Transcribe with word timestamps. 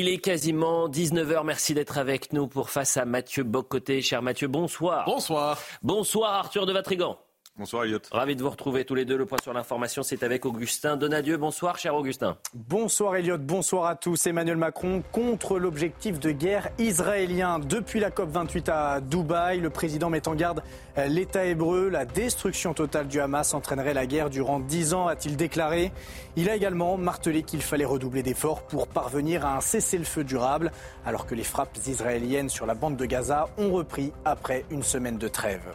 Il 0.00 0.08
est 0.08 0.16
quasiment 0.16 0.88
19h. 0.88 1.44
Merci 1.44 1.74
d'être 1.74 1.98
avec 1.98 2.32
nous 2.32 2.48
pour 2.48 2.70
Face 2.70 2.96
à 2.96 3.04
Mathieu 3.04 3.42
Bocoté. 3.42 4.00
Cher 4.00 4.22
Mathieu, 4.22 4.48
bonsoir. 4.48 5.04
Bonsoir. 5.04 5.58
Bonsoir 5.82 6.32
Arthur 6.36 6.64
de 6.64 6.72
Vatrigan. 6.72 7.18
Bonsoir 7.60 7.84
Elliot. 7.84 7.98
Ravi 8.10 8.36
de 8.36 8.42
vous 8.42 8.48
retrouver 8.48 8.86
tous 8.86 8.94
les 8.94 9.04
deux. 9.04 9.18
Le 9.18 9.26
point 9.26 9.36
sur 9.42 9.52
l'information, 9.52 10.02
c'est 10.02 10.22
avec 10.22 10.46
Augustin 10.46 10.96
Donadieu. 10.96 11.36
Bonsoir, 11.36 11.76
cher 11.76 11.94
Augustin. 11.94 12.38
Bonsoir 12.54 13.16
Elliot, 13.16 13.36
bonsoir 13.36 13.84
à 13.84 13.96
tous. 13.96 14.26
Emmanuel 14.26 14.56
Macron 14.56 15.02
contre 15.12 15.58
l'objectif 15.58 16.18
de 16.18 16.30
guerre 16.30 16.70
israélien. 16.78 17.58
Depuis 17.58 18.00
la 18.00 18.08
COP28 18.08 18.70
à 18.70 19.00
Dubaï, 19.02 19.60
le 19.60 19.68
président 19.68 20.08
met 20.08 20.26
en 20.26 20.34
garde 20.34 20.62
l'État 20.96 21.44
hébreu. 21.44 21.90
La 21.90 22.06
destruction 22.06 22.72
totale 22.72 23.08
du 23.08 23.20
Hamas 23.20 23.52
entraînerait 23.52 23.92
la 23.92 24.06
guerre 24.06 24.30
durant 24.30 24.58
dix 24.58 24.94
ans, 24.94 25.06
a-t-il 25.06 25.36
déclaré. 25.36 25.92
Il 26.36 26.48
a 26.48 26.56
également 26.56 26.96
martelé 26.96 27.42
qu'il 27.42 27.60
fallait 27.60 27.84
redoubler 27.84 28.22
d'efforts 28.22 28.62
pour 28.62 28.88
parvenir 28.88 29.44
à 29.44 29.56
un 29.56 29.60
cessez-le-feu 29.60 30.24
durable, 30.24 30.72
alors 31.04 31.26
que 31.26 31.34
les 31.34 31.44
frappes 31.44 31.76
israéliennes 31.86 32.48
sur 32.48 32.64
la 32.64 32.74
bande 32.74 32.96
de 32.96 33.04
Gaza 33.04 33.48
ont 33.58 33.70
repris 33.70 34.14
après 34.24 34.64
une 34.70 34.82
semaine 34.82 35.18
de 35.18 35.28
trêve. 35.28 35.74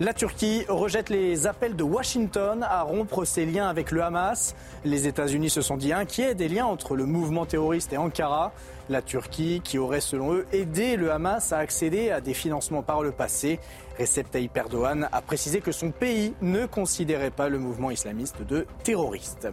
La 0.00 0.14
Turquie 0.14 0.64
rejette 0.68 1.10
les 1.10 1.46
appels 1.46 1.76
de 1.76 1.82
Washington 1.82 2.62
à 2.62 2.82
rompre 2.82 3.26
ses 3.26 3.44
liens 3.44 3.68
avec 3.68 3.90
le 3.90 4.02
Hamas. 4.02 4.56
Les 4.86 5.06
États-Unis 5.06 5.50
se 5.50 5.60
sont 5.60 5.76
dit 5.76 5.92
inquiets 5.92 6.34
des 6.34 6.48
liens 6.48 6.64
entre 6.64 6.96
le 6.96 7.04
mouvement 7.04 7.44
terroriste 7.44 7.92
et 7.92 7.98
Ankara. 7.98 8.52
La 8.88 9.02
Turquie, 9.02 9.60
qui 9.62 9.76
aurait 9.76 10.00
selon 10.00 10.32
eux 10.32 10.46
aidé 10.52 10.96
le 10.96 11.12
Hamas 11.12 11.52
à 11.52 11.58
accéder 11.58 12.10
à 12.10 12.22
des 12.22 12.32
financements 12.32 12.82
par 12.82 13.02
le 13.02 13.12
passé. 13.12 13.60
Recep 14.00 14.30
Tayyip 14.30 14.56
Erdogan 14.56 15.08
a 15.12 15.20
précisé 15.20 15.60
que 15.60 15.72
son 15.72 15.90
pays 15.90 16.32
ne 16.40 16.64
considérait 16.64 17.30
pas 17.30 17.50
le 17.50 17.58
mouvement 17.58 17.90
islamiste 17.90 18.42
de 18.42 18.66
terroriste. 18.82 19.48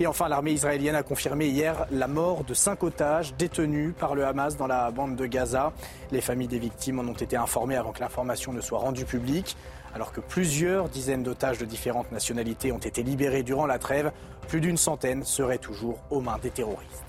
Et 0.00 0.08
enfin, 0.08 0.28
l'armée 0.28 0.50
israélienne 0.50 0.96
a 0.96 1.04
confirmé 1.04 1.46
hier 1.46 1.86
la 1.92 2.08
mort 2.08 2.42
de 2.42 2.52
cinq 2.52 2.82
otages 2.82 3.34
détenus 3.36 3.94
par 3.96 4.16
le 4.16 4.26
Hamas 4.26 4.56
dans 4.56 4.66
la 4.66 4.90
bande 4.90 5.14
de 5.14 5.26
Gaza. 5.26 5.72
Les 6.10 6.20
familles 6.20 6.48
des 6.48 6.58
victimes 6.58 6.98
en 6.98 7.04
ont 7.04 7.12
été 7.12 7.36
informées 7.36 7.76
avant 7.76 7.92
que 7.92 8.00
l'information 8.00 8.52
ne 8.52 8.60
soit 8.60 8.80
rendue 8.80 9.04
publique. 9.04 9.56
Alors 9.94 10.10
que 10.10 10.20
plusieurs 10.20 10.88
dizaines 10.88 11.22
d'otages 11.22 11.58
de 11.58 11.64
différentes 11.64 12.10
nationalités 12.10 12.72
ont 12.72 12.78
été 12.78 13.04
libérés 13.04 13.44
durant 13.44 13.66
la 13.66 13.78
trêve, 13.78 14.10
plus 14.48 14.60
d'une 14.60 14.76
centaine 14.76 15.22
seraient 15.22 15.58
toujours 15.58 16.00
aux 16.10 16.20
mains 16.20 16.38
des 16.42 16.50
terroristes. 16.50 17.03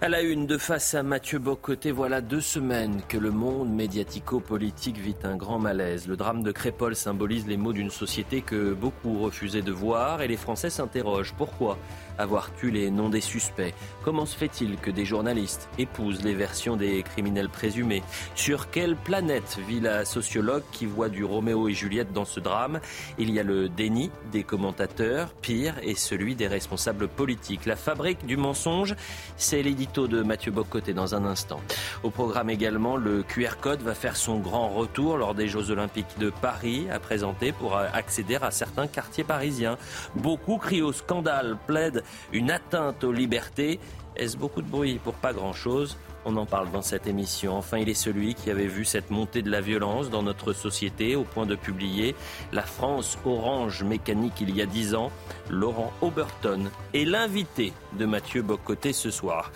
À 0.00 0.08
la 0.08 0.20
une 0.20 0.46
de 0.46 0.58
face 0.58 0.94
à 0.94 1.02
Mathieu 1.02 1.38
Bocoté, 1.38 1.90
voilà 1.90 2.20
deux 2.20 2.40
semaines 2.40 3.00
que 3.08 3.16
le 3.16 3.30
monde 3.30 3.70
médiatico-politique 3.70 4.98
vit 4.98 5.16
un 5.22 5.36
grand 5.36 5.58
malaise. 5.58 6.08
Le 6.08 6.16
drame 6.16 6.42
de 6.42 6.52
Crépol 6.52 6.94
symbolise 6.94 7.46
les 7.46 7.56
maux 7.56 7.72
d'une 7.72 7.90
société 7.90 8.42
que 8.42 8.74
beaucoup 8.74 9.20
refusaient 9.20 9.62
de 9.62 9.72
voir 9.72 10.20
et 10.20 10.28
les 10.28 10.36
Français 10.36 10.68
s'interrogent. 10.68 11.32
Pourquoi 11.38 11.78
avoir 12.18 12.54
tué 12.54 12.70
les 12.70 12.90
noms 12.90 13.08
des 13.08 13.20
suspects 13.20 13.74
Comment 14.04 14.26
se 14.26 14.36
fait-il 14.36 14.76
que 14.76 14.90
des 14.90 15.04
journalistes 15.04 15.68
épousent 15.78 16.22
les 16.22 16.34
versions 16.34 16.76
des 16.76 17.02
criminels 17.02 17.48
présumés? 17.48 18.02
Sur 18.34 18.70
quelle 18.70 18.96
planète 18.96 19.58
vit 19.66 19.80
la 19.80 20.04
sociologue 20.04 20.62
qui 20.72 20.86
voit 20.86 21.08
du 21.08 21.24
Roméo 21.24 21.68
et 21.68 21.72
Juliette 21.72 22.12
dans 22.12 22.24
ce 22.24 22.38
drame? 22.38 22.80
Il 23.18 23.30
y 23.30 23.40
a 23.40 23.42
le 23.42 23.68
déni 23.68 24.10
des 24.30 24.42
commentateurs, 24.42 25.32
pire, 25.40 25.74
et 25.82 25.94
celui 25.94 26.34
des 26.34 26.46
responsables 26.46 27.08
politiques. 27.08 27.66
La 27.66 27.76
fabrique 27.76 28.26
du 28.26 28.36
mensonge, 28.36 28.94
c'est 29.36 29.62
l'édito 29.62 30.06
de 30.06 30.22
Mathieu 30.22 30.52
Bocoté 30.52 30.92
dans 30.92 31.14
un 31.14 31.24
instant. 31.24 31.60
Au 32.02 32.10
programme 32.10 32.50
également, 32.50 32.96
le 32.96 33.22
QR 33.22 33.56
code 33.60 33.80
va 33.82 33.94
faire 33.94 34.16
son 34.16 34.38
grand 34.38 34.68
retour 34.68 35.16
lors 35.16 35.34
des 35.34 35.48
Jeux 35.48 35.70
Olympiques 35.70 36.18
de 36.18 36.30
Paris 36.30 36.86
à 36.90 37.00
présenter 37.00 37.52
pour 37.52 37.76
accéder 37.76 38.36
à 38.36 38.50
certains 38.50 38.86
quartiers 38.86 39.24
parisiens. 39.24 39.78
Beaucoup 40.14 40.58
crient 40.58 40.82
au 40.82 40.92
scandale, 40.92 41.56
plaident 41.66 42.03
une 42.32 42.50
atteinte 42.50 43.04
aux 43.04 43.12
libertés. 43.12 43.80
Est-ce 44.16 44.36
beaucoup 44.36 44.62
de 44.62 44.68
bruit 44.68 45.00
pour 45.02 45.14
pas 45.14 45.32
grand-chose 45.32 45.96
on 46.26 46.36
en 46.36 46.46
parle 46.46 46.70
dans 46.70 46.82
cette 46.82 47.06
émission. 47.06 47.56
Enfin, 47.56 47.78
il 47.78 47.88
est 47.88 47.94
celui 47.94 48.34
qui 48.34 48.50
avait 48.50 48.66
vu 48.66 48.84
cette 48.84 49.10
montée 49.10 49.42
de 49.42 49.50
la 49.50 49.60
violence 49.60 50.08
dans 50.08 50.22
notre 50.22 50.52
société 50.52 51.16
au 51.16 51.24
point 51.24 51.44
de 51.44 51.54
publier 51.54 52.14
La 52.52 52.62
France 52.62 53.18
orange 53.24 53.82
mécanique 53.82 54.40
il 54.40 54.56
y 54.56 54.62
a 54.62 54.66
dix 54.66 54.94
ans. 54.94 55.12
Laurent 55.50 55.92
Oberton 56.00 56.70
est 56.94 57.04
l'invité 57.04 57.72
de 57.98 58.06
Mathieu 58.06 58.42
Bocoté 58.42 58.92
ce 58.92 59.10
soir. 59.10 59.52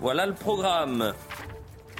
Voilà 0.00 0.26
le 0.26 0.34
programme. 0.34 1.12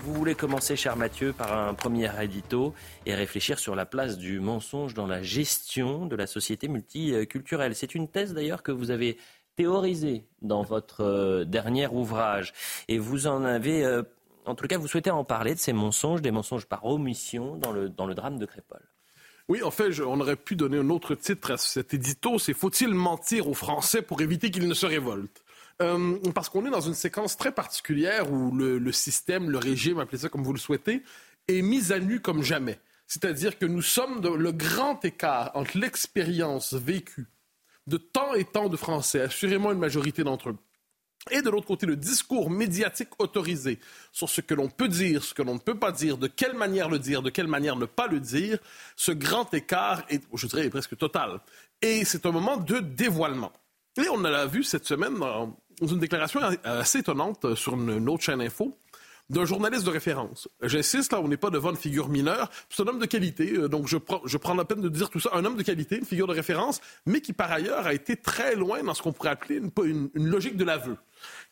Vous 0.05 0.15
voulez 0.15 0.37
commencer, 0.37 0.77
cher 0.77 0.95
Mathieu, 0.97 1.33
par 1.33 1.59
un 1.59 1.75
premier 1.75 2.09
édito 2.23 2.75
et 3.07 3.15
réfléchir 3.15 3.59
sur 3.59 3.75
la 3.75 3.87
place 3.87 4.19
du 4.19 4.39
mensonge 4.39 4.95
dans 4.95 5.07
la 5.07 5.21
gestion 5.21 6.07
de 6.07 6.15
la 6.15 6.29
société 6.29 6.69
multiculturelle. 6.69 7.75
C'est 7.75 7.95
une 7.95 8.07
thèse 8.07 8.33
d'ailleurs 8.33 8.63
que 8.63 8.71
vous 8.71 8.93
avez 8.93 9.17
théorisé 9.57 10.25
dans 10.43 10.63
votre 10.63 11.03
euh, 11.03 11.45
dernier 11.45 11.89
ouvrage. 11.89 12.53
Et 12.89 12.99
vous 12.99 13.27
en 13.27 13.45
avez, 13.45 13.85
euh, 13.85 14.03
en 14.45 14.55
tout 14.55 14.67
cas, 14.67 14.79
vous 14.79 14.89
souhaitez 14.89 15.11
en 15.11 15.25
parler 15.25 15.55
de 15.55 15.59
ces 15.59 15.73
mensonges, 15.73 16.23
des 16.23 16.31
mensonges 16.31 16.67
par 16.67 16.85
omission 16.85 17.57
dans 17.57 17.73
le, 17.73 17.89
dans 17.89 18.07
le 18.07 18.15
drame 18.15 18.39
de 18.39 18.47
Crépol. 18.47 18.81
Oui, 19.49 19.63
en 19.63 19.71
fait, 19.71 20.01
on 20.01 20.21
aurait 20.21 20.37
pu 20.37 20.57
donner 20.57 20.79
un 20.79 20.91
autre 20.91 21.15
titre 21.15 21.53
à 21.53 21.57
cet 21.57 21.95
édito, 21.95 22.39
c'est 22.39 22.53
Faut-il 22.53 22.93
mentir 22.93 23.49
aux 23.49 23.55
Français 23.55 24.03
pour 24.03 24.21
éviter 24.21 24.51
qu'ils 24.51 24.67
ne 24.69 24.75
se 24.75 24.87
révoltent? 24.87 25.45
Euh, 25.83 26.19
Parce 26.35 26.49
qu'on 26.49 26.67
est 26.67 26.71
dans 26.71 26.81
une 26.81 26.95
séquence 26.95 27.37
très 27.37 27.53
particulière 27.53 28.33
où 28.33 28.51
le, 28.51 28.93
système, 28.93 29.51
le 29.51 29.59
régime, 29.59 30.01
appelez 30.01 30.19
ça 30.19 30.29
comme 30.29 30.43
vous 30.43 30.53
le 30.53 30.59
souhaitez, 30.59 31.03
est 31.47 31.63
mis 31.63 31.93
à 31.93 32.01
nu 32.01 32.21
comme 32.21 32.43
jamais. 32.43 32.81
C'est-à-dire 33.07 33.57
que 33.57 33.67
nous 33.67 33.83
sommes 33.83 34.21
dans 34.21 34.35
le 34.35 34.51
grand 34.51 35.05
écart 35.05 35.53
entre 35.55 35.79
l'expérience 35.79 36.75
vécue 36.75 37.29
de 37.87 37.97
tant 37.97 38.35
et 38.35 38.45
tant 38.45 38.69
de 38.69 38.77
Français, 38.77 39.21
assurément 39.23 39.73
une 39.73 39.79
majorité 39.79 40.25
d'entre 40.25 40.51
eux, 40.51 40.57
et 41.31 41.43
de 41.43 41.51
l'autre 41.51 41.67
côté, 41.67 41.87
le 41.87 41.97
discours 41.97 42.51
médiatique 42.51 43.09
autorisé 43.19 43.81
sur 44.13 44.29
ce 44.29 44.41
que 44.41 44.55
l'on 44.55 44.69
peut 44.69 44.87
dire, 44.87 45.25
ce 45.25 45.35
que 45.35 45.43
l'on 45.43 45.55
ne 45.55 45.59
peut 45.59 45.79
pas 45.79 45.91
dire, 45.91 46.19
de 46.19 46.29
quelle 46.29 46.55
manière 46.55 46.89
le 46.89 47.01
dire, 47.01 47.21
de 47.21 47.31
quelle 47.31 47.49
manière 47.49 47.75
ne 47.75 47.87
pas 47.87 48.07
le 48.07 48.21
dire, 48.21 48.59
ce 48.95 49.11
grand 49.11 49.53
écart 49.53 50.05
est, 50.09 50.23
je 50.33 50.47
dirais, 50.47 50.71
presque 50.71 50.97
total. 50.97 51.41
Et 51.83 52.05
c'est 52.05 52.27
un 52.27 52.31
moment 52.31 52.57
de 52.57 52.79
dévoilement. 52.79 53.53
Et 53.97 54.09
on 54.09 54.21
l'a 54.21 54.47
vu 54.47 54.63
cette 54.63 54.85
semaine 54.85 55.19
dans 55.19 55.57
une 55.81 55.99
déclaration 55.99 56.41
assez 56.63 56.99
étonnante 56.99 57.55
sur 57.55 57.75
une 57.75 58.09
autre 58.09 58.23
chaîne 58.23 58.41
info 58.41 58.79
d'un 59.29 59.45
journaliste 59.45 59.85
de 59.85 59.91
référence. 59.91 60.49
J'insiste, 60.63 61.13
là, 61.13 61.21
on 61.21 61.29
n'est 61.29 61.37
pas 61.37 61.51
devant 61.51 61.71
une 61.71 61.77
figure 61.77 62.09
mineure. 62.09 62.51
C'est 62.71 62.83
un 62.83 62.87
homme 62.87 62.99
de 62.99 63.07
qualité, 63.07 63.55
euh, 63.55 63.69
donc 63.69 63.89
je 63.89 63.97
prends, 63.97 64.55
la 64.55 64.65
peine 64.65 64.81
de 64.81 64.89
dire 64.89 65.11
tout 65.11 65.21
ça. 65.21 65.31
Un 65.33 65.45
homme 65.45 65.57
de 65.57 65.63
qualité, 65.63 65.99
une 65.99 66.05
figure 66.05 66.27
de 66.27 66.33
référence, 66.33 66.81
mais 67.07 67.21
qui 67.21 67.33
par 67.33 67.51
ailleurs 67.51 67.87
a 67.87 67.95
été 67.95 68.17
très 68.17 68.55
loin 68.55 68.83
dans 68.83 68.95
ce 68.95 69.03
qu'on 69.03 69.13
pourrait 69.13 69.31
appeler 69.31 69.61
une, 69.85 70.11
logique 70.15 70.57
de 70.57 70.65
l'aveu. 70.65 70.97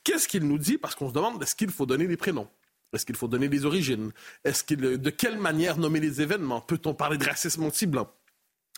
Qu'est-ce 0.05 0.29
qu'il 0.29 0.44
nous 0.44 0.59
dit? 0.59 0.79
Parce 0.79 0.94
qu'on 0.94 1.09
se 1.09 1.15
demande, 1.15 1.43
est-ce 1.43 1.56
qu'il 1.56 1.71
faut 1.71 1.87
donner 1.87 2.06
les 2.06 2.17
prénoms? 2.17 2.49
Est-ce 2.93 3.05
qu'il 3.05 3.17
faut 3.17 3.26
donner 3.26 3.49
les 3.49 3.65
origines? 3.65 4.12
Est-ce 4.44 4.62
qu'il, 4.62 4.81
de 4.81 5.11
quelle 5.11 5.38
manière 5.38 5.76
nommer 5.76 5.99
les 5.99 6.21
événements? 6.21 6.61
Peut-on 6.61 6.94
parler 6.94 7.19
de 7.19 7.25
racisme 7.25 7.65
anti-blanc? 7.65 8.09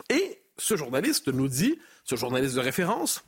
Et 0.08 0.40
ce 0.56 0.76
journaliste 0.76 1.28
nous 1.28 1.48
dit, 1.48 1.78
ce 2.04 2.16
journaliste 2.16 2.54
de 2.54 2.60
référence, 2.60 3.24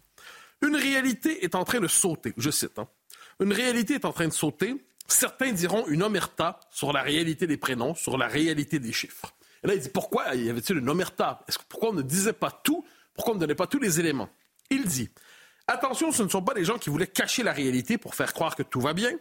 une 0.62 0.76
réalité 0.76 1.44
est 1.44 1.54
en 1.54 1.64
train 1.64 1.80
de 1.80 1.88
sauter. 1.88 2.32
Je 2.38 2.50
cite, 2.50 2.78
hein, 2.78 2.88
Une 3.40 3.52
réalité 3.52 3.94
est 3.94 4.06
en 4.06 4.12
train 4.12 4.28
de 4.28 4.32
sauter 4.32 4.76
Certains 5.08 5.52
diront 5.52 5.86
une 5.88 6.02
omerta 6.02 6.60
sur 6.70 6.92
la 6.92 7.02
réalité 7.02 7.46
des 7.46 7.56
prénoms, 7.56 7.94
sur 7.94 8.18
la 8.18 8.28
réalité 8.28 8.78
des 8.78 8.92
chiffres. 8.92 9.34
Et 9.64 9.66
là, 9.66 9.74
il 9.74 9.80
dit 9.80 9.88
pourquoi 9.88 10.34
y 10.34 10.50
avait-il 10.50 10.76
une 10.76 10.88
omerta? 10.88 11.40
Est-ce, 11.48 11.58
Pourquoi 11.68 11.90
on 11.90 11.94
ne 11.94 12.02
disait 12.02 12.34
pas 12.34 12.50
tout? 12.62 12.84
Pourquoi 13.14 13.32
on 13.32 13.36
ne 13.36 13.40
donnait 13.40 13.54
pas 13.54 13.66
tous 13.66 13.80
les 13.80 13.98
éléments? 13.98 14.28
Il 14.70 14.84
dit 14.84 15.10
Attention, 15.66 16.12
ce 16.12 16.22
ne 16.22 16.28
sont 16.28 16.42
pas 16.42 16.54
des 16.54 16.64
gens 16.64 16.78
qui 16.78 16.88
voulaient 16.88 17.06
cacher 17.06 17.42
la 17.42 17.52
réalité 17.52 17.98
pour 17.98 18.14
faire 18.14 18.32
croire 18.32 18.56
que 18.56 18.62
tout 18.62 18.80
va 18.80 18.94
bien. 18.94 19.12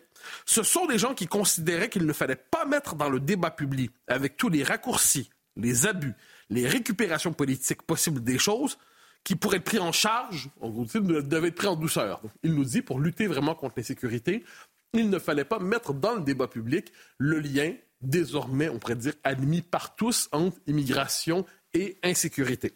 Ce 0.46 0.64
sont 0.64 0.86
des 0.86 0.98
gens 0.98 1.14
qui 1.14 1.28
considéraient 1.28 1.90
qu'il 1.90 2.06
ne 2.06 2.14
fallait 2.14 2.38
pas 2.38 2.66
mettre 2.66 2.96
dans 2.96 3.10
le 3.10 3.20
débat 3.20 3.52
public, 3.52 3.92
avec 4.08 4.38
tous 4.38 4.48
les 4.48 4.64
raccourcis, 4.64 5.30
les 5.58 5.88
abus, 5.88 6.14
les 6.50 6.66
récupérations 6.66 7.34
politiques 7.34 7.82
possibles 7.82 8.24
des 8.24 8.38
choses, 8.38 8.78
qui 9.26 9.36
pourraient 9.36 9.58
être 9.58 9.66
pris 9.66 9.80
en 9.80 9.92
charge, 9.92 10.50
on 10.62 10.70
devait 10.70 11.50
être 11.50 11.56
pris 11.56 11.68
en 11.68 11.76
douceur. 11.76 12.22
Il 12.44 12.54
nous 12.54 12.64
dit, 12.64 12.82
pour 12.82 13.02
lutter 13.02 13.28
vraiment 13.28 13.56
contre 13.56 13.74
l'insécurité, 13.76 14.46
il 14.94 15.10
ne 15.10 15.20
fallait 15.20 15.46
pas 15.46 15.60
mettre 15.60 15.94
dans 15.94 16.16
le 16.16 16.22
débat 16.22 16.48
public 16.48 16.92
le 17.18 17.40
lien, 17.40 17.74
désormais, 18.02 18.70
on 18.70 18.80
pourrait 18.80 18.96
dire, 18.96 19.14
admis 19.24 19.62
par 19.62 19.96
tous 19.96 20.30
entre 20.32 20.58
immigration 20.68 21.46
et 21.74 21.98
insécurité 22.04 22.74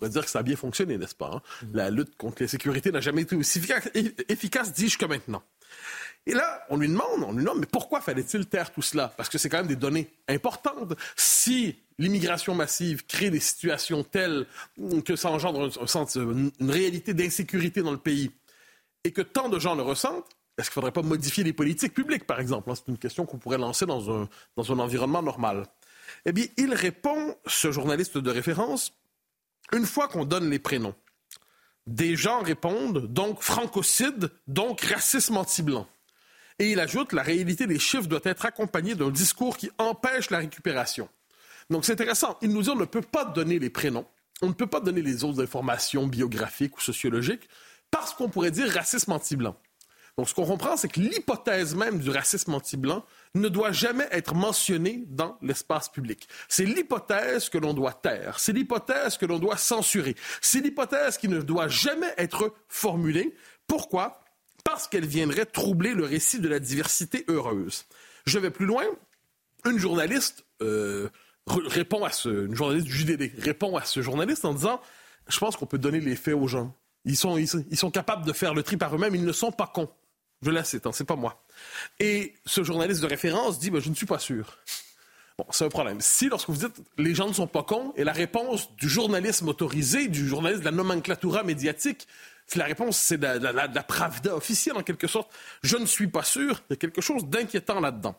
pourrait 0.00 0.10
dire 0.10 0.24
que 0.24 0.30
ça 0.30 0.40
a 0.40 0.42
bien 0.42 0.56
fonctionné, 0.56 0.98
n'est-ce 0.98 1.14
pas? 1.14 1.30
Hein? 1.34 1.42
Mm. 1.62 1.76
La 1.76 1.90
lutte 1.90 2.16
contre 2.16 2.42
l'insécurité 2.42 2.90
n'a 2.90 3.00
jamais 3.00 3.22
été 3.22 3.36
aussi 3.36 3.60
efficace, 4.28 4.72
dis-je, 4.72 4.98
que 4.98 5.04
maintenant. 5.04 5.42
Et 6.26 6.32
là, 6.32 6.64
on 6.70 6.76
lui 6.76 6.88
demande, 6.88 7.22
on 7.22 7.32
lui 7.32 7.44
demande, 7.44 7.60
mais 7.60 7.66
pourquoi 7.66 8.00
fallait-il 8.00 8.46
taire 8.46 8.72
tout 8.72 8.82
cela? 8.82 9.12
Parce 9.16 9.28
que 9.28 9.38
c'est 9.38 9.48
quand 9.48 9.58
même 9.58 9.66
des 9.66 9.76
données 9.76 10.10
importantes. 10.28 10.94
Si 11.16 11.76
l'immigration 11.98 12.54
massive 12.54 13.06
crée 13.06 13.30
des 13.30 13.40
situations 13.40 14.02
telles 14.04 14.46
que 15.04 15.16
ça 15.16 15.30
engendre 15.30 15.70
une, 16.16 16.50
une 16.60 16.70
réalité 16.70 17.14
d'insécurité 17.14 17.82
dans 17.82 17.92
le 17.92 17.98
pays 17.98 18.30
et 19.04 19.12
que 19.12 19.22
tant 19.22 19.48
de 19.48 19.58
gens 19.58 19.74
le 19.74 19.82
ressentent, 19.82 20.28
est-ce 20.60 20.70
qu'il 20.70 20.80
ne 20.80 20.86
faudrait 20.86 21.02
pas 21.02 21.06
modifier 21.06 21.44
les 21.44 21.52
politiques 21.52 21.94
publiques, 21.94 22.26
par 22.26 22.40
exemple? 22.40 22.70
C'est 22.74 22.88
une 22.88 22.98
question 22.98 23.26
qu'on 23.26 23.38
pourrait 23.38 23.58
lancer 23.58 23.86
dans 23.86 24.10
un, 24.10 24.28
dans 24.56 24.72
un 24.72 24.78
environnement 24.78 25.22
normal. 25.22 25.66
Eh 26.26 26.32
bien, 26.32 26.46
il 26.56 26.74
répond, 26.74 27.36
ce 27.46 27.72
journaliste 27.72 28.18
de 28.18 28.30
référence, 28.30 28.92
une 29.72 29.86
fois 29.86 30.08
qu'on 30.08 30.24
donne 30.24 30.50
les 30.50 30.58
prénoms, 30.58 30.94
des 31.86 32.16
gens 32.16 32.42
répondent 32.42 33.06
donc 33.06 33.42
francocide, 33.42 34.30
donc 34.46 34.80
racisme 34.82 35.36
anti-blanc. 35.36 35.86
Et 36.58 36.72
il 36.72 36.80
ajoute 36.80 37.12
la 37.12 37.22
réalité 37.22 37.66
des 37.66 37.78
chiffres 37.78 38.06
doit 38.06 38.20
être 38.24 38.44
accompagnée 38.44 38.94
d'un 38.94 39.10
discours 39.10 39.56
qui 39.56 39.70
empêche 39.78 40.30
la 40.30 40.38
récupération. 40.38 41.08
Donc 41.70 41.84
c'est 41.84 41.92
intéressant. 41.92 42.36
Il 42.42 42.50
nous 42.50 42.62
dit 42.62 42.70
on 42.70 42.76
ne 42.76 42.84
peut 42.84 43.00
pas 43.00 43.24
donner 43.24 43.58
les 43.58 43.70
prénoms, 43.70 44.06
on 44.42 44.48
ne 44.48 44.52
peut 44.52 44.66
pas 44.66 44.80
donner 44.80 45.02
les 45.02 45.24
autres 45.24 45.42
informations 45.42 46.06
biographiques 46.06 46.76
ou 46.76 46.80
sociologiques 46.80 47.48
parce 47.90 48.12
qu'on 48.12 48.28
pourrait 48.28 48.50
dire 48.50 48.70
racisme 48.70 49.12
anti-blanc. 49.12 49.56
Donc 50.20 50.28
ce 50.28 50.34
qu'on 50.34 50.44
comprend, 50.44 50.76
c'est 50.76 50.88
que 50.88 51.00
l'hypothèse 51.00 51.74
même 51.74 51.98
du 51.98 52.10
racisme 52.10 52.52
anti-blanc 52.52 53.06
ne 53.34 53.48
doit 53.48 53.72
jamais 53.72 54.06
être 54.10 54.34
mentionné 54.34 55.04
dans 55.06 55.38
l'espace 55.40 55.88
public. 55.88 56.28
C'est 56.46 56.66
l'hypothèse 56.66 57.48
que 57.48 57.56
l'on 57.56 57.72
doit 57.72 57.94
taire, 57.94 58.38
c'est 58.38 58.52
l'hypothèse 58.52 59.16
que 59.16 59.24
l'on 59.24 59.38
doit 59.38 59.56
censurer, 59.56 60.14
c'est 60.42 60.60
l'hypothèse 60.60 61.16
qui 61.16 61.28
ne 61.28 61.40
doit 61.40 61.68
jamais 61.68 62.12
être 62.18 62.52
formulée. 62.68 63.34
Pourquoi? 63.66 64.22
Parce 64.62 64.88
qu'elle 64.88 65.06
viendrait 65.06 65.46
troubler 65.46 65.94
le 65.94 66.04
récit 66.04 66.38
de 66.38 66.48
la 66.48 66.58
diversité 66.58 67.24
heureuse. 67.28 67.86
Je 68.26 68.38
vais 68.38 68.50
plus 68.50 68.66
loin. 68.66 68.84
Une 69.64 69.78
journaliste 69.78 70.44
euh, 70.60 71.08
répond 71.46 72.04
à 72.04 72.12
ce, 72.12 72.44
une 72.44 72.54
journaliste 72.54 72.86
du 72.86 72.92
JDD 72.92 73.32
répond 73.38 73.74
à 73.78 73.86
ce 73.86 74.02
journaliste 74.02 74.44
en 74.44 74.52
disant, 74.52 74.82
je 75.28 75.38
pense 75.38 75.56
qu'on 75.56 75.64
peut 75.64 75.78
donner 75.78 76.00
les 76.00 76.14
faits 76.14 76.34
aux 76.34 76.46
gens. 76.46 76.76
Ils 77.06 77.16
sont, 77.16 77.38
ils, 77.38 77.78
sont 77.78 77.90
capables 77.90 78.26
de 78.26 78.34
faire 78.34 78.52
le 78.52 78.62
tri 78.62 78.76
par 78.76 78.94
eux-mêmes, 78.94 79.14
ils 79.14 79.24
ne 79.24 79.32
sont 79.32 79.50
pas 79.50 79.66
cons. 79.66 79.88
Je 80.42 80.50
laisse, 80.50 80.76
c'est 80.92 81.04
pas 81.04 81.16
moi. 81.16 81.42
Et 81.98 82.34
ce 82.46 82.62
journaliste 82.62 83.02
de 83.02 83.06
référence 83.06 83.58
dit 83.58 83.70
ben, 83.70 83.80
Je 83.80 83.90
ne 83.90 83.94
suis 83.94 84.06
pas 84.06 84.18
sûr. 84.18 84.58
Bon, 85.38 85.46
c'est 85.50 85.64
un 85.64 85.68
problème. 85.68 86.00
Si, 86.00 86.28
lorsque 86.28 86.48
vous 86.48 86.56
dites 86.56 86.82
les 86.98 87.14
gens 87.14 87.28
ne 87.28 87.32
sont 87.32 87.46
pas 87.46 87.62
cons, 87.62 87.92
et 87.96 88.04
la 88.04 88.12
réponse 88.12 88.74
du 88.76 88.88
journalisme 88.88 89.48
autorisé, 89.48 90.08
du 90.08 90.26
journaliste 90.26 90.60
de 90.60 90.66
la 90.66 90.70
nomenclatura 90.70 91.42
médiatique, 91.42 92.06
la 92.56 92.64
réponse, 92.64 92.98
c'est 92.98 93.18
de, 93.18 93.26
la, 93.26 93.68
pravda 93.82 94.34
officielle 94.34 94.76
en 94.76 94.82
quelque 94.82 95.06
sorte. 95.06 95.30
Je 95.62 95.76
ne 95.76 95.86
suis 95.86 96.08
pas 96.08 96.22
sûr. 96.22 96.62
Il 96.68 96.72
y 96.72 96.74
a 96.74 96.76
quelque 96.76 97.00
chose 97.00 97.26
d'inquiétant 97.26 97.80
là-dedans. 97.80 98.16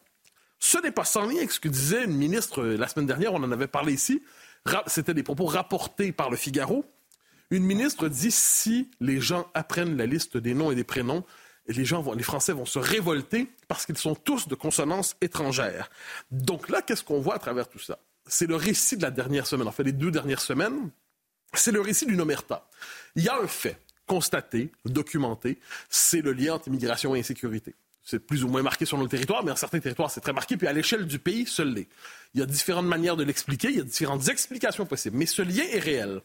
Ce 0.60 0.78
n'est 0.78 0.92
pas 0.92 1.06
sans 1.06 1.26
lien 1.26 1.38
avec 1.38 1.52
ce 1.52 1.60
que 1.60 1.68
disait 1.68 2.04
une 2.04 2.16
ministre 2.16 2.62
euh, 2.62 2.78
la 2.78 2.88
semaine 2.88 3.08
dernière, 3.08 3.34
on 3.34 3.44
en 3.44 3.52
avait 3.52 3.68
parlé 3.68 3.94
ici. 3.94 4.22
C'était 4.86 5.16
des 5.16 5.24
propos 5.24 5.46
rapportés 5.46 6.12
par 6.12 6.30
le 6.30 6.38
Figaro. 6.38 6.86
Une 7.50 7.64
ministre 7.64 8.08
dit 8.08 8.32
si 8.32 8.90
les 9.00 9.20
gens 9.20 9.50
apprennent 9.54 9.98
la 9.98 10.06
liste 10.06 10.38
des 10.38 10.54
noms 10.54 10.72
et 10.72 10.76
des 10.76 10.84
prénoms, 10.84 11.26
les 11.72 11.86
gens 11.86 12.14
les 12.14 12.24
Français 12.24 12.54
vont 12.54 12.66
se 12.66 12.80
révolter 12.80 13.50
parce 13.68 13.86
qu'ils 13.86 13.98
sont 13.98 14.16
tous 14.16 14.48
de 14.48 14.56
consonance 14.56 15.16
étrangère. 15.22 15.90
Donc 16.32 16.70
là, 16.70 16.82
qu'est-ce 16.82 17.04
qu'on 17.04 17.22
voit 17.22 17.36
à 17.36 17.40
travers 17.40 17.68
tout 17.68 17.80
ça? 17.80 18.00
C'est 18.28 18.48
le 18.48 18.56
récit 18.56 18.98
de 18.98 19.02
la 19.02 19.12
dernière 19.12 19.48
semaine, 19.48 19.68
en 19.68 19.72
fait, 19.72 19.84
les 19.84 19.92
deux 19.92 20.12
dernières 20.12 20.42
semaines. 20.42 20.90
C'est 21.54 21.72
le 21.72 21.82
récit 21.82 22.06
d'une 22.06 22.22
omerta. 22.22 22.68
Il 23.16 23.24
y 23.24 23.30
a 23.30 23.38
un 23.38 23.48
fait 23.48 23.78
constaté, 24.06 24.72
documenté, 24.86 25.60
c'est 25.90 26.22
le 26.22 26.34
lien 26.34 26.56
entre 26.56 26.68
immigration 26.68 27.16
et 27.16 27.20
insécurité. 27.20 27.76
C'est 28.04 28.20
plus 28.20 28.44
ou 28.44 28.48
moins 28.48 28.62
marqué 28.62 28.86
sur 28.86 28.98
nos 28.98 29.08
territoires, 29.08 29.44
mais 29.44 29.52
en 29.52 29.56
certains 29.56 29.80
territoires, 29.80 30.10
c'est 30.10 30.22
très 30.22 30.34
marqué. 30.34 30.58
Puis 30.58 30.68
à 30.68 30.74
l'échelle 30.74 31.06
du 31.06 31.20
pays, 31.20 31.46
seul 31.46 31.74
l'est. 31.74 31.88
Il 32.34 32.40
y 32.40 32.44
a 32.44 32.46
différentes 32.46 32.88
manières 32.88 33.16
de 33.16 33.24
l'expliquer, 33.24 33.70
il 33.70 33.78
y 33.78 33.80
a 33.80 33.84
différentes 33.84 34.28
explications 34.28 34.86
possibles. 34.86 35.18
Mais 35.18 35.26
ce 35.26 35.42
lien 35.42 35.64
est 35.64 35.80
réel. 35.80 36.22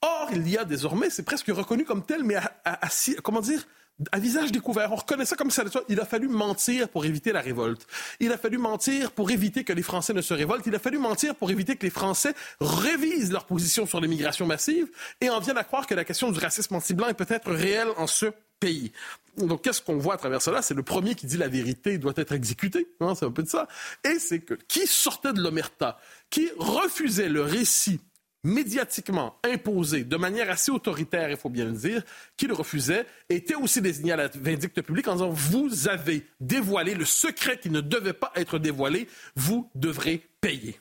Or, 0.00 0.30
il 0.32 0.48
y 0.48 0.56
a 0.56 0.64
désormais, 0.64 1.10
c'est 1.10 1.22
presque 1.22 1.48
reconnu 1.48 1.84
comme 1.84 2.04
tel, 2.04 2.24
mais 2.24 2.36
à 2.36 2.88
comment 3.22 3.40
dire, 3.40 3.66
à 4.12 4.18
visage 4.18 4.52
découvert. 4.52 4.92
On 4.92 4.96
reconnaît 4.96 5.24
ça 5.24 5.36
comme 5.36 5.50
ça. 5.50 5.64
Il 5.88 6.00
a 6.00 6.04
fallu 6.04 6.28
mentir 6.28 6.88
pour 6.88 7.04
éviter 7.04 7.32
la 7.32 7.40
révolte. 7.40 7.86
Il 8.20 8.32
a 8.32 8.38
fallu 8.38 8.58
mentir 8.58 9.12
pour 9.12 9.30
éviter 9.30 9.64
que 9.64 9.72
les 9.72 9.82
Français 9.82 10.12
ne 10.12 10.22
se 10.22 10.34
révoltent. 10.34 10.66
Il 10.66 10.74
a 10.74 10.78
fallu 10.78 10.98
mentir 10.98 11.34
pour 11.34 11.50
éviter 11.50 11.76
que 11.76 11.84
les 11.84 11.90
Français 11.90 12.34
révisent 12.60 13.32
leur 13.32 13.46
position 13.46 13.86
sur 13.86 14.00
l'immigration 14.00 14.46
massive 14.46 14.88
et 15.20 15.30
en 15.30 15.40
viennent 15.40 15.58
à 15.58 15.64
croire 15.64 15.86
que 15.86 15.94
la 15.94 16.04
question 16.04 16.30
du 16.30 16.38
racisme 16.38 16.74
anti-blanc 16.74 17.08
est 17.08 17.14
peut-être 17.14 17.50
réelle 17.50 17.88
en 17.96 18.06
ce 18.06 18.26
pays. 18.60 18.92
Donc, 19.36 19.62
qu'est-ce 19.62 19.80
qu'on 19.80 19.98
voit 19.98 20.14
à 20.14 20.16
travers 20.16 20.42
cela? 20.42 20.62
C'est 20.62 20.74
le 20.74 20.82
premier 20.82 21.14
qui 21.14 21.26
dit 21.26 21.36
la 21.36 21.48
vérité 21.48 21.98
doit 21.98 22.14
être 22.16 22.32
exécutée. 22.32 22.88
Hein, 23.00 23.14
c'est 23.14 23.26
un 23.26 23.30
peu 23.30 23.42
de 23.42 23.48
ça. 23.48 23.68
Et 24.04 24.18
c'est 24.18 24.40
que 24.40 24.54
qui 24.54 24.86
sortait 24.86 25.32
de 25.32 25.40
l'omerta, 25.40 25.98
qui 26.30 26.50
refusait 26.58 27.28
le 27.28 27.42
récit 27.42 28.00
médiatiquement 28.44 29.36
imposé 29.44 30.04
de 30.04 30.16
manière 30.16 30.50
assez 30.50 30.70
autoritaire, 30.70 31.30
il 31.30 31.36
faut 31.36 31.50
bien 31.50 31.64
le 31.64 31.72
dire, 31.72 32.02
qui 32.36 32.46
le 32.46 32.54
refusait, 32.54 33.06
était 33.28 33.54
aussi 33.54 33.80
désigné 33.80 34.12
à 34.12 34.16
la 34.16 34.28
vindicte 34.28 34.80
publique 34.82 35.08
en 35.08 35.14
disant 35.14 35.30
Vous 35.30 35.88
avez 35.88 36.26
dévoilé 36.40 36.94
le 36.94 37.04
secret 37.04 37.58
qui 37.58 37.70
ne 37.70 37.80
devait 37.80 38.12
pas 38.12 38.32
être 38.36 38.58
dévoilé, 38.58 39.08
vous 39.36 39.70
devrez 39.74 40.22
payer. 40.40 40.78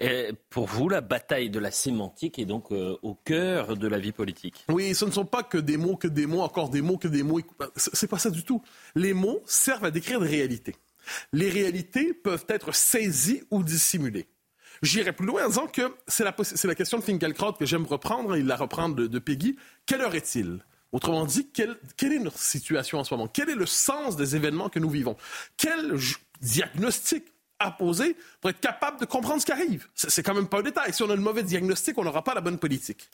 Et 0.00 0.30
pour 0.50 0.66
vous, 0.66 0.88
la 0.88 1.00
bataille 1.00 1.50
de 1.50 1.58
la 1.58 1.72
sémantique 1.72 2.38
est 2.38 2.44
donc 2.44 2.70
euh, 2.70 2.96
au 3.02 3.14
cœur 3.14 3.76
de 3.76 3.88
la 3.88 3.98
vie 3.98 4.12
politique. 4.12 4.64
Oui, 4.68 4.94
ce 4.94 5.04
ne 5.04 5.10
sont 5.10 5.24
pas 5.24 5.42
que 5.42 5.58
des 5.58 5.76
mots, 5.76 5.96
que 5.96 6.06
des 6.06 6.26
mots, 6.26 6.42
encore 6.42 6.70
des 6.70 6.82
mots, 6.82 6.98
que 6.98 7.08
des 7.08 7.24
mots. 7.24 7.40
C'est 7.76 8.06
pas 8.06 8.18
ça 8.18 8.30
du 8.30 8.44
tout. 8.44 8.62
Les 8.94 9.12
mots 9.12 9.42
servent 9.44 9.86
à 9.86 9.90
décrire 9.90 10.20
des 10.20 10.28
réalités. 10.28 10.76
Les 11.32 11.48
réalités 11.48 12.14
peuvent 12.14 12.44
être 12.48 12.72
saisies 12.72 13.42
ou 13.50 13.64
dissimulées. 13.64 14.28
J'irai 14.82 15.12
plus 15.12 15.26
loin 15.26 15.44
en 15.44 15.48
disant 15.48 15.66
que 15.66 15.94
c'est 16.06 16.24
la, 16.24 16.74
question 16.74 16.98
de 16.98 17.02
Finkielkraut 17.02 17.54
que 17.54 17.66
j'aime 17.66 17.84
reprendre, 17.84 18.36
il 18.36 18.46
la 18.46 18.56
reprend 18.56 18.88
de, 18.88 19.18
Peggy. 19.18 19.56
Quelle 19.86 20.00
heure 20.00 20.14
est-il? 20.14 20.64
Autrement 20.92 21.26
dit, 21.26 21.48
quelle, 21.52 21.76
quelle, 21.96 22.12
est 22.14 22.18
notre 22.18 22.38
situation 22.38 22.98
en 22.98 23.04
ce 23.04 23.12
moment? 23.12 23.28
Quel 23.28 23.50
est 23.50 23.54
le 23.54 23.66
sens 23.66 24.16
des 24.16 24.36
événements 24.36 24.68
que 24.68 24.78
nous 24.78 24.88
vivons? 24.88 25.16
Quel 25.56 25.98
diagnostic 26.40 27.24
à 27.58 27.72
poser 27.72 28.16
pour 28.40 28.50
être 28.50 28.60
capable 28.60 29.00
de 29.00 29.04
comprendre 29.04 29.40
ce 29.40 29.46
qui 29.46 29.52
arrive? 29.52 29.88
C'est 29.94 30.22
quand 30.22 30.34
même 30.34 30.48
pas 30.48 30.60
un 30.60 30.62
détail. 30.62 30.94
Si 30.94 31.02
on 31.02 31.10
a 31.10 31.16
le 31.16 31.20
mauvais 31.20 31.42
diagnostic, 31.42 31.98
on 31.98 32.04
n'aura 32.04 32.24
pas 32.24 32.34
la 32.34 32.40
bonne 32.40 32.58
politique. 32.58 33.10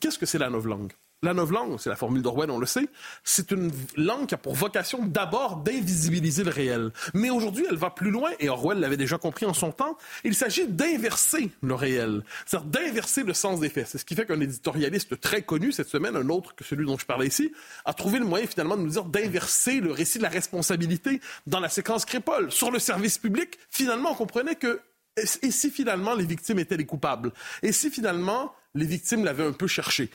Qu'est-ce 0.00 0.18
que 0.18 0.26
c'est 0.26 0.38
la 0.38 0.48
langue 0.48 0.92
la 1.22 1.32
langue, 1.32 1.78
c'est 1.78 1.90
la 1.90 1.96
formule 1.96 2.22
d'Orwell, 2.22 2.50
on 2.50 2.58
le 2.58 2.66
sait, 2.66 2.88
c'est 3.24 3.50
une 3.50 3.72
langue 3.96 4.26
qui 4.26 4.34
a 4.34 4.38
pour 4.38 4.54
vocation 4.54 5.04
d'abord 5.04 5.56
d'invisibiliser 5.56 6.44
le 6.44 6.50
réel. 6.50 6.92
Mais 7.12 7.30
aujourd'hui, 7.30 7.66
elle 7.68 7.76
va 7.76 7.90
plus 7.90 8.10
loin, 8.10 8.30
et 8.38 8.48
Orwell 8.48 8.78
l'avait 8.78 8.96
déjà 8.96 9.18
compris 9.18 9.44
en 9.44 9.54
son 9.54 9.72
temps, 9.72 9.98
il 10.22 10.34
s'agit 10.34 10.68
d'inverser 10.68 11.50
le 11.62 11.74
réel, 11.74 12.22
c'est-à-dire 12.46 12.68
d'inverser 12.68 13.24
le 13.24 13.34
sens 13.34 13.58
des 13.58 13.68
faits. 13.68 13.88
C'est 13.88 13.98
ce 13.98 14.04
qui 14.04 14.14
fait 14.14 14.26
qu'un 14.26 14.40
éditorialiste 14.40 15.20
très 15.20 15.42
connu 15.42 15.72
cette 15.72 15.88
semaine, 15.88 16.14
un 16.14 16.28
autre 16.28 16.54
que 16.54 16.64
celui 16.64 16.86
dont 16.86 16.98
je 16.98 17.06
parlais 17.06 17.26
ici, 17.26 17.52
a 17.84 17.92
trouvé 17.94 18.20
le 18.20 18.24
moyen 18.24 18.46
finalement 18.46 18.76
de 18.76 18.82
nous 18.82 18.90
dire 18.90 19.04
d'inverser 19.04 19.80
le 19.80 19.90
récit 19.90 20.18
de 20.18 20.22
la 20.22 20.28
responsabilité 20.28 21.20
dans 21.46 21.60
la 21.60 21.68
séquence 21.68 22.04
Crépole. 22.04 22.52
Sur 22.52 22.70
le 22.70 22.78
service 22.78 23.18
public, 23.18 23.58
finalement, 23.70 24.12
on 24.12 24.14
comprenait 24.14 24.54
que 24.54 24.80
et 25.42 25.50
si 25.50 25.70
finalement 25.70 26.14
les 26.14 26.24
victimes 26.24 26.60
étaient 26.60 26.76
les 26.76 26.86
coupables? 26.86 27.32
Et 27.62 27.72
si 27.72 27.90
finalement 27.90 28.54
les 28.74 28.86
victimes 28.86 29.24
l'avaient 29.24 29.46
un 29.46 29.52
peu 29.52 29.66
cherché. 29.66 30.10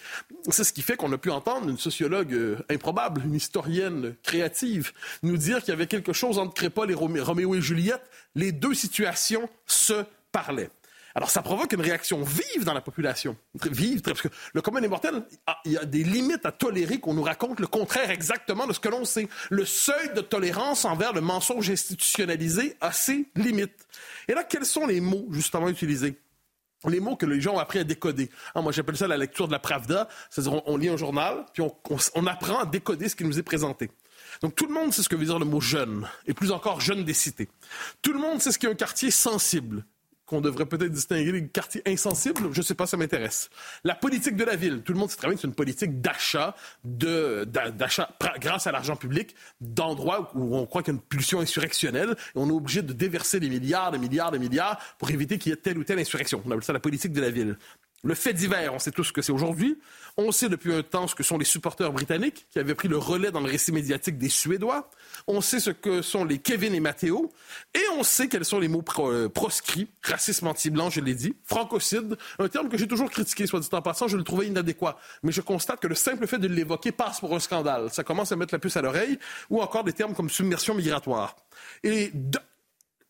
C'est 0.50 0.64
ce 0.64 0.74
qui 0.74 0.82
fait 0.82 0.96
qu'on 0.96 1.12
a 1.12 1.18
pu 1.18 1.32
entendre 1.32 1.70
une 1.70 1.78
sociologue 1.78 2.34
euh, 2.34 2.58
improbable, 2.70 3.22
une 3.26 3.36
historienne 3.36 4.16
créative, 4.24 4.92
nous 5.22 5.38
dire 5.38 5.60
qu'il 5.60 5.70
y 5.70 5.74
avait 5.74 5.88
quelque 5.88 6.14
chose 6.14 6.38
entre 6.38 6.54
Crépole 6.54 6.92
et 6.92 6.94
Roméo 6.94 7.56
et 7.56 7.62
Juliette. 7.62 8.04
Les 8.36 8.52
deux 8.52 8.74
situations 8.74 9.50
se 9.66 10.06
parlaient. 10.32 10.70
Alors, 11.16 11.30
ça 11.30 11.44
provoque 11.44 11.72
une 11.74 11.82
réaction 11.82 12.24
vive 12.24 12.64
dans 12.64 12.74
la 12.74 12.82
population. 12.82 13.38
Vive, 13.72 14.02
parce 14.02 14.22
que 14.22 14.30
le 14.54 14.62
commun 14.62 14.82
des 14.82 14.88
mortels, 14.88 15.24
ah, 15.46 15.60
il 15.64 15.74
y 15.74 15.78
a 15.78 15.86
des 15.86 16.04
limites 16.04 16.46
à 16.46 16.52
tolérer 16.52 17.00
qu'on 17.00 17.14
nous 17.14 17.22
raconte 17.22 17.60
le 17.60 17.68
contraire 17.68 18.10
exactement 18.10 18.66
de 18.66 18.74
ce 18.74 18.80
que 18.80 18.90
l'on 18.90 19.06
sait. 19.06 19.28
Le 19.52 19.64
seuil 19.64 20.14
de 20.16 20.22
tolérance 20.22 20.86
envers 20.86 21.14
le 21.14 21.22
mensonge 21.22 21.70
institutionnalisé 21.70 22.76
a 22.82 22.92
ses 22.92 23.28
limites. 23.36 23.88
Et 24.28 24.34
là, 24.34 24.44
quels 24.44 24.66
sont 24.66 24.88
les 24.88 25.02
mots, 25.02 25.28
justement, 25.32 25.70
utilisés? 25.70 26.18
Les 26.90 27.00
mots 27.00 27.16
que 27.16 27.26
les 27.26 27.42
gens 27.42 27.56
ont 27.56 27.60
appris 27.60 27.80
à 27.80 27.84
décoder. 27.84 28.30
Ah, 28.56 28.62
moi, 28.62 28.72
j'appelle 28.72 28.98
ça 28.98 29.08
la 29.08 29.18
lecture 29.18 29.48
de 29.48 29.52
la 29.52 29.60
Pravda. 29.60 30.08
C'est-à-dire, 30.30 30.62
on, 30.66 30.78
lit 30.78 30.90
un 30.90 30.98
journal, 30.98 31.46
puis 31.54 31.64
on, 31.64 32.28
apprend 32.28 32.60
à 32.60 32.66
décoder 32.66 33.10
ce 33.10 33.16
qui 33.16 33.24
nous 33.24 33.40
est 33.40 33.44
présenté. 33.44 33.92
Donc, 34.42 34.56
tout 34.56 34.66
le 34.66 34.74
monde 34.74 34.94
sait 34.94 35.04
ce 35.04 35.10
que 35.10 35.16
veut 35.16 35.26
dire 35.26 35.40
le 35.40 35.46
mot 35.46 35.62
jeune, 35.62 36.08
et 36.26 36.34
plus 36.34 36.52
encore 36.52 36.82
jeune 36.82 37.04
des 37.04 37.14
cités. 37.14 37.50
Tout 38.02 38.14
le 38.14 38.20
monde 38.20 38.42
sait 38.42 38.52
ce 38.52 38.60
qu'est 38.60 38.70
un 38.70 38.76
quartier 38.76 39.12
sensible 39.12 39.86
qu'on 40.26 40.42
devrait 40.42 40.66
peut-être 40.66 40.92
distinguer 40.92 41.32
les 41.32 41.48
quartiers 41.48 41.82
insensibles. 41.86 42.50
Je 42.52 42.60
ne 42.60 42.64
sais 42.64 42.76
pas, 42.76 42.88
ça 42.88 42.98
m'intéresse. 42.98 43.50
La 43.84 43.96
politique 43.96 44.36
de 44.36 44.44
la 44.44 44.56
ville. 44.56 44.82
Tout 44.82 44.94
le 44.94 45.00
monde 45.00 45.10
sait 45.10 45.18
très 45.18 45.28
bien 45.28 45.38
c'est 45.38 45.48
une 45.48 45.56
politique 45.56 46.02
d'achat, 46.02 46.56
d'achat 46.84 48.10
grâce 48.40 48.68
à 48.68 48.72
l'argent 48.72 48.96
public, 48.96 49.36
d'endroits 49.60 50.32
où 50.36 50.56
on 50.56 50.66
croit 50.66 50.84
qu'il 50.84 50.94
y 50.94 50.96
a 50.96 51.00
une 51.00 51.06
pulsion 51.06 51.40
insurrectionnelle 51.40 52.12
et 52.12 52.16
on 52.36 52.48
est 52.50 52.54
obligé 52.54 52.82
de 52.82 52.94
déverser 52.94 53.40
des 53.40 53.50
milliards, 53.50 53.92
des 53.92 53.98
milliards, 53.98 54.32
des 54.32 54.40
milliards 54.40 54.80
pour 54.98 55.10
éviter 55.12 55.38
qu'il 55.38 55.52
y 55.52 55.54
ait 55.54 55.58
telle 55.58 55.78
ou 55.78 55.84
telle 55.84 56.00
insurrection. 56.00 56.42
On 56.46 56.52
appelle 56.52 56.64
ça 56.64 56.74
la 56.74 56.80
politique 56.80 57.14
de 57.14 57.22
la 57.22 57.30
ville. 57.30 57.58
Le 58.06 58.16
fait 58.16 58.34
divers, 58.34 58.74
on 58.74 58.80
sait 58.80 58.92
tous 58.92 59.06
ce 59.06 59.14
que 59.14 59.22
c'est 59.22 59.32
aujourd'hui. 59.32 59.80
On 60.18 60.34
sait 60.34 60.50
depuis 60.50 60.74
un 60.74 60.84
temps 60.84 61.08
ce 61.08 61.16
que 61.16 61.24
sont 61.24 61.38
les 61.38 61.46
supporters 61.46 61.92
britanniques 61.94 62.48
qui 62.52 62.60
avaient 62.60 62.76
pris 62.76 62.90
le 62.90 62.98
relais 62.98 63.32
dans 63.32 63.40
le 63.40 63.50
récit 63.50 63.72
médiatique 63.72 64.18
des 64.18 64.28
Suédois. 64.28 64.90
On 65.26 65.40
sait 65.40 65.62
ce 65.62 65.70
que 65.70 66.02
sont 66.02 66.26
les 66.26 66.40
Kevin 66.40 66.76
et 66.76 66.82
Matteo. 66.82 67.32
Et 67.74 67.82
on 67.98 68.04
sait 68.04 68.28
quels 68.28 68.44
sont 68.44 68.60
les 68.60 68.68
mots 68.68 68.84
euh, 69.00 69.30
proscrits. 69.30 69.88
Racisme 70.04 70.48
anti-blanc, 70.48 70.90
je 70.90 71.00
l'ai 71.00 71.16
dit. 71.16 71.34
Francocide, 71.46 72.18
un 72.40 72.50
terme 72.50 72.68
que 72.68 72.78
j'ai 72.78 72.90
toujours 72.90 73.10
critiqué, 73.10 73.48
soit 73.48 73.62
dit 73.62 73.70
en 73.72 73.82
passant, 73.82 74.10
je 74.10 74.18
le 74.18 74.24
trouvais 74.24 74.48
inadéquat. 74.48 75.00
Mais 75.24 75.32
je 75.32 75.40
constate 75.40 75.80
que 75.80 75.88
le 75.88 75.96
simple 75.96 76.28
fait 76.28 76.40
de 76.40 76.50
l'évoquer 76.50 76.92
passe 76.92 77.22
pour 77.22 77.34
un 77.34 77.40
scandale. 77.40 77.90
Ça 77.90 78.04
commence 78.04 78.34
à 78.34 78.36
mettre 78.36 78.54
la 78.54 78.60
puce 78.60 78.76
à 78.76 78.82
l'oreille. 78.82 79.18
Ou 79.50 79.62
encore 79.62 79.86
des 79.86 79.94
termes 79.94 80.14
comme 80.14 80.30
submersion 80.30 80.76
migratoire. 80.76 81.38
Et 81.84 82.12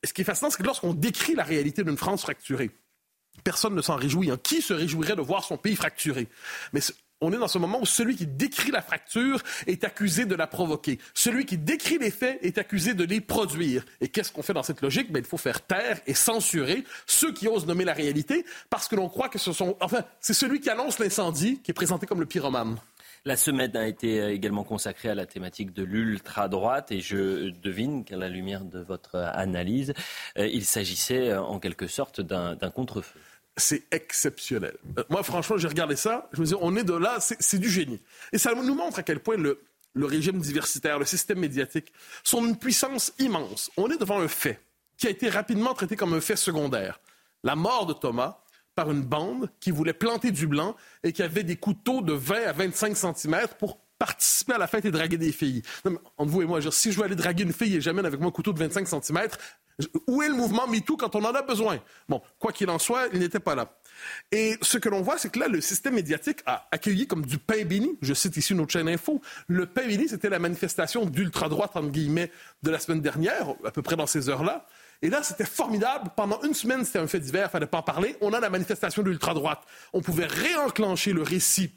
ce 0.03 0.13
qui 0.13 0.21
est 0.21 0.25
fascinant, 0.25 0.51
c'est 0.51 0.57
que 0.57 0.67
lorsqu'on 0.67 0.93
décrit 0.93 1.33
la 1.33 1.43
réalité 1.43 1.83
d'une 1.83 1.97
France 1.97 2.21
fracturée, 2.21 2.69
Personne 3.43 3.75
ne 3.75 3.81
s'en 3.81 3.95
réjouit. 3.95 4.31
Hein. 4.31 4.39
Qui 4.41 4.61
se 4.61 4.73
réjouirait 4.73 5.15
de 5.15 5.21
voir 5.21 5.43
son 5.43 5.57
pays 5.57 5.75
fracturé? 5.75 6.27
Mais 6.71 6.81
on 7.23 7.31
est 7.31 7.37
dans 7.37 7.47
ce 7.47 7.57
moment 7.57 7.79
où 7.81 7.85
celui 7.85 8.15
qui 8.15 8.27
décrit 8.27 8.71
la 8.71 8.81
fracture 8.81 9.41
est 9.65 9.83
accusé 9.83 10.25
de 10.25 10.35
la 10.35 10.45
provoquer. 10.45 10.99
Celui 11.13 11.45
qui 11.45 11.57
décrit 11.57 11.97
les 11.97 12.11
faits 12.11 12.37
est 12.41 12.57
accusé 12.57 12.93
de 12.93 13.03
les 13.05 13.21
produire. 13.21 13.85
Et 14.01 14.09
qu'est-ce 14.09 14.31
qu'on 14.31 14.43
fait 14.43 14.53
dans 14.53 14.63
cette 14.63 14.81
logique? 14.81 15.11
Ben, 15.11 15.19
il 15.19 15.25
faut 15.25 15.37
faire 15.37 15.65
taire 15.65 15.99
et 16.05 16.13
censurer 16.13 16.83
ceux 17.05 17.33
qui 17.33 17.47
osent 17.47 17.65
nommer 17.65 17.85
la 17.85 17.93
réalité 17.93 18.45
parce 18.69 18.87
que 18.87 18.95
l'on 18.95 19.07
croit 19.07 19.29
que 19.29 19.39
ce 19.39 19.53
sont... 19.53 19.77
Enfin, 19.79 20.03
c'est 20.19 20.33
celui 20.33 20.59
qui 20.59 20.69
annonce 20.69 20.99
l'incendie 20.99 21.61
qui 21.61 21.71
est 21.71 21.73
présenté 21.73 22.05
comme 22.05 22.19
le 22.19 22.25
pyromane. 22.25 22.77
La 23.25 23.38
semaine 23.38 23.75
a 23.77 23.88
été 23.88 24.25
également 24.27 24.65
consacrée 24.65 25.10
à 25.10 25.15
la 25.15 25.25
thématique 25.25 25.74
de 25.74 25.84
l'ultra-droite 25.84 26.92
et 26.92 27.00
je 27.00 27.51
devine 27.62 28.03
qu'à 28.03 28.18
la 28.18 28.27
lumière 28.27 28.65
de 28.65 28.80
votre 28.80 29.15
analyse, 29.15 29.94
euh, 30.38 30.46
il 30.48 30.65
s'agissait 30.65 31.34
en 31.34 31.60
quelque 31.60 31.88
sorte 31.88 32.22
d'un 32.22 32.56
contre-feu 32.74 33.20
c'est 33.56 33.84
exceptionnel. 33.92 34.75
Euh, 34.98 35.03
moi, 35.10 35.24
franchement, 35.24 35.58
j'ai 35.58 35.68
regardé 35.68 35.96
ça, 35.96 36.27
je 36.34 36.42
me 36.42 36.46
dis, 36.46 36.56
on 36.60 36.75
est 36.75 36.84
de 36.84 36.94
là, 36.94 37.18
c'est 37.20 37.60
du 37.60 37.70
génie. 37.70 38.01
Et 38.32 38.38
ça 38.38 38.53
nous 38.56 38.75
montre 38.75 39.00
à 39.00 39.03
quel 39.03 39.20
point 39.20 39.38
le, 39.38 39.62
le 39.94 40.06
régime 40.06 40.39
diversitaire, 40.39 41.00
le 41.00 41.06
système 41.06 41.39
médiatique 41.39 41.92
sont 42.24 42.46
une 42.46 42.58
puissance 42.58 43.13
immense. 43.20 43.72
On 43.77 43.89
est 43.89 43.98
devant 43.98 44.20
un 44.20 44.27
fait 44.27 44.60
qui 44.98 45.08
a 45.08 45.10
été 45.10 45.30
rapidement 45.30 45.74
traité 45.74 45.96
comme 45.96 46.13
un 46.13 46.22
fait 46.22 46.36
secondaire. 46.36 47.00
La 47.44 47.56
mort 47.56 47.86
de 47.86 47.94
Thomas 47.94 48.39
par 48.75 48.92
une 48.92 49.01
bande 49.01 49.50
qui 49.60 49.72
voulait 49.72 49.94
planter 49.94 50.32
du 50.32 50.48
blanc 50.48 50.75
et 51.03 51.12
qui 51.12 51.24
avait 51.24 51.44
des 51.44 51.56
couteaux 51.56 52.01
de 52.01 52.13
20 52.13 52.48
à 52.48 52.51
25 52.53 52.98
cm 52.98 53.48
pour 53.60 53.80
participer 54.00 54.53
à 54.53 54.58
la 54.58 54.68
fête 54.68 54.86
et 54.86 54.92
draguer 54.92 55.18
des 55.18 55.32
filles. 55.32 55.62
entre 56.18 56.32
vous 56.32 56.42
et 56.42 56.46
moi, 56.46 56.60
si 56.72 56.92
je 56.92 56.98
veux 56.98 57.06
aller 57.06 57.15
draguer 57.15 57.44
une 57.44 57.53
fille 57.53 57.77
et 57.77 57.82
j'amène 57.82 58.06
avec 58.06 58.20
moi 58.20 58.30
un 58.30 58.32
couteau 58.32 58.51
de 58.51 58.60
25 58.60 58.88
cm, 58.88 59.27
où 60.08 60.22
est 60.22 60.27
le 60.27 60.36
mouvement 60.36 60.68
MeToo 60.68 60.98
quand 60.98 61.15
on 61.15 61.24
en 61.24 61.34
a 61.34 61.42
besoin? 61.42 61.80
Bon, 62.10 62.22
quoi 62.39 62.51
qu'il 62.51 62.70
en 62.70 62.80
soit, 62.80 63.08
il 63.13 63.20
n'était 63.20 63.39
pas 63.39 63.56
là. 63.56 63.74
Et 64.32 64.58
ce 64.62 64.77
que 64.77 64.89
l'on 64.89 65.01
voit, 65.01 65.18
c'est 65.18 65.32
que 65.32 65.39
là, 65.39 65.48
le 65.48 65.62
système 65.62 65.96
médiatique 65.96 66.39
a 66.46 66.68
accueilli 66.72 67.08
comme 67.08 67.25
du 67.25 67.38
pain 67.38 67.63
béni, 67.63 67.98
je 68.01 68.13
cite 68.13 68.38
ici 68.38 68.53
notre 68.53 68.72
chaîne 68.72 68.89
info, 68.89 69.22
le 69.48 69.65
pain 69.65 69.88
béni, 69.88 70.08
c'était 70.08 70.30
la 70.30 70.39
manifestation 70.39 71.06
d'ultra-droite, 71.06 71.72
entre 71.75 71.89
guillemets, 71.89 72.32
de 72.63 72.72
la 72.72 72.80
semaine 72.80 73.01
dernière, 73.01 73.56
à 73.65 73.72
peu 73.72 73.82
près 73.82 73.96
dans 73.96 74.08
ces 74.08 74.30
heures-là. 74.30 74.65
Et 75.03 75.10
là, 75.10 75.22
c'était 75.22 75.45
formidable. 75.45 76.12
Pendant 76.15 76.41
une 76.43 76.53
semaine, 76.53 76.86
c'était 76.86 77.00
un 77.00 77.07
fait 77.07 77.19
divers, 77.19 77.48
il 77.50 77.51
fallait 77.51 77.67
pas 77.67 77.79
en 77.79 77.83
parler. 77.83 78.15
On 78.22 78.31
a 78.31 78.39
la 78.39 78.50
manifestation 78.50 79.03
d'ultra-droite. 79.03 79.62
On 79.91 80.01
pouvait 80.01 80.25
réenclencher 80.25 81.12
le 81.12 81.22
récit 81.22 81.75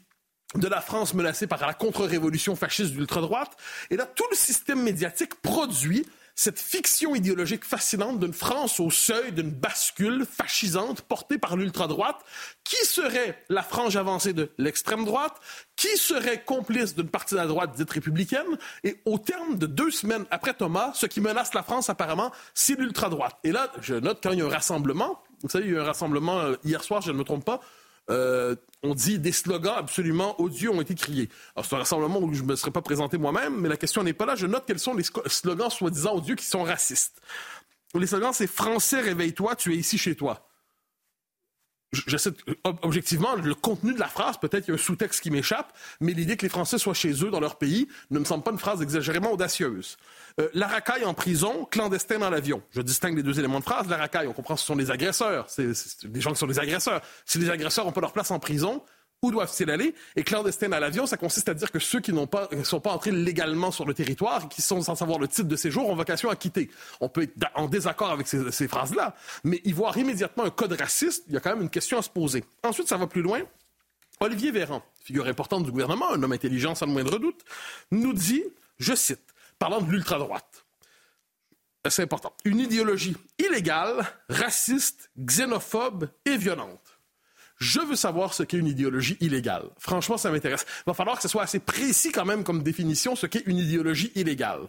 de 0.55 0.67
la 0.69 0.79
France 0.79 1.13
menacée 1.13 1.45
par 1.45 1.59
la 1.67 1.73
contre-révolution 1.73 2.55
fasciste 2.55 2.93
d'ultra-droite. 2.93 3.51
Et 3.91 3.97
là, 3.97 4.05
tout 4.05 4.23
le 4.31 4.37
système 4.37 4.81
médiatique 4.81 5.35
produit 5.41 6.05
cette 6.37 6.59
fiction 6.59 7.15
idéologique 7.15 7.65
fascinante 7.65 8.19
d'une 8.19 8.31
France 8.31 8.79
au 8.79 8.91
seuil 8.91 9.31
d'une 9.31 9.49
bascule 9.49 10.23
fascisante 10.23 11.01
portée 11.01 11.39
par 11.39 11.57
l'ultra-droite, 11.57 12.17
qui 12.63 12.77
serait 12.85 13.43
la 13.49 13.63
frange 13.63 13.97
avancée 13.97 14.33
de 14.33 14.51
l'extrême 14.59 15.03
droite, 15.03 15.41
qui 15.75 15.97
serait 15.97 16.43
complice 16.43 16.93
d'une 16.95 17.09
partie 17.09 17.33
de 17.33 17.39
la 17.39 17.47
droite 17.47 17.75
dite 17.75 17.89
républicaine, 17.89 18.45
et 18.83 18.97
au 19.05 19.17
terme 19.17 19.57
de 19.57 19.65
deux 19.65 19.89
semaines 19.89 20.25
après 20.29 20.53
Thomas, 20.53 20.91
ce 20.93 21.07
qui 21.07 21.21
menace 21.21 21.55
la 21.55 21.63
France 21.63 21.89
apparemment, 21.89 22.31
c'est 22.53 22.77
l'ultra-droite. 22.77 23.37
Et 23.43 23.51
là, 23.51 23.71
je 23.81 23.95
note 23.95 24.19
quand 24.21 24.31
il 24.31 24.37
y 24.37 24.41
a 24.43 24.45
un 24.45 24.49
rassemblement, 24.49 25.23
vous 25.41 25.49
savez, 25.49 25.65
il 25.65 25.71
y 25.71 25.73
a 25.73 25.77
eu 25.79 25.81
un 25.81 25.85
rassemblement 25.85 26.39
euh, 26.39 26.55
hier 26.63 26.83
soir, 26.83 27.01
je 27.01 27.11
ne 27.11 27.17
me 27.17 27.23
trompe 27.23 27.45
pas, 27.45 27.61
euh, 28.11 28.55
on 28.83 28.93
dit 28.93 29.19
des 29.19 29.31
slogans 29.31 29.75
absolument 29.77 30.39
odieux 30.39 30.69
ont 30.69 30.81
été 30.81 30.95
criés. 30.95 31.29
Alors, 31.55 31.65
c'est 31.65 31.75
un 31.75 31.79
rassemblement 31.79 32.19
où 32.19 32.33
je 32.33 32.43
ne 32.43 32.47
me 32.47 32.55
serais 32.55 32.71
pas 32.71 32.81
présenté 32.81 33.17
moi-même, 33.17 33.59
mais 33.59 33.69
la 33.69 33.77
question 33.77 34.03
n'est 34.03 34.13
pas 34.13 34.25
là. 34.25 34.35
Je 34.35 34.45
note 34.45 34.63
quels 34.67 34.79
sont 34.79 34.93
les 34.93 35.03
slogans 35.25 35.69
soi-disant 35.69 36.15
odieux 36.15 36.35
qui 36.35 36.45
sont 36.45 36.63
racistes. 36.63 37.21
Les 37.95 38.07
slogans, 38.07 38.33
c'est 38.33 38.47
Français, 38.47 39.01
réveille-toi, 39.01 39.55
tu 39.55 39.73
es 39.73 39.77
ici 39.77 39.97
chez 39.97 40.15
toi 40.15 40.46
j'essaie 41.93 42.31
objectivement 42.81 43.35
le 43.35 43.55
contenu 43.55 43.93
de 43.93 43.99
la 43.99 44.07
phrase, 44.07 44.37
peut-être 44.37 44.65
qu'il 44.65 44.73
y 44.73 44.77
a 44.77 44.79
un 44.79 44.83
sous-texte 44.83 45.21
qui 45.21 45.31
m'échappe, 45.31 45.73
mais 46.01 46.13
l'idée 46.13 46.35
que 46.35 46.43
les 46.43 46.49
Français 46.49 46.77
soient 46.77 46.93
chez 46.93 47.23
eux 47.23 47.29
dans 47.29 47.39
leur 47.39 47.57
pays 47.57 47.87
ne 48.11 48.19
me 48.19 48.25
semble 48.25 48.43
pas 48.43 48.51
une 48.51 48.57
phrase 48.57 48.81
exagérément 48.81 49.31
audacieuse. 49.31 49.97
Euh, 50.39 50.49
la 50.53 50.67
racaille 50.67 51.05
en 51.05 51.13
prison, 51.13 51.65
clandestin 51.69 52.19
dans 52.19 52.29
l'avion. 52.29 52.61
Je 52.71 52.81
distingue 52.81 53.15
les 53.15 53.23
deux 53.23 53.39
éléments 53.39 53.59
de 53.59 53.63
phrase. 53.63 53.87
La 53.87 53.97
racaille, 53.97 54.27
on 54.27 54.33
comprend 54.33 54.57
ce 54.57 54.65
sont 54.65 54.75
des 54.75 54.91
agresseurs, 54.91 55.45
c'est 55.49 55.71
des 56.05 56.21
gens 56.21 56.31
qui 56.31 56.39
sont 56.39 56.47
des 56.47 56.59
agresseurs. 56.59 57.01
Si 57.25 57.37
les 57.39 57.49
agresseurs 57.49 57.85
n'ont 57.85 57.91
pas 57.91 58.01
leur 58.01 58.13
place 58.13 58.31
en 58.31 58.39
prison, 58.39 58.83
où 59.23 59.31
doivent-ils 59.31 59.69
aller? 59.71 59.95
Et 60.15 60.23
clandestin 60.23 60.71
à 60.71 60.79
l'avion, 60.79 61.07
ça 61.07 61.17
consiste 61.17 61.49
à 61.49 61.53
dire 61.53 61.71
que 61.71 61.79
ceux 61.79 61.99
qui 61.99 62.13
n'ont 62.13 62.27
pas, 62.27 62.49
sont 62.63 62.79
pas 62.79 62.91
entrés 62.91 63.11
légalement 63.11 63.71
sur 63.71 63.85
le 63.85 63.93
territoire 63.93 64.45
et 64.45 64.47
qui 64.47 64.61
sont 64.61 64.81
sans 64.81 64.95
savoir 64.95 65.17
le 65.19 65.27
titre 65.27 65.47
de 65.47 65.55
séjour 65.55 65.89
ont 65.89 65.95
vocation 65.95 66.29
à 66.29 66.35
quitter. 66.35 66.69
On 67.01 67.09
peut 67.09 67.23
être 67.23 67.33
en 67.55 67.67
désaccord 67.67 68.11
avec 68.11 68.27
ces, 68.27 68.51
ces 68.51 68.67
phrases-là, 68.67 69.15
mais 69.43 69.61
y 69.63 69.71
voir 69.71 69.97
immédiatement 69.97 70.43
un 70.43 70.49
code 70.51 70.73
raciste, 70.73 71.23
il 71.27 71.33
y 71.33 71.37
a 71.37 71.39
quand 71.39 71.51
même 71.51 71.63
une 71.63 71.69
question 71.69 71.97
à 71.97 72.01
se 72.01 72.09
poser. 72.09 72.43
Ensuite, 72.63 72.87
ça 72.87 72.97
va 72.97 73.07
plus 73.07 73.21
loin. 73.21 73.41
Olivier 74.19 74.51
Véran, 74.51 74.83
figure 75.03 75.27
importante 75.27 75.63
du 75.63 75.71
gouvernement, 75.71 76.11
un 76.11 76.21
homme 76.21 76.31
intelligent 76.31 76.75
sans 76.75 76.85
le 76.85 76.91
moindre 76.91 77.19
doute, 77.19 77.43
nous 77.91 78.13
dit, 78.13 78.43
je 78.79 78.95
cite, 78.95 79.33
parlant 79.59 79.81
de 79.81 79.91
l'ultra-droite, 79.91 80.65
c'est 81.89 82.03
important, 82.03 82.33
une 82.43 82.59
idéologie 82.59 83.15
illégale, 83.39 84.05
raciste, 84.29 85.09
xénophobe 85.17 86.09
et 86.25 86.37
violente. 86.37 86.86
Je 87.57 87.79
veux 87.79 87.95
savoir 87.95 88.33
ce 88.33 88.43
qu'est 88.43 88.57
une 88.57 88.67
idéologie 88.67 89.17
illégale. 89.19 89.63
Franchement, 89.79 90.17
ça 90.17 90.29
m'intéresse. 90.31 90.65
Il 90.79 90.83
va 90.87 90.93
falloir 90.93 91.15
que 91.15 91.23
ce 91.23 91.27
soit 91.27 91.43
assez 91.43 91.59
précis 91.59 92.11
quand 92.11 92.25
même 92.25 92.43
comme 92.43 92.61
définition 92.61 93.15
ce 93.15 93.25
qu'est 93.25 93.43
une 93.47 93.57
idéologie 93.57 94.11
illégale. 94.15 94.61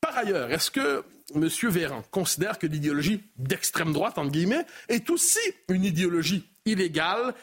Par 0.00 0.16
ailleurs, 0.16 0.50
est-ce 0.50 0.70
que 0.70 1.04
M. 1.34 1.48
Véran 1.70 2.02
considère 2.10 2.58
que 2.58 2.66
l'idéologie 2.66 3.22
d'extrême 3.36 3.92
droite, 3.92 4.18
entre 4.18 4.30
guillemets, 4.30 4.66
est 4.88 5.08
aussi 5.10 5.38
une 5.68 5.84
idéologie 5.84 6.44
illégale, 6.64 7.34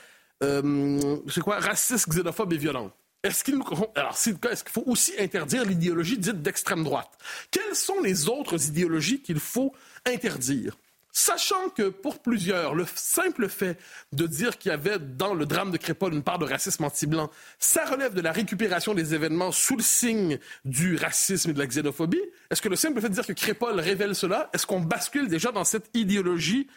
euh, 0.44 1.18
c'est 1.30 1.42
quoi, 1.42 1.60
raciste, 1.60 2.10
xénophobe 2.10 2.54
et 2.54 2.58
violente? 2.58 2.94
Est-ce 3.24 3.44
qu'il 3.44 3.56
est-ce 3.56 4.64
qu'il 4.64 4.72
faut 4.72 4.84
aussi 4.86 5.14
interdire 5.20 5.66
l'idéologie 5.66 6.18
dite 6.18 6.42
d'extrême 6.42 6.86
droite? 6.86 7.10
Quelles 7.52 7.76
sont 7.76 8.00
les 8.02 8.30
autres 8.30 8.68
idéologies 8.68 9.22
qu'il 9.22 9.40
faut 9.40 9.74
interdire? 10.06 10.78
Sachant 11.12 11.70
que 11.70 11.90
pour 11.90 12.20
plusieurs, 12.20 12.76
le 12.76 12.86
simple 12.94 13.50
fait 13.50 13.80
de 14.14 14.28
dire 14.28 14.58
qu'il 14.60 14.70
y 14.70 14.74
avait 14.74 15.00
dans 15.00 15.34
le 15.34 15.48
drame 15.48 15.72
de 15.72 15.78
Crépol 15.78 16.14
une 16.14 16.22
part 16.22 16.38
de 16.38 16.46
racisme 16.46 16.84
anti-blanc, 16.84 17.32
ça 17.58 17.86
relève 17.86 18.14
de 18.14 18.22
la 18.22 18.32
récupération 18.32 18.94
des 18.94 19.16
événements 19.16 19.52
sous 19.52 19.76
le 19.76 19.82
signe 19.82 20.38
du 20.66 20.98
racisme 20.98 21.50
et 21.50 21.54
de 21.54 21.60
la 21.60 21.66
xénophobie. 21.66 22.22
Est-ce 22.52 22.62
que 22.62 22.70
le 22.70 22.76
simple 22.76 23.02
fait 23.02 23.10
de 23.10 23.16
dire 23.16 23.26
que 23.26 23.34
Crépol 23.34 23.80
révèle 23.80 24.14
cela, 24.14 24.52
est-ce 24.54 24.68
qu'on 24.68 24.82
bascule 24.82 25.28
déjà 25.28 25.52
dans 25.52 25.64
cette 25.64 25.90
idéologie 25.96 26.68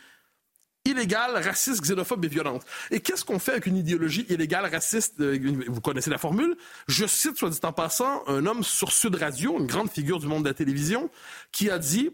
illégale, 0.87 1.37
raciste, 1.37 1.83
xénophobe 1.83 2.25
et 2.25 2.29
violente? 2.29 2.65
Et 2.91 3.01
qu'est-ce 3.01 3.27
qu'on 3.27 3.39
fait 3.39 3.53
avec 3.53 3.67
une 3.67 3.77
idéologie 3.77 4.25
illégale, 4.31 4.65
raciste 4.65 5.21
euh, 5.21 5.39
Vous 5.69 5.83
connaissez 5.83 6.11
la 6.11 6.19
formule? 6.19 6.57
Je 6.89 7.07
cite, 7.07 7.37
soit 7.37 7.51
dit 7.51 7.61
en 7.65 7.73
passant, 7.73 8.27
un 8.29 8.47
homme 8.47 8.65
sur 8.65 8.93
Sud 8.93 9.15
Radio, 9.15 9.59
une 9.59 9.67
grande 9.67 9.91
figure 9.91 10.19
du 10.21 10.27
monde 10.27 10.45
de 10.45 10.49
la 10.49 10.55
télévision, 10.55 11.11
qui 11.53 11.71
a 11.71 11.79
dit 11.79 12.11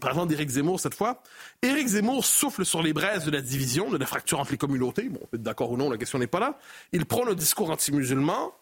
par 0.00 0.10
exemple 0.10 0.28
d'Éric 0.28 0.48
Zemmour 0.50 0.80
cette 0.80 0.94
fois. 0.94 1.22
Éric 1.62 1.88
Zemmour 1.88 2.24
souffle 2.24 2.64
sur 2.64 2.82
les 2.82 2.92
braises 2.92 3.24
de 3.24 3.30
la 3.30 3.40
division, 3.40 3.90
de 3.90 3.96
la 3.96 4.06
fracture 4.06 4.40
entre 4.40 4.52
les 4.52 4.58
communautés. 4.58 5.08
Bon, 5.08 5.20
d'accord 5.32 5.70
ou 5.70 5.76
non, 5.76 5.90
la 5.90 5.98
question 5.98 6.18
n'est 6.18 6.26
pas 6.26 6.40
là. 6.40 6.58
Il 6.92 7.06
prône 7.06 7.28
un 7.28 7.34
discours 7.34 7.70
anti-musulman. 7.70 8.52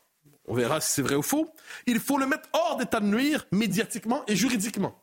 On 0.49 0.55
verra 0.55 0.81
si 0.81 0.93
c'est 0.93 1.03
vrai 1.03 1.15
ou 1.15 1.23
faux. 1.23 1.53
Il 1.87 2.01
faut 2.01 2.19
le 2.19 2.27
mettre 2.27 2.49
hors 2.53 2.77
d'état 2.77 3.01
de 3.01 3.07
nuire 3.07 3.47
médiatiquement 3.53 4.25
et 4.27 4.35
juridiquement. 4.35 4.99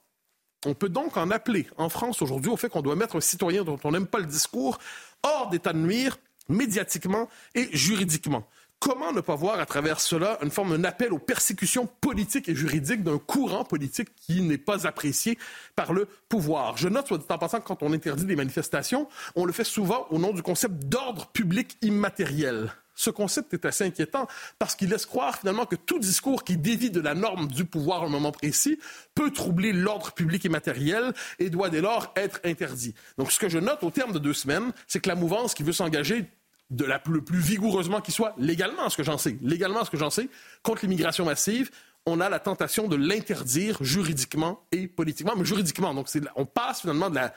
On 0.66 0.74
peut 0.74 0.90
donc 0.90 1.16
en 1.16 1.32
appeler 1.32 1.68
en 1.78 1.88
France 1.88 2.22
aujourd'hui 2.22 2.52
au 2.52 2.58
fait 2.58 2.68
qu'on 2.68 2.82
doit 2.82 2.98
mettre 2.98 3.16
un 3.16 3.22
citoyen 3.22 3.64
dont 3.64 3.80
on 3.86 3.92
n'aime 3.92 4.08
pas 4.08 4.20
le 4.20 4.26
discours 4.26 4.78
hors 5.24 5.50
d'état 5.50 5.72
de 5.72 5.78
nuire 5.78 6.18
médiatiquement 6.50 7.30
et 7.56 7.70
juridiquement. 7.72 8.46
Comment 8.80 9.12
ne 9.12 9.20
pas 9.20 9.36
voir 9.36 9.60
à 9.60 9.66
travers 9.66 10.00
cela 10.00 10.38
une 10.42 10.52
forme 10.52 10.78
d'appel 10.78 11.12
aux 11.12 11.20
persécutions 11.20 11.86
politiques 12.00 12.48
et 12.48 12.56
juridiques 12.56 13.04
d'un 13.04 13.18
courant 13.18 13.66
politique 13.66 14.16
qui 14.16 14.42
n'est 14.42 14.58
pas 14.58 14.88
apprécié 14.88 15.38
par 15.76 15.92
le 15.92 16.08
pouvoir? 16.30 16.78
Je 16.78 16.88
note, 16.88 17.08
soit 17.08 17.18
dit 17.18 17.26
en 17.28 17.38
passant, 17.38 17.60
quand 17.60 17.84
on 17.84 17.92
interdit 17.92 18.24
des 18.24 18.38
manifestations, 18.38 19.10
on 19.36 19.44
le 19.44 19.52
fait 19.52 19.66
souvent 19.66 20.08
au 20.12 20.18
nom 20.18 20.32
du 20.32 20.42
concept 20.42 20.86
d'ordre 20.86 21.28
public 21.28 21.78
immatériel. 21.82 22.72
Ce 22.96 23.10
concept 23.10 23.54
est 23.54 23.66
assez 23.66 23.86
inquiétant 23.86 24.28
parce 24.60 24.76
qu'il 24.76 24.90
laisse 24.90 25.06
croire 25.06 25.38
finalement 25.38 25.66
que 25.66 25.76
tout 25.76 26.00
discours 26.00 26.46
qui 26.46 26.58
dévie 26.58 26.92
de 26.92 27.02
la 27.02 27.16
norme 27.16 27.48
du 27.48 27.66
pouvoir 27.66 28.04
à 28.04 28.06
un 28.06 28.10
moment 28.10 28.32
précis 28.32 28.80
peut 29.14 29.32
troubler 29.32 29.74
l'ordre 29.74 30.14
public 30.14 30.44
immatériel 30.46 31.14
et 31.38 31.50
doit 31.50 31.70
dès 31.70 31.82
lors 31.82 32.14
être 32.16 32.40
interdit. 32.44 32.94
Donc 33.18 33.32
ce 33.32 33.40
que 33.40 33.50
je 33.50 33.58
note 33.58 33.84
au 33.84 33.92
terme 33.92 34.14
de 34.14 34.20
deux 34.20 34.34
semaines, 34.34 34.72
c'est 34.88 35.00
que 35.00 35.10
la 35.10 35.16
mouvance 35.16 35.54
qui 35.54 35.64
veut 35.64 35.74
s'engager 35.74 36.26
de 36.70 36.86
la, 36.86 37.02
le 37.10 37.24
plus 37.24 37.40
vigoureusement 37.40 38.02
qui 38.02 38.12
soit, 38.12 38.36
légalement, 38.38 38.90
ce 38.90 38.98
que 38.98 39.04
j'en 39.04 39.18
sais, 39.18 39.38
légalement, 39.42 39.84
ce 39.86 39.90
que 39.90 39.98
j'en 39.98 40.10
sais, 40.10 40.30
contre 40.62 40.82
l'immigration 40.84 41.26
massive, 41.26 41.72
on 42.06 42.20
a 42.22 42.30
la 42.30 42.40
tentation 42.40 42.88
de 42.88 42.96
l'interdire 42.96 43.78
juridiquement 43.82 44.64
et 44.72 44.88
politiquement, 44.88 45.34
mais 45.36 45.46
juridiquement. 45.46 45.94
Donc, 45.94 46.08
on 46.36 46.46
passe 46.46 46.82
finalement 46.82 47.10
de 47.10 47.16
la, 47.16 47.34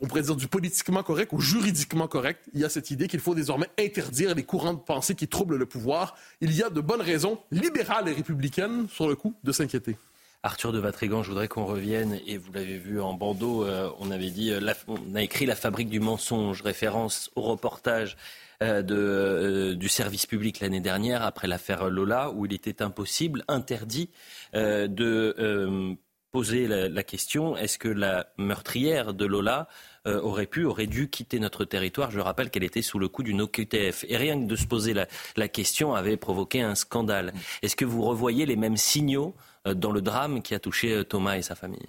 on 0.00 0.06
pourrait 0.06 0.22
du 0.22 0.48
politiquement 0.48 1.02
correct 1.02 1.32
au 1.32 1.40
juridiquement 1.40 2.08
correct. 2.08 2.40
Il 2.52 2.60
y 2.60 2.64
a 2.64 2.68
cette 2.68 2.90
idée 2.90 3.08
qu'il 3.08 3.20
faut 3.20 3.34
désormais 3.34 3.68
interdire 3.78 4.34
les 4.34 4.44
courants 4.44 4.74
de 4.74 4.80
pensée 4.80 5.14
qui 5.14 5.28
troublent 5.28 5.56
le 5.56 5.66
pouvoir. 5.66 6.14
Il 6.40 6.52
y 6.54 6.62
a 6.62 6.70
de 6.70 6.80
bonnes 6.80 7.00
raisons, 7.00 7.40
libérales 7.50 8.08
et 8.08 8.12
républicaines, 8.12 8.88
sur 8.88 9.08
le 9.08 9.16
coup, 9.16 9.34
de 9.44 9.52
s'inquiéter. 9.52 9.96
Arthur 10.44 10.72
de 10.72 10.78
Vatrigan, 10.78 11.22
je 11.22 11.30
voudrais 11.30 11.48
qu'on 11.48 11.64
revienne, 11.64 12.20
et 12.26 12.36
vous 12.36 12.52
l'avez 12.52 12.76
vu 12.76 13.00
en 13.00 13.14
bandeau, 13.14 13.64
euh, 13.64 13.88
on 13.98 14.10
avait 14.10 14.28
dit, 14.28 14.50
euh, 14.50 14.60
on 14.86 15.14
a 15.14 15.22
écrit 15.22 15.46
La 15.46 15.56
fabrique 15.56 15.88
du 15.88 16.00
mensonge, 16.00 16.60
référence 16.60 17.30
au 17.34 17.40
reportage 17.40 18.18
euh, 18.62 18.82
de, 18.82 19.72
du 19.72 19.88
service 19.88 20.26
public 20.26 20.60
l'année 20.60 20.82
dernière, 20.82 21.22
après 21.22 21.48
l'affaire 21.48 21.88
Lola, 21.88 22.30
où 22.30 22.44
il 22.44 22.52
était 22.52 22.82
impossible, 22.82 23.42
interdit 23.48 24.10
de 24.52 25.96
poser 26.30 26.66
la, 26.66 27.02
question, 27.04 27.56
est-ce 27.56 27.78
que 27.78 27.88
la 27.88 28.26
meurtrière 28.36 29.14
de 29.14 29.24
Lola 29.24 29.66
aurait 30.04 30.46
pu, 30.46 30.64
aurait 30.64 30.86
dû 30.86 31.08
quitter 31.08 31.38
notre 31.38 31.64
territoire? 31.64 32.10
Je 32.10 32.20
rappelle 32.20 32.50
qu'elle 32.50 32.64
était 32.64 32.82
sous 32.82 32.98
le 32.98 33.08
coup 33.08 33.22
d'une 33.22 33.40
OQTF. 33.40 34.04
Et 34.08 34.16
rien 34.16 34.38
que 34.38 34.46
de 34.46 34.56
se 34.56 34.66
poser 34.66 34.92
la, 34.92 35.48
question 35.48 35.94
avait 35.94 36.18
provoqué 36.18 36.60
un 36.60 36.74
scandale. 36.74 37.32
Est-ce 37.62 37.76
que 37.76 37.86
vous 37.86 38.02
revoyez 38.02 38.44
les 38.44 38.56
mêmes 38.56 38.76
signaux 38.76 39.34
dans 39.72 39.92
le 39.92 40.02
drame 40.02 40.42
qui 40.42 40.54
a 40.54 40.58
touché 40.58 40.92
euh, 40.92 41.04
Thomas 41.04 41.36
et 41.36 41.42
sa 41.42 41.54
famille. 41.54 41.86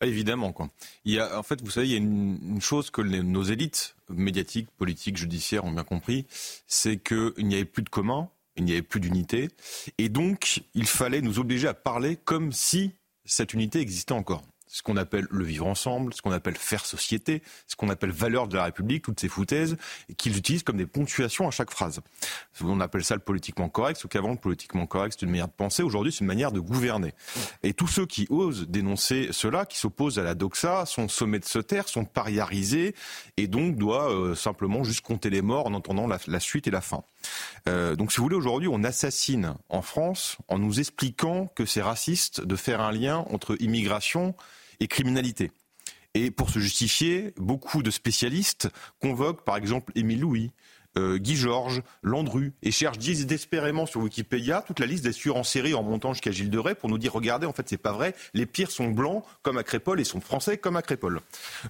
Ah, 0.00 0.06
évidemment. 0.06 0.52
Quoi. 0.52 0.68
Il 1.04 1.14
y 1.14 1.18
a, 1.18 1.38
en 1.38 1.42
fait, 1.42 1.60
vous 1.62 1.70
savez, 1.70 1.88
il 1.88 1.92
y 1.92 1.94
a 1.94 1.98
une, 1.98 2.60
chose 2.60 2.90
que 2.90 3.00
nos 3.00 3.42
élites 3.42 3.96
médiatiques, 4.10 4.68
politiques, 4.76 5.16
judiciaires 5.16 5.64
ont 5.64 5.72
bien 5.72 5.84
compris, 5.84 6.26
c'est 6.66 6.98
qu'il 6.98 7.46
n'y 7.46 7.54
avait 7.54 7.64
plus 7.64 7.82
de 7.82 7.88
commun, 7.88 8.28
il 8.56 8.64
n'y 8.64 8.72
avait 8.72 8.82
plus 8.82 9.00
d'unité, 9.00 9.48
et 9.98 10.08
donc 10.08 10.62
il 10.74 10.86
fallait 10.86 11.22
nous 11.22 11.38
obliger 11.38 11.68
à 11.68 11.74
parler 11.74 12.16
comme 12.16 12.52
si 12.52 12.92
cette 13.24 13.54
unité 13.54 13.80
existait 13.80 14.12
encore 14.12 14.42
ce 14.76 14.82
qu'on 14.82 14.98
appelle 14.98 15.26
le 15.30 15.42
vivre 15.42 15.66
ensemble, 15.66 16.12
ce 16.12 16.20
qu'on 16.20 16.32
appelle 16.32 16.54
faire 16.54 16.84
société, 16.84 17.42
ce 17.66 17.76
qu'on 17.76 17.88
appelle 17.88 18.10
valeur 18.10 18.46
de 18.46 18.56
la 18.56 18.64
République, 18.64 19.02
toutes 19.02 19.18
ces 19.18 19.28
foutaises, 19.28 19.78
qu'ils 20.18 20.36
utilisent 20.36 20.64
comme 20.64 20.76
des 20.76 20.86
ponctuations 20.86 21.48
à 21.48 21.50
chaque 21.50 21.70
phrase. 21.70 22.02
On 22.62 22.78
appelle 22.80 23.02
ça 23.02 23.14
le 23.14 23.22
politiquement 23.22 23.70
correct, 23.70 23.98
ce 23.98 24.06
qu'avant 24.06 24.32
le 24.32 24.36
politiquement 24.36 24.84
correct 24.84 25.16
c'est 25.18 25.24
une 25.24 25.30
manière 25.30 25.48
de 25.48 25.54
penser, 25.54 25.82
aujourd'hui 25.82 26.12
c'est 26.12 26.20
une 26.20 26.26
manière 26.26 26.52
de 26.52 26.60
gouverner. 26.60 27.14
Et 27.62 27.72
tous 27.72 27.86
ceux 27.86 28.04
qui 28.04 28.26
osent 28.28 28.68
dénoncer 28.68 29.30
cela, 29.30 29.64
qui 29.64 29.78
s'opposent 29.78 30.18
à 30.18 30.22
la 30.22 30.34
doxa, 30.34 30.84
sont 30.84 31.08
sommés 31.08 31.38
de 31.38 31.46
se 31.46 31.58
taire, 31.58 31.88
sont 31.88 32.04
pariarisés, 32.04 32.94
et 33.38 33.46
donc 33.46 33.76
doivent 33.76 34.12
euh, 34.12 34.34
simplement 34.34 34.84
juste 34.84 35.00
compter 35.00 35.30
les 35.30 35.40
morts 35.40 35.68
en 35.68 35.72
entendant 35.72 36.06
la, 36.06 36.40
suite 36.40 36.66
et 36.66 36.70
la 36.70 36.82
fin. 36.82 37.02
Euh, 37.66 37.96
donc 37.96 38.12
si 38.12 38.18
vous 38.18 38.24
voulez, 38.24 38.36
aujourd'hui 38.36 38.68
on 38.70 38.84
assassine 38.84 39.54
en 39.70 39.80
France 39.80 40.36
en 40.48 40.58
nous 40.58 40.80
expliquant 40.80 41.46
que 41.54 41.64
c'est 41.64 41.80
raciste 41.80 42.42
de 42.42 42.56
faire 42.56 42.82
un 42.82 42.92
lien 42.92 43.24
entre 43.30 43.56
immigration 43.58 44.34
et 44.80 44.88
criminalité. 44.88 45.50
Et 46.14 46.30
pour 46.30 46.48
se 46.48 46.58
justifier, 46.58 47.34
beaucoup 47.36 47.82
de 47.82 47.90
spécialistes 47.90 48.70
convoquent 49.00 49.44
par 49.44 49.56
exemple 49.56 49.92
Émile 49.94 50.20
Louis, 50.20 50.50
euh, 50.98 51.18
Guy 51.18 51.36
Georges, 51.36 51.82
Landru, 52.02 52.52
et 52.62 52.70
cherchent 52.70 52.98
désespérément 52.98 53.86
sur 53.86 54.00
Wikipédia 54.00 54.62
toute 54.66 54.80
la 54.80 54.86
liste 54.86 55.04
des 55.04 55.12
tueurs 55.12 55.36
en 55.36 55.44
série 55.44 55.74
en 55.74 55.82
montant 55.82 56.12
jusqu'à 56.12 56.30
Gilles 56.30 56.50
de 56.50 56.58
Rais 56.58 56.74
pour 56.74 56.88
nous 56.88 56.98
dire 56.98 57.12
regardez, 57.12 57.46
en 57.46 57.52
fait, 57.52 57.68
c'est 57.68 57.76
pas 57.76 57.92
vrai, 57.92 58.14
les 58.34 58.46
pires 58.46 58.70
sont 58.70 58.88
blancs 58.88 59.24
comme 59.42 59.58
à 59.58 59.62
Crépole 59.62 60.00
et 60.00 60.04
sont 60.04 60.20
français 60.20 60.56
comme 60.58 60.76
à. 60.76 60.82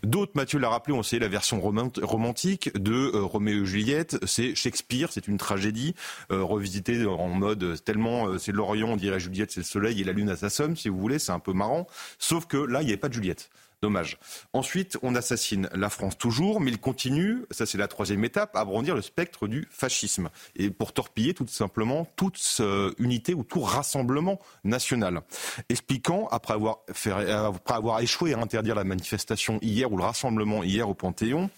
D'autres, 0.02 0.32
Mathieu 0.34 0.58
l'a 0.58 0.68
rappelé, 0.68 0.94
ont 0.94 1.00
essayé 1.00 1.18
la 1.18 1.28
version 1.28 1.60
romantique 1.60 2.76
de 2.76 2.92
euh, 2.92 3.22
Roméo 3.22 3.62
et 3.62 3.66
Juliette, 3.66 4.18
c'est 4.26 4.54
Shakespeare, 4.54 5.10
c'est 5.10 5.26
une 5.26 5.38
tragédie 5.38 5.94
euh, 6.30 6.42
revisitée 6.42 7.06
en 7.06 7.28
mode 7.28 7.82
tellement 7.84 8.38
c'est 8.38 8.52
l'Orient, 8.52 8.90
on 8.90 8.96
dirait 8.96 9.18
Juliette, 9.18 9.52
c'est 9.52 9.60
le 9.60 9.64
soleil 9.64 10.00
et 10.00 10.04
la 10.04 10.12
lune 10.12 10.28
à 10.28 10.36
sa 10.36 10.50
somme, 10.50 10.76
si 10.76 10.88
vous 10.88 10.98
voulez, 10.98 11.18
c'est 11.18 11.32
un 11.32 11.38
peu 11.38 11.52
marrant, 11.52 11.86
sauf 12.18 12.46
que 12.46 12.58
là, 12.58 12.82
il 12.82 12.86
n'y 12.86 12.90
avait 12.90 13.00
pas 13.00 13.08
de 13.08 13.14
Juliette. 13.14 13.50
Dommage. 13.86 14.18
Ensuite, 14.52 14.98
on 15.02 15.14
assassine 15.14 15.68
la 15.72 15.90
France 15.90 16.18
toujours, 16.18 16.60
mais 16.60 16.72
il 16.72 16.78
continue, 16.80 17.44
ça 17.52 17.66
c'est 17.66 17.78
la 17.78 17.86
troisième 17.86 18.24
étape, 18.24 18.56
à 18.56 18.64
brandir 18.64 18.96
le 18.96 19.00
spectre 19.00 19.46
du 19.46 19.68
fascisme. 19.70 20.28
Et 20.56 20.70
pour 20.70 20.92
torpiller 20.92 21.34
tout 21.34 21.46
simplement 21.46 22.04
toute 22.16 22.36
euh, 22.58 22.92
unité 22.98 23.32
ou 23.32 23.44
tout 23.44 23.60
rassemblement 23.60 24.40
national. 24.64 25.20
Expliquant, 25.68 26.26
avoir, 26.26 26.78
après 26.88 27.74
avoir 27.76 28.00
échoué 28.00 28.34
à 28.34 28.40
interdire 28.40 28.74
la 28.74 28.82
manifestation 28.82 29.60
hier 29.62 29.92
ou 29.92 29.96
le 29.96 30.02
rassemblement 30.02 30.64
hier 30.64 30.88
au 30.88 30.94
Panthéon, 30.94 31.48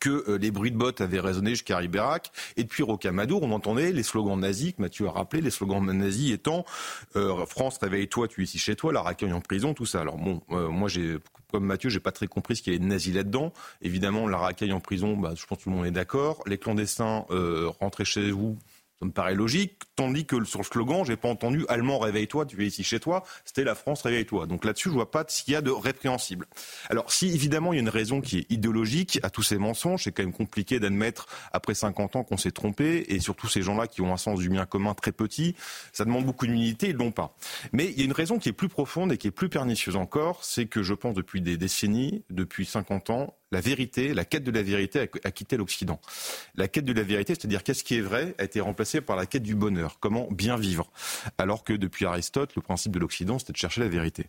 que 0.00 0.24
euh, 0.28 0.38
les 0.38 0.50
bruits 0.50 0.70
de 0.70 0.76
bottes 0.76 1.00
avaient 1.00 1.20
résonné 1.20 1.50
jusqu'à 1.50 1.78
Ribérac. 1.78 2.30
Et 2.56 2.64
depuis 2.64 2.82
Rocamadour, 2.82 3.42
on 3.42 3.52
entendait 3.52 3.92
les 3.92 4.02
slogans 4.02 4.38
nazis 4.38 4.72
que 4.72 4.82
Mathieu 4.82 5.06
a 5.06 5.10
rappelé, 5.10 5.42
les 5.42 5.50
slogans 5.50 5.84
nazis 5.84 6.32
étant 6.32 6.64
euh, 7.16 7.44
France, 7.46 7.78
réveille-toi, 7.80 8.28
tu 8.28 8.40
es 8.40 8.44
ici 8.44 8.58
chez 8.58 8.76
toi, 8.76 8.92
la 8.92 9.02
racaille 9.02 9.32
en 9.32 9.40
prison, 9.40 9.74
tout 9.74 9.86
ça. 9.86 10.00
Alors 10.00 10.16
bon, 10.16 10.42
euh, 10.50 10.68
moi 10.68 10.88
comme 11.52 11.64
Mathieu, 11.64 11.90
j'ai 11.90 12.00
pas 12.00 12.12
très 12.12 12.26
compris 12.26 12.56
ce 12.56 12.62
qu'il 12.62 12.72
y 12.72 12.76
avait 12.76 12.84
de 12.84 12.88
nazi 12.88 13.12
là-dedans. 13.12 13.52
Évidemment, 13.80 14.26
la 14.28 14.38
racaille 14.38 14.72
en 14.72 14.80
prison, 14.80 15.16
bah, 15.16 15.32
je 15.36 15.46
pense 15.46 15.58
que 15.58 15.64
tout 15.64 15.70
le 15.70 15.76
monde 15.76 15.86
est 15.86 15.92
d'accord. 15.92 16.42
Les 16.46 16.58
clandestins, 16.58 17.24
rentrez 17.78 18.04
chez 18.04 18.30
vous, 18.30 18.58
ça 18.98 19.04
me 19.04 19.10
paraît 19.10 19.34
logique, 19.34 19.82
tandis 19.94 20.24
que 20.24 20.42
sur 20.44 20.60
le 20.60 20.64
slogan, 20.64 21.04
j'ai 21.04 21.16
pas 21.16 21.28
entendu 21.28 21.66
allemand 21.68 21.98
réveille-toi, 21.98 22.46
tu 22.46 22.62
es 22.62 22.66
ici 22.66 22.82
chez 22.82 22.98
toi, 22.98 23.24
c'était 23.44 23.64
la 23.64 23.74
France 23.74 24.02
réveille-toi. 24.02 24.46
Donc 24.46 24.64
là-dessus, 24.64 24.88
je 24.88 24.94
vois 24.94 25.10
pas 25.10 25.24
qu'il 25.24 25.52
y 25.52 25.56
a 25.56 25.60
de 25.60 25.70
répréhensible. 25.70 26.46
Alors 26.88 27.12
si 27.12 27.28
évidemment 27.28 27.72
il 27.72 27.76
y 27.76 27.78
a 27.78 27.82
une 27.82 27.90
raison 27.90 28.22
qui 28.22 28.38
est 28.38 28.50
idéologique 28.50 29.20
à 29.22 29.28
tous 29.28 29.42
ces 29.42 29.58
mensonges, 29.58 30.04
c'est 30.04 30.12
quand 30.12 30.22
même 30.22 30.32
compliqué 30.32 30.80
d'admettre 30.80 31.26
après 31.52 31.74
50 31.74 32.16
ans 32.16 32.24
qu'on 32.24 32.38
s'est 32.38 32.52
trompé 32.52 33.04
et 33.08 33.20
surtout 33.20 33.48
ces 33.48 33.62
gens-là 33.62 33.86
qui 33.86 34.00
ont 34.00 34.12
un 34.12 34.16
sens 34.16 34.40
du 34.40 34.48
bien 34.48 34.64
commun 34.64 34.94
très 34.94 35.12
petit, 35.12 35.54
ça 35.92 36.04
demande 36.04 36.24
beaucoup 36.24 36.46
d'humilité, 36.46 36.88
ils 36.88 36.96
l'ont 36.96 37.12
pas. 37.12 37.36
Mais 37.72 37.86
il 37.86 37.98
y 37.98 38.02
a 38.02 38.04
une 38.04 38.12
raison 38.12 38.38
qui 38.38 38.48
est 38.48 38.54
plus 38.54 38.68
profonde 38.68 39.12
et 39.12 39.18
qui 39.18 39.26
est 39.26 39.32
plus 39.32 39.50
pernicieuse 39.50 39.96
encore, 39.96 40.42
c'est 40.42 40.66
que 40.66 40.82
je 40.82 40.94
pense 40.94 41.14
depuis 41.14 41.42
des 41.42 41.58
décennies, 41.58 42.24
depuis 42.30 42.64
50 42.64 43.10
ans, 43.10 43.34
la 43.52 43.60
vérité, 43.60 44.12
la 44.14 44.24
quête 44.24 44.44
de 44.44 44.50
la 44.50 44.62
vérité 44.62 45.08
a, 45.22 45.30
quitté 45.30 45.56
l'Occident. 45.56 46.00
La 46.56 46.68
quête 46.68 46.84
de 46.84 46.92
la 46.92 47.02
vérité, 47.02 47.34
c'est-à-dire 47.34 47.62
qu'est-ce 47.62 47.84
qui 47.84 47.96
est 47.96 48.00
vrai, 48.00 48.34
a 48.38 48.44
été 48.44 48.60
remplacée 48.60 49.00
par 49.00 49.16
la 49.16 49.26
quête 49.26 49.42
du 49.42 49.54
bonheur. 49.54 49.98
Comment 50.00 50.28
bien 50.30 50.56
vivre 50.56 50.90
Alors 51.38 51.64
que 51.64 51.72
depuis 51.72 52.06
Aristote, 52.06 52.56
le 52.56 52.62
principe 52.62 52.92
de 52.92 52.98
l'Occident, 52.98 53.38
c'était 53.38 53.52
de 53.52 53.58
chercher 53.58 53.80
la 53.80 53.88
vérité. 53.88 54.26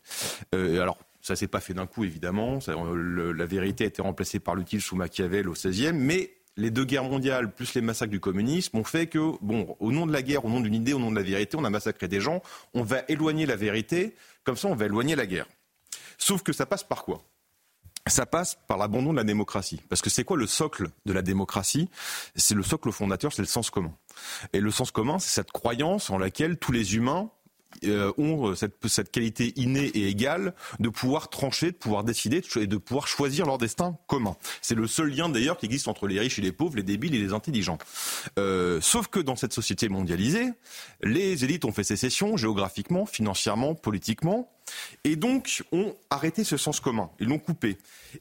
Euh, 0.53 0.81
alors, 0.81 0.99
ça 1.21 1.35
s'est 1.35 1.47
pas 1.47 1.59
fait 1.59 1.73
d'un 1.73 1.87
coup, 1.87 2.03
évidemment. 2.03 2.59
la 2.67 3.45
vérité 3.45 3.85
a 3.85 3.87
été 3.87 4.01
remplacée 4.01 4.39
par 4.39 4.55
l'utile 4.55 4.81
sous 4.81 4.95
Machiavel 4.95 5.49
au 5.49 5.53
XVIe, 5.53 5.93
mais 5.93 6.31
les 6.55 6.71
deux 6.71 6.85
guerres 6.85 7.03
mondiales 7.03 7.53
plus 7.53 7.73
les 7.75 7.81
massacres 7.81 8.11
du 8.11 8.19
communisme 8.19 8.77
ont 8.77 8.83
fait 8.83 9.07
que, 9.07 9.33
bon, 9.41 9.75
au 9.79 9.91
nom 9.91 10.05
de 10.05 10.11
la 10.11 10.21
guerre, 10.21 10.45
au 10.45 10.49
nom 10.49 10.59
d'une 10.59 10.73
idée, 10.73 10.93
au 10.93 10.99
nom 10.99 11.11
de 11.11 11.15
la 11.15 11.23
vérité, 11.23 11.57
on 11.57 11.63
a 11.63 11.69
massacré 11.69 12.07
des 12.07 12.19
gens. 12.19 12.41
On 12.73 12.83
va 12.83 13.03
éloigner 13.07 13.45
la 13.45 13.55
vérité, 13.55 14.15
comme 14.43 14.57
ça, 14.57 14.67
on 14.67 14.75
va 14.75 14.85
éloigner 14.85 15.15
la 15.15 15.25
guerre. 15.25 15.47
Sauf 16.17 16.43
que 16.43 16.53
ça 16.53 16.65
passe 16.65 16.83
par 16.83 17.03
quoi? 17.03 17.23
Ça 18.09 18.25
passe 18.25 18.57
par 18.67 18.77
l'abandon 18.77 19.11
de 19.11 19.17
la 19.17 19.23
démocratie. 19.23 19.81
Parce 19.89 20.01
que 20.01 20.09
c'est 20.09 20.23
quoi 20.23 20.37
le 20.37 20.47
socle 20.47 20.89
de 21.05 21.13
la 21.13 21.21
démocratie? 21.21 21.89
C'est 22.35 22.55
le 22.55 22.63
socle 22.63 22.91
fondateur, 22.91 23.33
c'est 23.33 23.41
le 23.41 23.47
sens 23.47 23.69
commun. 23.69 23.93
Et 24.53 24.59
le 24.59 24.71
sens 24.71 24.91
commun, 24.91 25.19
c'est 25.19 25.29
cette 25.29 25.51
croyance 25.51 26.09
en 26.09 26.17
laquelle 26.17 26.57
tous 26.57 26.71
les 26.71 26.95
humains 26.95 27.29
euh, 27.83 28.11
ont 28.17 28.55
cette, 28.55 28.87
cette, 28.87 29.11
qualité 29.11 29.53
innée 29.55 29.85
et 29.87 30.07
égale 30.07 30.55
de 30.79 30.89
pouvoir 30.89 31.29
trancher, 31.29 31.71
de 31.71 31.75
pouvoir 31.75 32.03
décider 32.03 32.41
et 32.55 32.65
de 32.65 32.77
pouvoir 32.77 33.07
choisir 33.07 33.45
leur 33.45 33.57
destin 33.57 33.97
commun. 34.07 34.35
C'est 34.61 34.73
le 34.73 34.87
seul 34.87 35.09
lien 35.09 35.29
d'ailleurs 35.29 35.57
qui 35.57 35.67
existe 35.67 35.87
entre 35.87 36.07
les 36.07 36.19
riches 36.19 36.39
et 36.39 36.41
les 36.41 36.51
pauvres, 36.51 36.75
les 36.75 36.83
débiles 36.83 37.13
et 37.13 37.19
les 37.19 37.33
intelligents. 37.33 37.77
Euh, 38.39 38.79
sauf 38.81 39.07
que 39.07 39.19
dans 39.19 39.35
cette 39.35 39.53
société 39.53 39.89
mondialisée, 39.89 40.49
les 41.03 41.43
élites 41.43 41.65
ont 41.65 41.71
fait 41.71 41.83
sécession 41.83 42.35
géographiquement, 42.35 43.05
financièrement, 43.05 43.75
politiquement, 43.75 44.49
et 45.03 45.15
donc 45.15 45.63
ont 45.71 45.95
arrêté 46.09 46.43
ce 46.43 46.57
sens 46.57 46.79
commun. 46.79 47.09
Ils 47.19 47.27
l'ont 47.27 47.39
coupé. 47.39 47.77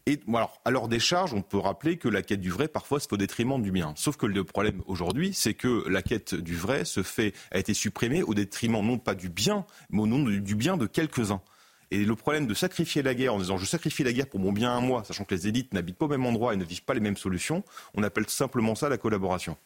Et 0.06 0.20
alors, 0.28 0.60
à 0.64 0.70
leur 0.70 0.88
décharge, 0.88 1.34
on 1.34 1.42
peut 1.42 1.58
rappeler 1.58 1.96
que 1.96 2.08
la 2.08 2.22
quête 2.22 2.40
du 2.40 2.50
vrai, 2.50 2.68
parfois, 2.68 3.00
c'est 3.00 3.12
au 3.12 3.16
détriment 3.16 3.60
du 3.60 3.70
bien. 3.70 3.94
Sauf 3.96 4.16
que 4.16 4.26
le 4.26 4.44
problème 4.44 4.82
aujourd'hui, 4.86 5.32
c'est 5.34 5.54
que 5.54 5.88
la 5.88 6.02
quête 6.02 6.34
du 6.34 6.56
vrai 6.56 6.84
se 6.84 7.02
fait, 7.02 7.34
a 7.50 7.58
été 7.58 7.74
supprimée 7.74 8.22
au 8.22 8.34
détriment 8.34 8.84
non 8.84 8.98
pas 8.98 9.14
du 9.14 9.28
bien, 9.28 9.64
mais 9.90 10.02
au 10.02 10.06
nom 10.06 10.22
du 10.22 10.54
bien 10.54 10.76
de 10.76 10.86
quelques-uns. 10.86 11.40
Et 11.92 12.04
le 12.04 12.16
problème 12.16 12.46
de 12.46 12.54
sacrifier 12.54 13.02
la 13.02 13.14
guerre 13.14 13.34
en 13.34 13.38
disant 13.38 13.58
je 13.58 13.64
sacrifie 13.64 14.02
la 14.02 14.12
guerre 14.12 14.26
pour 14.26 14.40
mon 14.40 14.52
bien 14.52 14.76
à 14.76 14.80
moi, 14.80 15.04
sachant 15.04 15.24
que 15.24 15.34
les 15.34 15.46
élites 15.46 15.72
n'habitent 15.72 15.96
pas 15.96 16.06
au 16.06 16.08
même 16.08 16.26
endroit 16.26 16.52
et 16.52 16.56
ne 16.56 16.64
vivent 16.64 16.82
pas 16.82 16.94
les 16.94 17.00
mêmes 17.00 17.16
solutions, 17.16 17.62
on 17.94 18.02
appelle 18.02 18.28
simplement 18.28 18.74
ça 18.74 18.88
la 18.88 18.98
collaboration. 18.98 19.56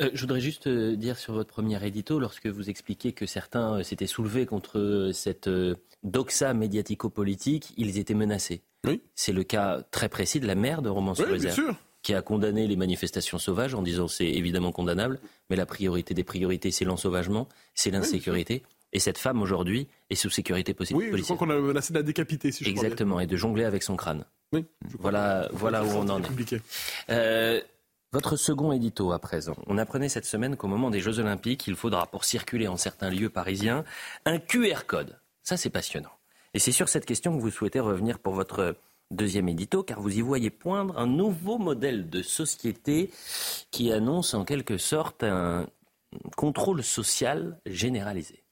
Euh, 0.00 0.10
je 0.12 0.20
voudrais 0.20 0.40
juste 0.40 0.66
euh, 0.66 0.96
dire 0.96 1.18
sur 1.18 1.34
votre 1.34 1.50
premier 1.50 1.84
édito, 1.86 2.18
lorsque 2.18 2.46
vous 2.46 2.68
expliquez 2.70 3.12
que 3.12 3.26
certains 3.26 3.78
euh, 3.78 3.82
s'étaient 3.82 4.06
soulevés 4.06 4.46
contre 4.46 5.10
cette 5.12 5.48
doxa 6.02 6.54
médiatico-politique, 6.54 7.72
ils 7.76 7.98
étaient 7.98 8.14
menacés. 8.14 8.62
Oui. 8.84 9.00
C'est 9.14 9.32
le 9.32 9.44
cas 9.44 9.82
très 9.90 10.08
précis 10.08 10.40
de 10.40 10.46
la 10.46 10.54
maire 10.54 10.82
de 10.82 10.88
romans 10.88 11.14
sur 11.14 11.26
qui 12.02 12.12
a 12.12 12.20
condamné 12.20 12.66
les 12.66 12.76
manifestations 12.76 13.38
sauvages 13.38 13.74
en 13.74 13.80
disant 13.80 14.08
c'est 14.08 14.28
évidemment 14.28 14.72
condamnable, 14.72 15.18
mais 15.48 15.56
la 15.56 15.64
priorité 15.64 16.12
des 16.12 16.22
priorités, 16.22 16.70
c'est 16.70 16.84
l'ensauvagement, 16.84 17.48
c'est 17.74 17.90
l'insécurité. 17.90 18.62
et 18.92 18.98
cette 18.98 19.16
femme, 19.16 19.40
aujourd'hui, 19.40 19.88
est 20.10 20.14
sous 20.14 20.28
sécurité 20.28 20.74
possible. 20.74 20.98
Oui, 20.98 21.10
je 21.12 21.22
crois 21.22 21.38
qu'on 21.38 21.48
a 21.48 21.58
menacé 21.58 21.94
de 21.94 21.98
la 21.98 22.02
décapiter, 22.02 22.52
si 22.52 22.62
je 22.62 22.68
Exactement, 22.68 23.20
et 23.20 23.26
de 23.26 23.36
jongler 23.36 23.64
avec 23.64 23.82
son 23.82 23.96
crâne. 23.96 24.26
Oui. 24.52 24.66
Voilà, 24.98 25.48
voilà 25.52 25.82
où 25.82 25.88
on 25.88 26.08
en 26.10 26.22
est. 26.22 26.60
Euh, 27.08 27.60
votre 28.14 28.36
second 28.36 28.70
édito 28.70 29.10
à 29.10 29.18
présent. 29.18 29.56
On 29.66 29.76
apprenait 29.76 30.08
cette 30.08 30.24
semaine 30.24 30.56
qu'au 30.56 30.68
moment 30.68 30.88
des 30.88 31.00
Jeux 31.00 31.18
Olympiques, 31.18 31.66
il 31.66 31.74
faudra, 31.74 32.06
pour 32.06 32.22
circuler 32.22 32.68
en 32.68 32.76
certains 32.76 33.10
lieux 33.10 33.28
parisiens, 33.28 33.84
un 34.24 34.38
QR 34.38 34.86
code. 34.86 35.18
Ça, 35.42 35.56
c'est 35.56 35.68
passionnant. 35.68 36.12
Et 36.54 36.60
c'est 36.60 36.70
sur 36.70 36.88
cette 36.88 37.06
question 37.06 37.36
que 37.36 37.42
vous 37.42 37.50
souhaitez 37.50 37.80
revenir 37.80 38.20
pour 38.20 38.32
votre 38.34 38.76
deuxième 39.10 39.48
édito, 39.48 39.82
car 39.82 40.00
vous 40.00 40.16
y 40.16 40.20
voyez 40.20 40.50
poindre 40.50 40.96
un 40.96 41.08
nouveau 41.08 41.58
modèle 41.58 42.08
de 42.08 42.22
société 42.22 43.10
qui 43.72 43.90
annonce 43.90 44.32
en 44.34 44.44
quelque 44.44 44.78
sorte 44.78 45.24
un 45.24 45.66
contrôle 46.36 46.84
social 46.84 47.58
généralisé. 47.66 48.44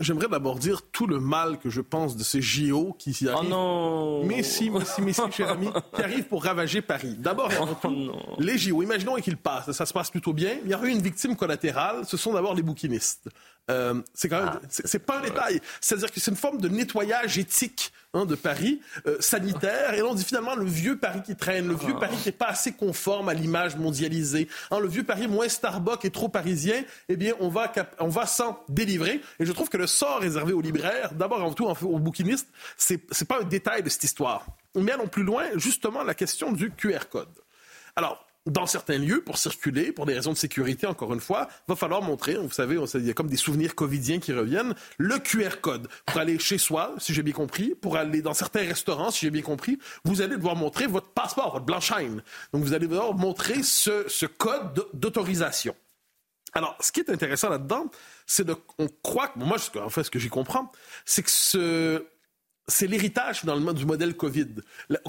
J'aimerais 0.00 0.28
d'abord 0.28 0.56
dire 0.56 0.80
tout 0.90 1.06
le 1.06 1.20
mal 1.20 1.58
que 1.58 1.68
je 1.68 1.82
pense 1.82 2.16
de 2.16 2.24
ces 2.24 2.40
JO 2.40 2.96
qui 2.98 3.10
arrivent. 3.28 3.40
Oh 3.42 3.48
non 3.48 4.24
Mais 4.24 4.42
si, 4.42 4.70
mais 4.70 4.84
si, 4.84 5.02
mais 5.02 5.12
si, 5.12 5.20
cher 5.30 5.50
ami, 5.50 5.68
qui 5.94 6.02
arrivent 6.02 6.26
pour 6.26 6.42
ravager 6.42 6.80
Paris. 6.80 7.16
D'abord, 7.18 7.50
oh 7.84 8.38
les 8.38 8.56
JO, 8.56 8.82
imaginons 8.82 9.16
qu'ils 9.16 9.36
passent, 9.36 9.70
ça 9.72 9.84
se 9.84 9.92
passe 9.92 10.10
plutôt 10.10 10.32
bien. 10.32 10.56
Il 10.64 10.70
y 10.70 10.74
aura 10.74 10.86
une 10.86 11.02
victime 11.02 11.36
collatérale, 11.36 12.06
ce 12.06 12.16
sont 12.16 12.32
d'abord 12.32 12.54
les 12.54 12.62
bouquinistes. 12.62 13.28
Euh, 13.70 14.00
c'est 14.14 14.28
quand 14.28 14.44
même, 14.44 14.52
ah. 14.54 14.66
c'est 14.68 14.98
pas 14.98 15.18
un 15.18 15.22
détail. 15.22 15.60
C'est-à-dire 15.80 16.10
que 16.10 16.20
c'est 16.20 16.30
une 16.30 16.36
forme 16.36 16.60
de 16.60 16.68
nettoyage 16.68 17.38
éthique 17.38 17.92
hein, 18.14 18.24
de 18.24 18.34
Paris, 18.34 18.80
euh, 19.06 19.16
sanitaire. 19.20 19.94
Et 19.94 19.98
là, 19.98 20.06
on 20.06 20.14
dit 20.14 20.24
finalement 20.24 20.54
le 20.54 20.64
vieux 20.64 20.98
Paris 20.98 21.22
qui 21.24 21.36
traîne, 21.36 21.68
le 21.68 21.74
vieux 21.74 21.94
ah. 21.96 22.00
Paris 22.00 22.16
qui 22.22 22.28
n'est 22.28 22.36
pas 22.36 22.48
assez 22.48 22.72
conforme 22.72 23.28
à 23.28 23.34
l'image 23.34 23.76
mondialisée, 23.76 24.48
hein, 24.70 24.80
le 24.80 24.88
vieux 24.88 25.04
Paris 25.04 25.28
moins 25.28 25.48
Starbucks 25.48 26.04
et 26.04 26.10
trop 26.10 26.28
parisien. 26.28 26.82
Eh 27.08 27.16
bien, 27.16 27.34
on 27.40 27.48
va, 27.48 27.72
on 28.00 28.08
va 28.08 28.26
s'en 28.26 28.62
délivrer. 28.68 29.20
Et 29.38 29.46
je 29.46 29.52
trouve 29.52 29.68
que 29.68 29.76
le 29.76 29.86
sort 29.86 30.20
réservé 30.20 30.52
aux 30.52 30.62
libraires, 30.62 31.12
d'abord 31.12 31.40
avant 31.40 31.52
tout 31.52 31.66
aux 31.66 31.98
bouquinistes, 31.98 32.48
c'est 32.76 33.00
c'est 33.10 33.28
pas 33.28 33.40
un 33.40 33.44
détail 33.44 33.82
de 33.82 33.88
cette 33.88 34.04
histoire. 34.04 34.46
Mais 34.74 34.92
allons 34.92 35.08
plus 35.08 35.24
loin, 35.24 35.44
justement, 35.56 36.02
la 36.02 36.14
question 36.14 36.52
du 36.52 36.70
QR 36.70 37.08
code. 37.10 37.28
Alors, 37.96 38.24
dans 38.46 38.66
certains 38.66 38.98
lieux, 38.98 39.22
pour 39.22 39.38
circuler, 39.38 39.92
pour 39.92 40.06
des 40.06 40.14
raisons 40.14 40.32
de 40.32 40.36
sécurité, 40.36 40.86
encore 40.86 41.12
une 41.12 41.20
fois, 41.20 41.48
va 41.68 41.76
falloir 41.76 42.02
montrer, 42.02 42.36
vous 42.36 42.50
savez, 42.50 42.76
il 42.94 43.06
y 43.06 43.10
a 43.10 43.12
comme 43.12 43.28
des 43.28 43.36
souvenirs 43.36 43.74
covidiens 43.74 44.18
qui 44.18 44.32
reviennent, 44.32 44.74
le 44.98 45.18
QR 45.18 45.60
code. 45.60 45.88
Pour 46.06 46.18
aller 46.18 46.38
chez 46.38 46.58
soi, 46.58 46.94
si 46.98 47.12
j'ai 47.12 47.22
bien 47.22 47.34
compris, 47.34 47.74
pour 47.74 47.96
aller 47.96 48.22
dans 48.22 48.34
certains 48.34 48.60
restaurants, 48.60 49.10
si 49.10 49.26
j'ai 49.26 49.30
bien 49.30 49.42
compris, 49.42 49.78
vous 50.04 50.22
allez 50.22 50.36
devoir 50.36 50.56
montrer 50.56 50.86
votre 50.86 51.08
passeport, 51.08 51.52
votre 51.52 51.66
blanchine. 51.66 52.22
Donc, 52.52 52.62
vous 52.62 52.72
allez 52.72 52.86
devoir 52.86 53.14
montrer 53.14 53.62
ce, 53.62 54.08
ce 54.08 54.26
code 54.26 54.86
d'autorisation. 54.94 55.74
Alors, 56.52 56.76
ce 56.80 56.90
qui 56.92 57.00
est 57.00 57.10
intéressant 57.10 57.48
là-dedans, 57.48 57.90
c'est 58.26 58.44
de, 58.44 58.56
on 58.78 58.88
croit, 59.02 59.32
moi, 59.36 59.58
en 59.76 59.90
fait, 59.90 60.02
ce 60.02 60.10
que 60.10 60.18
j'y 60.18 60.28
comprends, 60.28 60.72
c'est 61.04 61.22
que 61.22 61.30
ce, 61.30 62.04
c'est 62.70 62.86
l'héritage 62.86 63.40
finalement 63.40 63.72
du 63.72 63.84
modèle 63.84 64.14
COVID. 64.14 64.46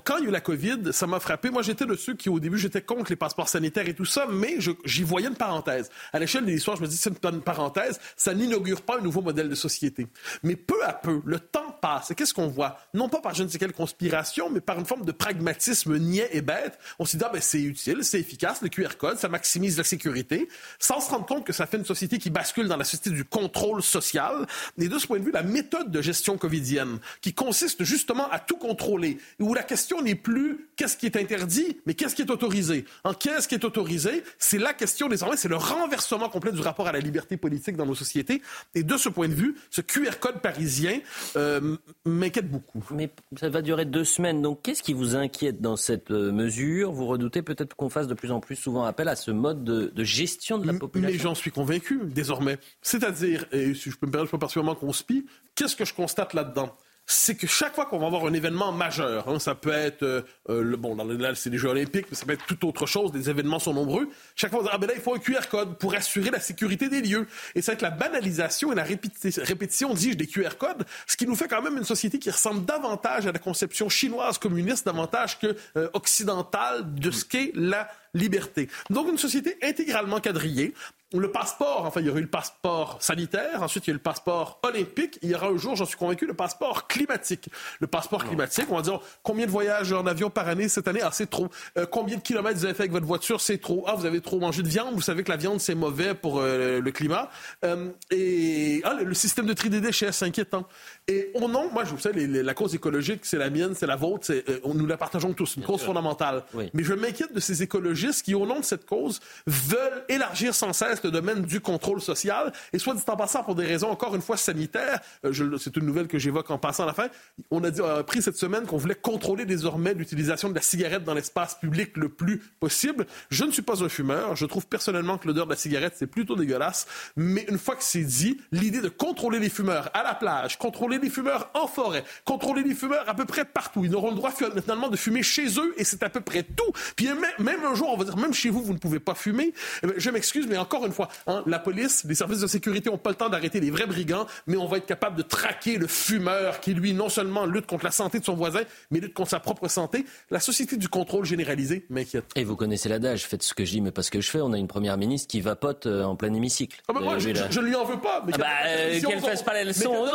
Quand 0.03 0.17
il 0.17 0.23
y 0.23 0.25
a 0.25 0.29
eu 0.29 0.31
la 0.31 0.41
COVID, 0.41 0.91
ça 0.91 1.07
m'a 1.07 1.19
frappé. 1.19 1.49
Moi, 1.49 1.61
j'étais 1.61 1.85
de 1.85 1.95
ceux 1.95 2.15
qui, 2.15 2.29
au 2.29 2.39
début, 2.39 2.57
j'étais 2.57 2.81
contre 2.81 3.11
les 3.11 3.15
passeports 3.15 3.49
sanitaires 3.49 3.87
et 3.87 3.93
tout 3.93 4.05
ça, 4.05 4.27
mais 4.29 4.57
j'y 4.85 5.03
voyais 5.03 5.27
une 5.27 5.35
parenthèse. 5.35 5.89
À 6.11 6.19
l'échelle 6.19 6.45
de 6.45 6.51
l'histoire, 6.51 6.77
je 6.77 6.81
me 6.81 6.87
dis, 6.87 6.97
c'est 6.97 7.11
une 7.23 7.41
parenthèse, 7.41 7.99
ça 8.17 8.33
n'inaugure 8.33 8.81
pas 8.81 8.97
un 8.97 9.01
nouveau 9.01 9.21
modèle 9.21 9.49
de 9.49 9.55
société. 9.55 10.07
Mais 10.43 10.55
peu 10.55 10.83
à 10.83 10.93
peu, 10.93 11.21
le 11.25 11.39
temps 11.39 11.77
passe. 11.81 12.11
Et 12.11 12.15
qu'est-ce 12.15 12.33
qu'on 12.33 12.47
voit? 12.47 12.77
Non 12.93 13.09
pas 13.09 13.21
par 13.21 13.33
je 13.33 13.43
ne 13.43 13.47
sais 13.47 13.57
quelle 13.57 13.73
conspiration, 13.73 14.49
mais 14.49 14.61
par 14.61 14.79
une 14.79 14.85
forme 14.85 15.05
de 15.05 15.11
pragmatisme 15.11 15.97
niais 15.97 16.29
et 16.31 16.41
bête. 16.41 16.77
On 16.99 17.05
s'est 17.05 17.17
dit, 17.17 17.23
ah, 17.25 17.31
ben, 17.31 17.41
c'est 17.41 17.61
utile, 17.61 17.99
c'est 18.01 18.19
efficace, 18.19 18.61
le 18.61 18.69
QR 18.69 18.97
code, 18.97 19.17
ça 19.17 19.29
maximise 19.29 19.77
la 19.77 19.83
sécurité, 19.83 20.47
sans 20.79 20.99
se 20.99 21.09
rendre 21.09 21.25
compte 21.25 21.45
que 21.45 21.53
ça 21.53 21.65
fait 21.65 21.77
une 21.77 21.85
société 21.85 22.17
qui 22.17 22.29
bascule 22.29 22.67
dans 22.67 22.77
la 22.77 22.83
société 22.83 23.11
du 23.11 23.25
contrôle 23.25 23.81
social. 23.81 24.47
Et 24.77 24.87
de 24.87 24.97
ce 24.97 25.07
point 25.07 25.19
de 25.19 25.23
vue, 25.23 25.31
la 25.31 25.43
méthode 25.43 25.91
de 25.91 26.01
gestion 26.01 26.37
covidienne, 26.37 26.99
qui 27.21 27.33
justement 27.79 28.29
à 28.29 28.39
tout 28.39 28.57
contrôler, 28.57 29.17
où 29.39 29.53
la 29.53 29.63
question 29.63 30.01
n'est 30.01 30.15
plus 30.15 30.69
qu'est-ce 30.75 30.97
qui 30.97 31.05
est 31.05 31.17
interdit, 31.17 31.77
mais 31.85 31.93
qu'est-ce 31.93 32.15
qui 32.15 32.21
est 32.21 32.31
autorisé. 32.31 32.85
En 33.03 33.13
qu'est-ce 33.13 33.47
qui 33.47 33.55
est 33.55 33.65
autorisé, 33.65 34.23
c'est 34.37 34.57
la 34.57 34.73
question 34.73 35.07
désormais, 35.07 35.37
c'est 35.37 35.47
le 35.47 35.55
renversement 35.55 36.29
complet 36.29 36.51
du 36.51 36.61
rapport 36.61 36.87
à 36.87 36.91
la 36.91 36.99
liberté 36.99 37.37
politique 37.37 37.77
dans 37.77 37.85
nos 37.85 37.95
sociétés. 37.95 38.41
Et 38.75 38.83
de 38.83 38.97
ce 38.97 39.09
point 39.09 39.27
de 39.27 39.33
vue, 39.33 39.55
ce 39.69 39.81
QR 39.81 40.19
code 40.19 40.41
parisien 40.41 40.99
euh, 41.35 41.77
m'inquiète 42.05 42.49
beaucoup. 42.49 42.83
Mais 42.91 43.09
ça 43.39 43.49
va 43.49 43.61
durer 43.61 43.85
deux 43.85 44.05
semaines, 44.05 44.41
donc 44.41 44.61
qu'est-ce 44.63 44.83
qui 44.83 44.93
vous 44.93 45.15
inquiète 45.15 45.61
dans 45.61 45.75
cette 45.75 46.11
euh, 46.11 46.31
mesure? 46.31 46.91
Vous 46.91 47.05
redoutez 47.07 47.41
peut-être 47.41 47.75
qu'on 47.75 47.89
fasse 47.89 48.07
de 48.07 48.13
plus 48.13 48.31
en 48.31 48.39
plus 48.39 48.55
souvent 48.55 48.83
appel 48.83 49.07
à 49.07 49.15
ce 49.15 49.31
mode 49.31 49.63
de, 49.63 50.03
gestion 50.03 50.57
de 50.57 50.67
la 50.67 50.73
population? 50.73 51.17
Mais 51.17 51.21
j'en 51.21 51.35
suis 51.35 51.51
convaincu 51.51 51.99
désormais. 52.05 52.57
C'est-à-dire, 52.81 53.45
et 53.51 53.73
si 53.73 53.91
je 53.91 53.97
peux 53.97 54.07
me 54.07 54.11
permettre, 54.11 54.31
pas 54.31 54.37
particulièrement 54.37 54.75
qu'on 54.75 54.93
spie, 54.93 55.25
qu'est-ce 55.55 55.75
que 55.75 55.85
je 55.85 55.93
constate 55.93 56.33
là-dedans? 56.33 56.75
C'est 57.11 57.35
que 57.35 57.47
chaque 57.47 57.75
fois 57.75 57.85
qu'on 57.85 57.99
va 57.99 58.07
avoir 58.07 58.25
un 58.25 58.33
événement 58.33 58.71
majeur, 58.71 59.27
hein, 59.27 59.39
ça 59.39 59.55
peut 59.55 59.71
être, 59.71 60.03
euh, 60.03 60.21
euh, 60.49 60.63
le, 60.63 60.77
bon, 60.77 60.95
dans 60.95 61.03
là, 61.03 61.35
c'est 61.35 61.49
les 61.49 61.57
Jeux 61.57 61.69
olympiques, 61.69 62.05
mais 62.09 62.15
ça 62.15 62.25
peut 62.25 62.33
être 62.33 62.45
tout 62.45 62.67
autre 62.67 62.85
chose, 62.85 63.11
des 63.11 63.29
événements 63.29 63.59
sont 63.59 63.73
nombreux, 63.73 64.09
chaque 64.35 64.51
fois 64.51 64.59
on 64.59 64.63
va 64.63 64.69
dire, 64.69 64.75
ah 64.75 64.77
ben 64.77 64.87
là, 64.87 64.93
il 64.95 65.01
faut 65.01 65.13
un 65.13 65.19
QR 65.19 65.47
code 65.49 65.77
pour 65.77 65.93
assurer 65.93 66.29
la 66.31 66.39
sécurité 66.39 66.89
des 66.89 67.01
lieux. 67.01 67.27
Et 67.55 67.61
c'est 67.61 67.71
avec 67.71 67.81
la 67.81 67.89
banalisation 67.91 68.71
et 68.71 68.75
la 68.75 68.83
répétition, 68.83 69.93
dis-je, 69.93 70.17
des 70.17 70.27
QR 70.27 70.57
codes, 70.57 70.85
ce 71.05 71.17
qui 71.17 71.27
nous 71.27 71.35
fait 71.35 71.47
quand 71.47 71.61
même 71.61 71.77
une 71.77 71.83
société 71.83 72.17
qui 72.17 72.31
ressemble 72.31 72.65
davantage 72.65 73.27
à 73.27 73.31
la 73.31 73.39
conception 73.39 73.89
chinoise 73.89 74.37
communiste, 74.37 74.85
davantage 74.85 75.39
que 75.39 75.55
euh, 75.77 75.89
occidentale 75.93 76.93
de 76.95 77.11
ce 77.11 77.25
qu'est 77.25 77.51
la 77.55 77.89
liberté. 78.13 78.69
Donc 78.89 79.09
une 79.09 79.17
société 79.17 79.57
intégralement 79.61 80.19
quadrillée, 80.19 80.73
le 81.19 81.31
passeport, 81.31 81.85
enfin, 81.85 81.99
il 81.99 82.07
y 82.07 82.09
aurait 82.09 82.19
eu 82.19 82.23
le 82.23 82.29
passeport 82.29 82.97
sanitaire, 83.01 83.61
ensuite 83.61 83.87
il 83.87 83.89
y 83.89 83.91
a 83.91 83.93
eu 83.93 83.97
le 83.97 84.01
passeport 84.01 84.59
olympique, 84.63 85.19
il 85.21 85.29
y 85.29 85.35
aura 85.35 85.47
un 85.47 85.57
jour, 85.57 85.75
j'en 85.75 85.85
suis 85.85 85.97
convaincu, 85.97 86.25
le 86.25 86.33
passeport 86.33 86.87
climatique. 86.87 87.49
Le 87.79 87.87
passeport 87.87 88.23
climatique, 88.23 88.67
on 88.69 88.77
va 88.77 88.81
dire 88.81 88.99
combien 89.23 89.45
de 89.45 89.51
voyages 89.51 89.91
en 89.91 90.05
avion 90.05 90.29
par 90.29 90.47
année 90.47 90.69
cette 90.69 90.87
année? 90.87 91.01
Ah, 91.03 91.09
c'est 91.11 91.29
trop. 91.29 91.49
Euh, 91.77 91.85
combien 91.85 92.17
de 92.17 92.21
kilomètres 92.21 92.57
vous 92.57 92.65
avez 92.65 92.73
fait 92.73 92.83
avec 92.83 92.91
votre 92.91 93.05
voiture? 93.05 93.41
C'est 93.41 93.57
trop. 93.57 93.83
Ah, 93.87 93.95
vous 93.95 94.05
avez 94.05 94.21
trop 94.21 94.39
mangé 94.39 94.63
de 94.63 94.69
viande, 94.69 94.93
vous 94.93 95.01
savez 95.01 95.23
que 95.23 95.31
la 95.31 95.37
viande 95.37 95.59
c'est 95.59 95.75
mauvais 95.75 96.13
pour 96.13 96.39
euh, 96.39 96.79
le 96.79 96.91
climat. 96.91 97.29
Euh, 97.65 97.89
et 98.09 98.81
ah, 98.85 98.93
le, 98.93 99.13
système 99.13 99.45
de 99.45 99.53
tri 99.53 99.69
des 99.69 99.81
déchets, 99.81 100.11
c'est 100.11 100.25
inquiétant. 100.25 100.67
Et 101.07 101.31
au 101.35 101.47
nom, 101.49 101.69
moi, 101.71 101.83
je 101.83 101.91
vous 101.91 101.99
sais, 101.99 102.11
la 102.13 102.53
cause 102.53 102.73
écologique, 102.73 103.21
c'est 103.23 103.37
la 103.37 103.49
mienne, 103.49 103.75
c'est 103.75 103.87
la 103.87 103.95
vôtre, 103.95 104.25
c'est, 104.27 104.45
nous 104.65 104.85
la 104.85 104.97
partageons 104.97 105.33
tous, 105.33 105.57
une 105.57 105.63
cause 105.63 105.81
fondamentale. 105.81 106.43
Mais 106.73 106.83
je 106.83 106.93
m'inquiète 106.93 107.33
de 107.33 107.39
ces 107.39 107.63
écologistes 107.63 108.23
qui, 108.23 108.33
au 108.33 108.45
nom 108.45 108.59
de 108.59 108.65
cette 108.65 108.85
cause, 108.85 109.19
veulent 109.45 110.03
élargir 110.07 110.55
sans 110.55 110.73
cesse 110.73 111.00
le 111.03 111.11
domaine 111.11 111.41
du 111.41 111.59
contrôle 111.59 112.01
social. 112.01 112.51
Et 112.73 112.79
soit 112.79 112.93
dit 112.93 113.01
en 113.07 113.17
passant, 113.17 113.43
pour 113.43 113.55
des 113.55 113.65
raisons 113.65 113.89
encore 113.89 114.15
une 114.15 114.21
fois 114.21 114.37
sanitaires, 114.37 114.99
euh, 115.25 115.57
c'est 115.57 115.75
une 115.77 115.85
nouvelle 115.85 116.07
que 116.07 116.19
j'évoque 116.19 116.49
en 116.51 116.57
passant 116.57 116.83
à 116.83 116.87
la 116.87 116.93
fin, 116.93 117.07
on 117.49 117.63
a, 117.63 117.71
dit, 117.71 117.81
appris 117.81 118.21
cette 118.21 118.37
semaine 118.37 118.65
qu'on 118.65 118.77
voulait 118.77 118.95
contrôler 118.95 119.45
désormais 119.45 119.93
l'utilisation 119.93 120.49
de 120.49 120.55
la 120.55 120.61
cigarette 120.61 121.03
dans 121.03 121.13
l'espace 121.13 121.55
public 121.55 121.97
le 121.97 122.09
plus 122.09 122.39
possible. 122.59 123.05
Je 123.29 123.43
ne 123.43 123.51
suis 123.51 123.61
pas 123.61 123.83
un 123.83 123.89
fumeur. 123.89 124.35
Je 124.35 124.45
trouve 124.45 124.67
personnellement 124.67 125.17
que 125.17 125.27
l'odeur 125.27 125.45
de 125.45 125.51
la 125.51 125.57
cigarette, 125.57 125.93
c'est 125.95 126.07
plutôt 126.07 126.35
dégueulasse. 126.35 126.87
Mais 127.15 127.45
une 127.49 127.57
fois 127.57 127.75
que 127.75 127.83
c'est 127.83 128.03
dit, 128.03 128.39
l'idée 128.51 128.81
de 128.81 128.89
contrôler 128.89 129.39
les 129.39 129.49
fumeurs 129.49 129.89
à 129.93 130.03
la 130.03 130.15
plage, 130.15 130.57
contrôler 130.57 130.99
les 130.99 131.09
fumeurs 131.09 131.49
en 131.53 131.67
forêt, 131.67 132.03
contrôler 132.25 132.63
les 132.63 132.75
fumeurs 132.75 133.07
à 133.07 133.13
peu 133.13 133.25
près 133.25 133.45
partout. 133.45 133.83
Ils 133.83 133.91
n'auront 133.91 134.09
le 134.09 134.15
droit 134.15 134.31
finalement 134.31 134.89
de 134.89 134.97
fumer 134.97 135.23
chez 135.23 135.47
eux 135.59 135.73
et 135.77 135.83
c'est 135.83 136.03
à 136.03 136.09
peu 136.09 136.21
près 136.21 136.43
tout. 136.43 136.71
Puis 136.95 137.07
même 137.39 137.65
un 137.65 137.75
jour, 137.75 137.89
on 137.91 137.97
va 137.97 138.05
dire, 138.05 138.17
même 138.17 138.33
chez 138.33 138.49
vous, 138.49 138.63
vous 138.63 138.73
ne 138.73 138.77
pouvez 138.77 138.99
pas 138.99 139.15
fumer. 139.15 139.53
Eh 139.83 139.87
je 139.97 140.09
m'excuse, 140.09 140.47
mais 140.47 140.57
encore 140.57 140.85
une 140.85 140.90
fois, 140.91 141.09
Hein, 141.27 141.43
la 141.45 141.59
police, 141.59 142.03
les 142.07 142.15
services 142.15 142.39
de 142.39 142.47
sécurité 142.47 142.89
n'ont 142.89 142.97
pas 142.97 143.11
le 143.11 143.15
temps 143.15 143.29
d'arrêter 143.29 143.59
les 143.59 143.71
vrais 143.71 143.85
brigands, 143.85 144.25
mais 144.47 144.57
on 144.57 144.65
va 144.65 144.77
être 144.77 144.85
capable 144.85 145.17
de 145.17 145.21
traquer 145.21 145.77
le 145.77 145.87
fumeur 145.87 146.59
qui, 146.59 146.73
lui, 146.73 146.93
non 146.93 147.09
seulement 147.09 147.45
lutte 147.45 147.67
contre 147.67 147.85
la 147.85 147.91
santé 147.91 148.19
de 148.19 148.25
son 148.25 148.35
voisin, 148.35 148.61
mais 148.89 148.99
lutte 148.99 149.13
contre 149.13 149.29
sa 149.29 149.39
propre 149.39 149.67
santé. 149.67 150.05
La 150.29 150.39
société 150.39 150.77
du 150.77 150.89
contrôle 150.89 151.25
généralisé 151.25 151.85
m'inquiète. 151.89 152.25
Et 152.35 152.43
vous 152.43 152.55
connaissez 152.55 152.89
l'adage, 152.89 153.25
faites 153.25 153.43
ce 153.43 153.53
que 153.53 153.65
je 153.65 153.71
dis, 153.71 153.81
mais 153.81 153.91
pas 153.91 154.03
ce 154.03 154.11
que 154.11 154.21
je 154.21 154.29
fais. 154.29 154.41
On 154.41 154.53
a 154.53 154.57
une 154.57 154.67
première 154.67 154.97
ministre 154.97 155.27
qui 155.27 155.41
vapote 155.41 155.85
euh, 155.85 156.03
en 156.03 156.15
plein 156.15 156.33
hémicycle. 156.33 156.81
Ah 156.87 156.93
bah 156.93 157.01
moi, 157.01 157.13
euh, 157.13 157.19
je, 157.19 157.59
ne 157.59 157.65
lui 157.65 157.75
en 157.75 157.85
veux 157.85 157.99
pas. 157.99 158.23
Mais 158.25 158.33
ah 158.35 158.39
bah, 158.39 158.47
euh, 158.67 158.99
qu'elle 158.99 159.19
fasse 159.19 159.43
pas 159.43 159.53
la 159.53 159.63
leçon 159.63 159.93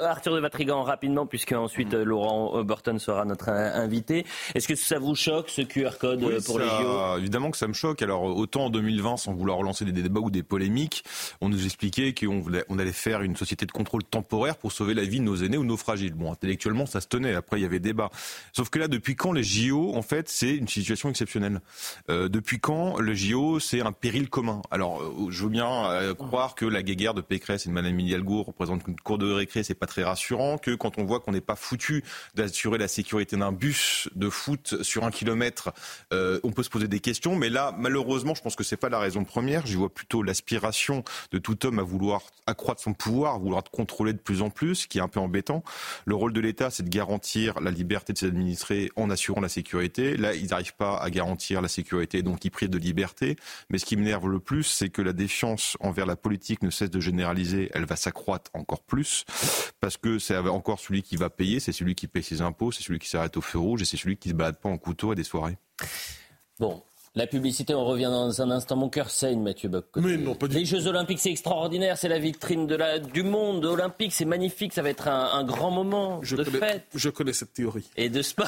Arthur 0.00 0.34
de 0.34 0.40
Vatrigan, 0.40 0.82
rapidement, 0.82 1.26
puisque 1.26 1.52
ensuite 1.52 1.94
Laurent 1.94 2.62
Burton 2.62 2.98
sera 2.98 3.24
notre 3.24 3.48
invité. 3.48 4.26
Est-ce 4.54 4.66
que 4.68 4.74
ça 4.74 4.98
vous 4.98 5.14
choque, 5.14 5.50
ce 5.50 5.62
QR 5.62 5.90
code 6.00 6.20
pour 6.44 6.58
les 6.58 6.66
JO 6.66 7.18
Évidemment 7.18 7.50
que 7.50 7.56
ça 7.56 7.68
me 7.68 7.72
choque. 7.72 8.02
Alors, 8.02 8.24
autant 8.24 8.66
en 8.66 8.70
2000 8.70 8.89
2020, 8.90 9.16
sans 9.16 9.34
vouloir 9.34 9.58
relancer 9.58 9.84
des 9.84 9.92
débats 9.92 10.20
ou 10.20 10.30
des 10.30 10.42
polémiques, 10.42 11.04
on 11.40 11.48
nous 11.48 11.64
expliquait 11.64 12.12
qu'on 12.14 12.42
on 12.68 12.78
allait 12.78 12.92
faire 12.92 13.22
une 13.22 13.36
société 13.36 13.66
de 13.66 13.72
contrôle 13.72 14.04
temporaire 14.04 14.56
pour 14.56 14.72
sauver 14.72 14.94
la 14.94 15.04
vie 15.04 15.18
de 15.18 15.24
nos 15.24 15.36
aînés 15.36 15.56
ou 15.56 15.64
nos 15.64 15.76
fragiles. 15.76 16.14
Bon, 16.14 16.32
intellectuellement, 16.32 16.86
ça 16.86 17.00
se 17.00 17.06
tenait. 17.06 17.34
Après, 17.34 17.58
il 17.58 17.62
y 17.62 17.66
avait 17.66 17.80
débat. 17.80 18.10
Sauf 18.52 18.68
que 18.70 18.78
là, 18.78 18.88
depuis 18.88 19.16
quand 19.16 19.32
les 19.32 19.44
JO, 19.44 19.94
en 19.94 20.02
fait, 20.02 20.28
c'est 20.28 20.54
une 20.54 20.68
situation 20.68 21.08
exceptionnelle? 21.08 21.60
Euh, 22.10 22.28
Depuis 22.28 22.58
quand 22.58 22.98
le 22.98 23.14
JO, 23.14 23.60
c'est 23.60 23.80
un 23.80 23.92
péril 23.92 24.28
commun? 24.28 24.62
Alors, 24.70 25.02
euh, 25.02 25.30
je 25.30 25.44
veux 25.44 25.50
bien 25.50 25.90
euh, 25.90 26.14
croire 26.14 26.54
que 26.54 26.64
la 26.64 26.82
guéguerre 26.82 27.14
de 27.14 27.20
Pécresse 27.20 27.66
et 27.66 27.68
de 27.68 27.74
Madame 27.74 27.98
Hidalgo 27.98 28.42
représente 28.42 28.82
une 28.86 28.96
cour 28.96 29.18
de 29.18 29.30
récré, 29.30 29.62
c'est 29.62 29.74
pas 29.74 29.86
très 29.86 30.02
rassurant. 30.02 30.58
Que 30.58 30.74
quand 30.74 30.98
on 30.98 31.04
voit 31.04 31.20
qu'on 31.20 31.32
n'est 31.32 31.40
pas 31.40 31.56
foutu 31.56 32.02
d'assurer 32.34 32.78
la 32.78 32.88
sécurité 32.88 33.36
d'un 33.36 33.52
bus 33.52 34.08
de 34.14 34.28
foot 34.28 34.82
sur 34.82 35.04
un 35.04 35.10
kilomètre, 35.10 35.72
on 36.10 36.50
peut 36.52 36.62
se 36.62 36.70
poser 36.70 36.88
des 36.88 37.00
questions. 37.00 37.36
Mais 37.36 37.48
là, 37.48 37.74
malheureusement, 37.78 38.34
je 38.34 38.42
pense 38.42 38.56
que 38.56 38.64
c'est 38.64 38.76
pas 38.80 38.88
la 38.88 38.98
raison 38.98 39.24
première. 39.24 39.66
J'y 39.66 39.76
vois 39.76 39.92
plutôt 39.92 40.22
l'aspiration 40.22 41.04
de 41.30 41.38
tout 41.38 41.66
homme 41.66 41.78
à 41.78 41.82
vouloir 41.82 42.22
accroître 42.46 42.82
son 42.82 42.94
pouvoir, 42.94 43.34
à 43.34 43.38
vouloir 43.38 43.62
contrôler 43.64 44.12
de 44.12 44.18
plus 44.18 44.42
en 44.42 44.50
plus, 44.50 44.74
ce 44.74 44.88
qui 44.88 44.98
est 44.98 45.00
un 45.00 45.08
peu 45.08 45.20
embêtant. 45.20 45.62
Le 46.04 46.14
rôle 46.14 46.32
de 46.32 46.40
l'État, 46.40 46.70
c'est 46.70 46.82
de 46.82 46.88
garantir 46.88 47.60
la 47.60 47.70
liberté 47.70 48.12
de 48.12 48.18
ses 48.18 48.26
administrés 48.26 48.90
en 48.96 49.10
assurant 49.10 49.40
la 49.40 49.48
sécurité. 49.48 50.16
Là, 50.16 50.34
ils 50.34 50.48
n'arrivent 50.48 50.74
pas 50.74 50.96
à 50.98 51.10
garantir 51.10 51.62
la 51.62 51.68
sécurité, 51.68 52.22
donc 52.22 52.44
ils 52.44 52.50
privent 52.50 52.70
de 52.70 52.78
liberté. 52.78 53.36
Mais 53.68 53.78
ce 53.78 53.84
qui 53.84 53.96
m'énerve 53.96 54.28
le 54.28 54.40
plus, 54.40 54.64
c'est 54.64 54.88
que 54.88 55.02
la 55.02 55.12
défiance 55.12 55.76
envers 55.80 56.06
la 56.06 56.16
politique 56.16 56.62
ne 56.62 56.70
cesse 56.70 56.90
de 56.90 57.00
généraliser. 57.00 57.70
Elle 57.74 57.84
va 57.84 57.96
s'accroître 57.96 58.50
encore 58.54 58.82
plus 58.82 59.24
parce 59.80 59.96
que 59.96 60.18
c'est 60.18 60.36
encore 60.36 60.80
celui 60.80 61.02
qui 61.02 61.16
va 61.16 61.30
payer, 61.30 61.60
c'est 61.60 61.72
celui 61.72 61.94
qui 61.94 62.08
paye 62.08 62.22
ses 62.22 62.40
impôts, 62.40 62.72
c'est 62.72 62.82
celui 62.82 62.98
qui 62.98 63.08
s'arrête 63.08 63.36
au 63.36 63.40
feu 63.40 63.58
rouge 63.58 63.82
et 63.82 63.84
c'est 63.84 63.96
celui 63.96 64.16
qui 64.16 64.30
se 64.30 64.34
balade 64.34 64.58
pas 64.58 64.68
en 64.68 64.78
couteau 64.78 65.12
à 65.12 65.14
des 65.14 65.24
soirées. 65.24 65.58
Bon, 66.58 66.82
la 67.16 67.26
publicité, 67.26 67.74
on 67.74 67.84
revient 67.84 68.04
dans 68.04 68.40
un 68.40 68.50
instant. 68.50 68.76
Mon 68.76 68.88
cœur 68.88 69.10
saigne, 69.10 69.42
Mathieu 69.42 69.68
Bock. 69.68 69.86
Mais 69.96 70.16
non, 70.16 70.36
pas 70.36 70.46
du 70.46 70.54
Les 70.56 70.64
Jeux 70.64 70.86
Olympiques, 70.86 71.18
c'est 71.18 71.30
extraordinaire. 71.30 71.98
C'est 71.98 72.08
la 72.08 72.20
vitrine 72.20 72.68
de 72.68 72.76
la, 72.76 73.00
du 73.00 73.24
monde 73.24 73.64
olympique. 73.64 74.12
C'est 74.12 74.24
magnifique. 74.24 74.72
Ça 74.72 74.82
va 74.82 74.90
être 74.90 75.08
un, 75.08 75.32
un 75.32 75.42
grand 75.42 75.72
moment 75.72 76.20
je 76.22 76.36
de 76.36 76.44
connais, 76.44 76.58
fête. 76.58 76.84
Je 76.94 77.08
connais 77.08 77.32
cette 77.32 77.52
théorie. 77.52 77.88
Et 77.96 78.08
de 78.08 78.22
sport. 78.22 78.46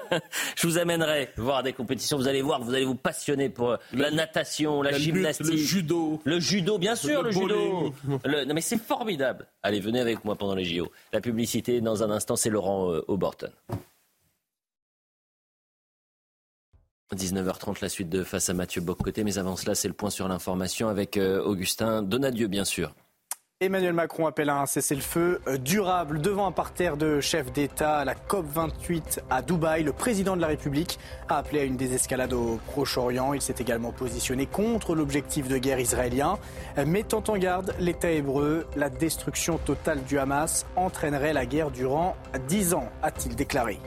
je 0.56 0.66
vous 0.66 0.78
amènerai 0.78 1.30
voir 1.36 1.64
des 1.64 1.72
compétitions. 1.72 2.16
Vous 2.16 2.28
allez 2.28 2.42
voir, 2.42 2.62
vous 2.62 2.72
allez 2.72 2.84
vous 2.84 2.94
passionner 2.94 3.48
pour 3.48 3.76
la, 3.92 4.10
natation, 4.12 4.80
la, 4.82 4.92
la 4.92 4.98
gymnastique. 4.98 5.46
Lutte, 5.46 5.54
le 5.54 5.58
judo. 5.58 6.20
Le 6.24 6.38
judo, 6.38 6.78
bien 6.78 6.94
sûr, 6.94 7.20
le, 7.22 7.30
le 7.30 7.32
judo. 7.32 7.94
Le, 8.24 8.44
non, 8.44 8.54
mais 8.54 8.60
c'est 8.60 8.80
formidable. 8.80 9.46
Allez, 9.64 9.80
venez 9.80 10.00
avec 10.00 10.24
moi 10.24 10.36
pendant 10.36 10.54
les 10.54 10.64
JO. 10.64 10.90
La 11.12 11.20
publicité, 11.20 11.80
dans 11.80 12.04
un 12.04 12.10
instant, 12.12 12.36
c'est 12.36 12.50
Laurent 12.50 12.92
euh, 12.92 13.04
Auborton. 13.08 13.50
19h30, 17.14 17.78
la 17.80 17.88
suite 17.88 18.08
de 18.08 18.22
Face 18.24 18.48
à 18.48 18.54
Mathieu 18.54 18.80
Boccoté. 18.80 19.24
Mais 19.24 19.38
avant 19.38 19.56
cela, 19.56 19.74
c'est 19.74 19.88
le 19.88 19.94
point 19.94 20.10
sur 20.10 20.28
l'information 20.28 20.88
avec 20.88 21.16
euh, 21.16 21.42
Augustin 21.42 22.02
Donadieu, 22.02 22.48
bien 22.48 22.64
sûr. 22.64 22.94
Emmanuel 23.60 23.92
Macron 23.92 24.26
appelle 24.26 24.50
à 24.50 24.60
un 24.60 24.66
cessez-le-feu 24.66 25.40
euh, 25.46 25.58
durable 25.58 26.20
devant 26.20 26.46
un 26.46 26.52
parterre 26.52 26.96
de 26.96 27.20
chefs 27.20 27.52
d'État 27.52 28.04
la 28.04 28.14
COP28 28.14 29.20
à 29.30 29.42
Dubaï. 29.42 29.84
Le 29.84 29.92
président 29.92 30.34
de 30.36 30.40
la 30.40 30.48
République 30.48 30.98
a 31.28 31.38
appelé 31.38 31.60
à 31.60 31.64
une 31.64 31.76
désescalade 31.76 32.32
au 32.32 32.58
Proche-Orient. 32.72 33.32
Il 33.32 33.40
s'est 33.40 33.54
également 33.60 33.92
positionné 33.92 34.46
contre 34.46 34.94
l'objectif 34.94 35.48
de 35.48 35.56
guerre 35.56 35.78
israélien, 35.78 36.36
mettant 36.84 37.22
en 37.28 37.38
garde 37.38 37.74
l'État 37.78 38.10
hébreu. 38.10 38.66
La 38.76 38.90
destruction 38.90 39.56
totale 39.58 40.02
du 40.02 40.18
Hamas 40.18 40.66
entraînerait 40.74 41.32
la 41.32 41.46
guerre 41.46 41.70
durant 41.70 42.16
dix 42.48 42.74
ans, 42.74 42.90
a-t-il 43.02 43.36
déclaré. 43.36 43.78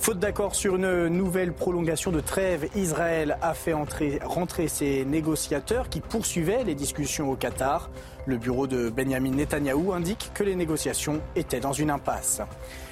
Faute 0.00 0.18
d'accord 0.18 0.54
sur 0.54 0.76
une 0.76 1.08
nouvelle 1.08 1.52
prolongation 1.52 2.10
de 2.10 2.20
trêve, 2.20 2.70
Israël 2.74 3.36
a 3.42 3.52
fait 3.52 3.74
entrer, 3.74 4.18
rentrer 4.24 4.66
ses 4.66 5.04
négociateurs 5.04 5.90
qui 5.90 6.00
poursuivaient 6.00 6.64
les 6.64 6.74
discussions 6.74 7.30
au 7.30 7.36
Qatar. 7.36 7.90
Le 8.24 8.38
bureau 8.38 8.66
de 8.66 8.88
Benjamin 8.88 9.32
Netanyahou 9.32 9.92
indique 9.92 10.30
que 10.32 10.42
les 10.42 10.56
négociations 10.56 11.20
étaient 11.36 11.60
dans 11.60 11.74
une 11.74 11.90
impasse. 11.90 12.40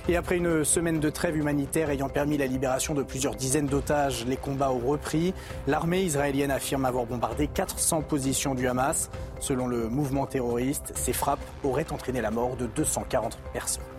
Et 0.06 0.16
après 0.16 0.36
une 0.36 0.64
semaine 0.64 1.00
de 1.00 1.08
trêve 1.08 1.38
humanitaire 1.38 1.88
ayant 1.88 2.10
permis 2.10 2.36
la 2.36 2.46
libération 2.46 2.92
de 2.92 3.02
plusieurs 3.02 3.36
dizaines 3.36 3.68
d'otages, 3.68 4.26
les 4.26 4.36
combats 4.36 4.70
ont 4.70 4.86
repris. 4.86 5.32
L'armée 5.66 6.02
israélienne 6.02 6.50
affirme 6.50 6.84
avoir 6.84 7.06
bombardé 7.06 7.46
400 7.46 8.02
positions 8.02 8.54
du 8.54 8.68
Hamas. 8.68 9.08
Selon 9.40 9.66
le 9.66 9.88
mouvement 9.88 10.26
terroriste, 10.26 10.92
ces 10.94 11.14
frappes 11.14 11.40
auraient 11.64 11.90
entraîné 11.90 12.20
la 12.20 12.30
mort 12.30 12.56
de 12.56 12.66
240 12.66 13.38
personnes. 13.54 13.97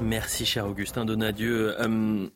Merci, 0.00 0.44
cher 0.44 0.66
Augustin 0.66 1.04
Donadieu. 1.04 1.74
Euh, 1.80 2.28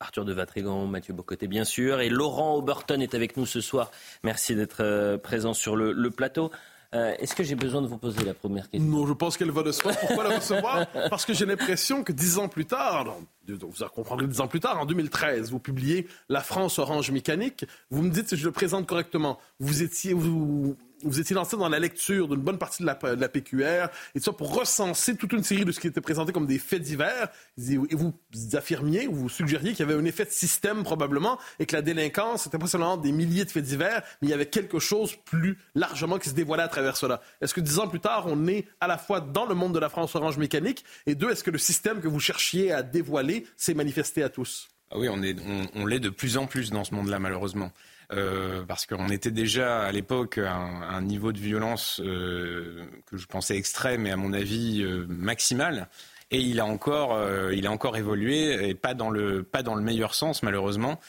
Arthur 0.00 0.24
de 0.24 0.32
Vatrigan, 0.32 0.86
Mathieu 0.86 1.14
Bocoté, 1.14 1.46
bien 1.46 1.64
sûr. 1.64 2.00
Et 2.00 2.08
Laurent 2.08 2.54
Auberton 2.54 3.00
est 3.00 3.14
avec 3.14 3.36
nous 3.36 3.46
ce 3.46 3.60
soir. 3.60 3.90
Merci 4.24 4.54
d'être 4.54 4.80
euh, 4.80 5.18
présent 5.18 5.54
sur 5.54 5.76
le, 5.76 6.10
plateau. 6.10 6.50
Euh, 6.94 7.14
Est-ce 7.18 7.34
que 7.34 7.42
j'ai 7.42 7.54
besoin 7.54 7.82
de 7.82 7.86
vous 7.86 7.98
poser 7.98 8.24
la 8.24 8.34
première 8.34 8.68
question? 8.68 8.90
Non, 8.90 9.06
je 9.06 9.12
pense 9.12 9.36
qu'elle 9.36 9.50
va 9.50 9.62
de 9.62 9.72
soi. 9.72 9.92
Pourquoi 9.92 10.24
la 10.24 10.36
recevoir? 10.36 10.86
Parce 11.10 11.24
que 11.24 11.32
j'ai 11.32 11.46
l'impression 11.46 12.02
que 12.02 12.12
dix 12.12 12.38
ans 12.38 12.48
plus 12.48 12.66
tard, 12.66 13.16
vous 13.48 13.88
comprendrez 13.94 14.26
dix 14.26 14.40
ans 14.40 14.48
plus 14.48 14.60
tard, 14.60 14.80
en 14.80 14.86
2013, 14.86 15.50
vous 15.50 15.58
publiez 15.58 16.06
La 16.28 16.40
France 16.40 16.78
Orange 16.78 17.10
Mécanique. 17.10 17.64
Vous 17.90 18.02
me 18.02 18.10
dites 18.10 18.30
si 18.30 18.36
je 18.36 18.44
le 18.44 18.52
présente 18.52 18.86
correctement. 18.86 19.38
Vous 19.60 19.82
étiez, 19.82 20.12
vous, 20.12 20.76
vous 21.02 21.20
étiez 21.20 21.34
lancé 21.34 21.56
dans 21.56 21.68
la 21.68 21.78
lecture 21.78 22.28
d'une 22.28 22.40
bonne 22.40 22.58
partie 22.58 22.82
de 22.82 22.86
la, 22.86 22.94
PQR, 23.28 23.88
et 24.14 24.20
tout 24.20 24.24
ça 24.24 24.32
pour 24.32 24.54
recenser 24.54 25.16
toute 25.16 25.32
une 25.32 25.42
série 25.42 25.64
de 25.64 25.72
ce 25.72 25.80
qui 25.80 25.86
était 25.86 26.00
présenté 26.00 26.32
comme 26.32 26.46
des 26.46 26.58
faits 26.58 26.82
divers. 26.82 27.28
Et 27.58 27.76
vous 27.94 28.14
affirmiez, 28.54 29.06
ou 29.06 29.14
vous 29.14 29.28
suggériez 29.28 29.70
qu'il 29.72 29.86
y 29.86 29.90
avait 29.90 30.00
un 30.00 30.04
effet 30.04 30.24
de 30.24 30.30
système 30.30 30.82
probablement, 30.82 31.38
et 31.58 31.66
que 31.66 31.74
la 31.74 31.82
délinquance, 31.82 32.44
c'était 32.44 32.58
pas 32.58 32.66
seulement 32.66 32.96
des 32.96 33.12
milliers 33.12 33.44
de 33.44 33.50
faits 33.50 33.64
divers, 33.64 34.02
mais 34.20 34.28
il 34.28 34.30
y 34.30 34.34
avait 34.34 34.46
quelque 34.46 34.78
chose 34.78 35.16
plus 35.24 35.58
largement 35.74 36.18
qui 36.18 36.28
se 36.28 36.34
dévoilait 36.34 36.62
à 36.62 36.68
travers 36.68 36.96
cela. 36.96 37.20
Est-ce 37.40 37.54
que 37.54 37.60
dix 37.60 37.78
ans 37.78 37.88
plus 37.88 38.00
tard, 38.00 38.26
on 38.26 38.46
est 38.46 38.66
à 38.80 38.86
la 38.86 38.98
fois 38.98 39.20
dans 39.20 39.46
le 39.46 39.54
monde 39.54 39.74
de 39.74 39.78
la 39.78 39.88
France 39.88 40.14
orange 40.14 40.38
mécanique, 40.38 40.84
et 41.06 41.14
deux, 41.14 41.30
est-ce 41.30 41.44
que 41.44 41.50
le 41.50 41.58
système 41.58 42.00
que 42.00 42.08
vous 42.08 42.20
cherchiez 42.20 42.72
à 42.72 42.82
dévoiler 42.82 43.46
s'est 43.56 43.74
manifesté 43.74 44.22
à 44.22 44.28
tous? 44.28 44.68
Ah 44.90 44.98
oui, 44.98 45.08
on, 45.08 45.22
est, 45.22 45.36
on, 45.40 45.80
on 45.80 45.86
l'est 45.86 46.00
de 46.00 46.10
plus 46.10 46.36
en 46.36 46.46
plus 46.46 46.70
dans 46.70 46.84
ce 46.84 46.94
monde-là, 46.94 47.18
malheureusement. 47.18 47.72
Euh, 48.12 48.62
parce 48.66 48.84
qu'on 48.84 49.08
était 49.08 49.30
déjà 49.30 49.80
à 49.82 49.92
l'époque 49.92 50.36
à, 50.38 50.52
un, 50.52 50.82
à 50.82 50.94
un 50.96 51.02
niveau 51.02 51.32
de 51.32 51.38
violence 51.38 52.00
euh, 52.04 52.84
que 53.06 53.16
je 53.16 53.26
pensais 53.26 53.56
extrême 53.56 54.06
et 54.06 54.10
à 54.10 54.16
mon 54.16 54.32
avis 54.32 54.82
euh, 54.82 55.06
maximal. 55.08 55.88
Et 56.30 56.40
il 56.40 56.60
a 56.60 56.66
encore, 56.66 57.14
euh, 57.14 57.54
il 57.54 57.66
a 57.66 57.70
encore 57.70 57.96
évolué 57.96 58.68
et 58.68 58.74
pas 58.74 58.94
dans 58.94 59.10
le, 59.10 59.42
pas 59.42 59.62
dans 59.62 59.74
le 59.74 59.82
meilleur 59.82 60.14
sens 60.14 60.42
malheureusement. 60.42 61.00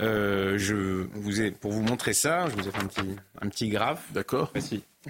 Euh, 0.00 0.56
je 0.58 0.74
vous 1.12 1.40
ai, 1.40 1.50
pour 1.50 1.72
vous 1.72 1.82
montrer 1.82 2.12
ça, 2.12 2.48
je 2.48 2.54
vous 2.54 2.68
ai 2.68 2.70
fait 2.70 2.80
un 2.80 2.86
petit, 2.86 3.16
un 3.40 3.48
petit 3.48 3.68
graphe. 3.68 4.12
D'accord. 4.12 4.52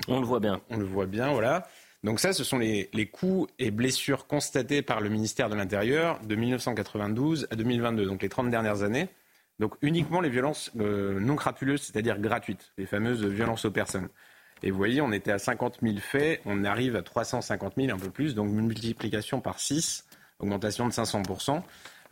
On 0.06 0.20
le 0.20 0.26
voit 0.26 0.40
bien. 0.40 0.60
On 0.70 0.76
le 0.76 0.84
voit 0.84 1.06
bien, 1.06 1.32
voilà. 1.32 1.66
Donc 2.04 2.20
ça, 2.20 2.32
ce 2.32 2.44
sont 2.44 2.58
les, 2.58 2.88
les 2.92 3.06
coups 3.06 3.52
et 3.58 3.70
blessures 3.70 4.26
constatés 4.26 4.82
par 4.82 5.00
le 5.00 5.08
ministère 5.08 5.48
de 5.50 5.54
l'Intérieur 5.56 6.20
de 6.24 6.34
1992 6.36 7.48
à 7.50 7.56
2022, 7.56 8.06
donc 8.06 8.22
les 8.22 8.28
30 8.28 8.50
dernières 8.50 8.82
années. 8.82 9.08
Donc 9.58 9.74
uniquement 9.82 10.20
les 10.20 10.30
violences 10.30 10.70
euh, 10.78 11.18
non 11.18 11.36
crapuleuses, 11.36 11.82
c'est-à-dire 11.82 12.18
gratuites, 12.18 12.72
les 12.78 12.86
fameuses 12.86 13.24
violences 13.24 13.64
aux 13.64 13.70
personnes. 13.70 14.08
Et 14.62 14.70
vous 14.70 14.76
voyez, 14.76 15.00
on 15.00 15.12
était 15.12 15.32
à 15.32 15.38
50 15.38 15.78
000 15.82 15.98
faits, 15.98 16.40
on 16.44 16.64
arrive 16.64 16.96
à 16.96 17.02
350 17.02 17.74
000, 17.76 17.94
un 17.94 17.98
peu 17.98 18.10
plus, 18.10 18.34
donc 18.34 18.50
multiplication 18.50 19.40
par 19.40 19.60
6, 19.60 20.04
augmentation 20.40 20.86
de 20.88 20.92
500 20.92 21.22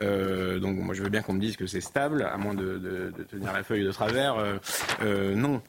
euh, 0.00 0.58
donc 0.58 0.76
moi 0.76 0.94
je 0.94 1.02
veux 1.02 1.08
bien 1.08 1.22
qu'on 1.22 1.32
me 1.32 1.40
dise 1.40 1.56
que 1.56 1.66
c'est 1.66 1.80
stable, 1.80 2.22
à 2.22 2.36
moins 2.36 2.54
de, 2.54 3.12
tenir 3.30 3.52
la 3.52 3.62
feuille 3.62 3.84
de 3.84 3.92
travers. 3.92 4.36
Euh, 4.36 4.56
euh, 5.02 5.34
non, 5.34 5.62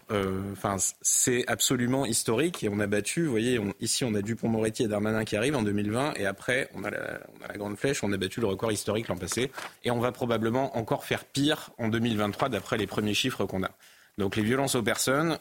enfin 0.52 0.78
c'est 1.02 1.46
absolument 1.48 2.06
historique 2.06 2.64
et 2.64 2.70
on 2.70 2.80
a 2.80 2.88
battu. 2.88 3.26
Vous 3.26 3.32
voyez, 3.32 3.60
ici 3.80 4.04
on 4.04 4.14
a 4.16 4.22
Dupont-Moretti 4.22 4.84
et 4.84 4.88
Darmanin 4.88 5.24
qui 5.24 5.36
arrivent 5.36 5.56
en 5.56 5.64
2020 5.64 6.14
et 6.16 6.26
après 6.26 6.70
on 6.76 6.84
a, 6.84 6.90
la, 6.90 7.20
on 7.40 7.46
a 7.46 7.48
la 7.48 7.58
grande 7.58 7.78
flèche, 7.78 8.04
on 8.04 8.12
a 8.12 8.18
battu 8.18 8.42
le 8.42 8.48
record 8.48 8.72
historique 8.72 9.08
l'an 9.08 9.18
passé 9.18 9.52
et 9.84 9.92
on 9.92 10.00
va 10.00 10.12
probablement 10.12 10.78
encore 10.78 11.06
faire 11.06 11.24
pire 11.26 11.72
en 11.78 11.88
2023 11.88 12.50
d'après 12.50 12.78
les 12.78 12.88
premiers 12.88 13.14
chiffres 13.14 13.46
qu'on 13.46 13.64
a. 13.64 13.72
Donc 14.18 14.36
les 14.36 14.44
violences 14.44 14.76
aux 14.76 14.84
personnes, 14.84 15.38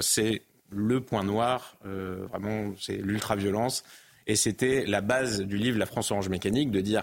c'est 0.00 0.42
le 0.70 1.00
point 1.00 1.24
noir, 1.24 1.76
vraiment 1.84 2.72
c'est 2.80 2.96
l'ultra-violence 2.96 3.84
et 4.26 4.36
c'était 4.36 4.84
la 4.86 5.00
base 5.00 5.40
du 5.40 5.56
livre 5.56 5.78
La 5.78 5.86
France 5.86 6.10
orange 6.10 6.28
mécanique 6.28 6.70
de 6.70 6.80
dire 6.80 7.02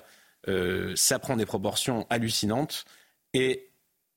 ça 0.95 1.19
prend 1.19 1.35
des 1.35 1.45
proportions 1.45 2.05
hallucinantes 2.09 2.85
et 3.33 3.69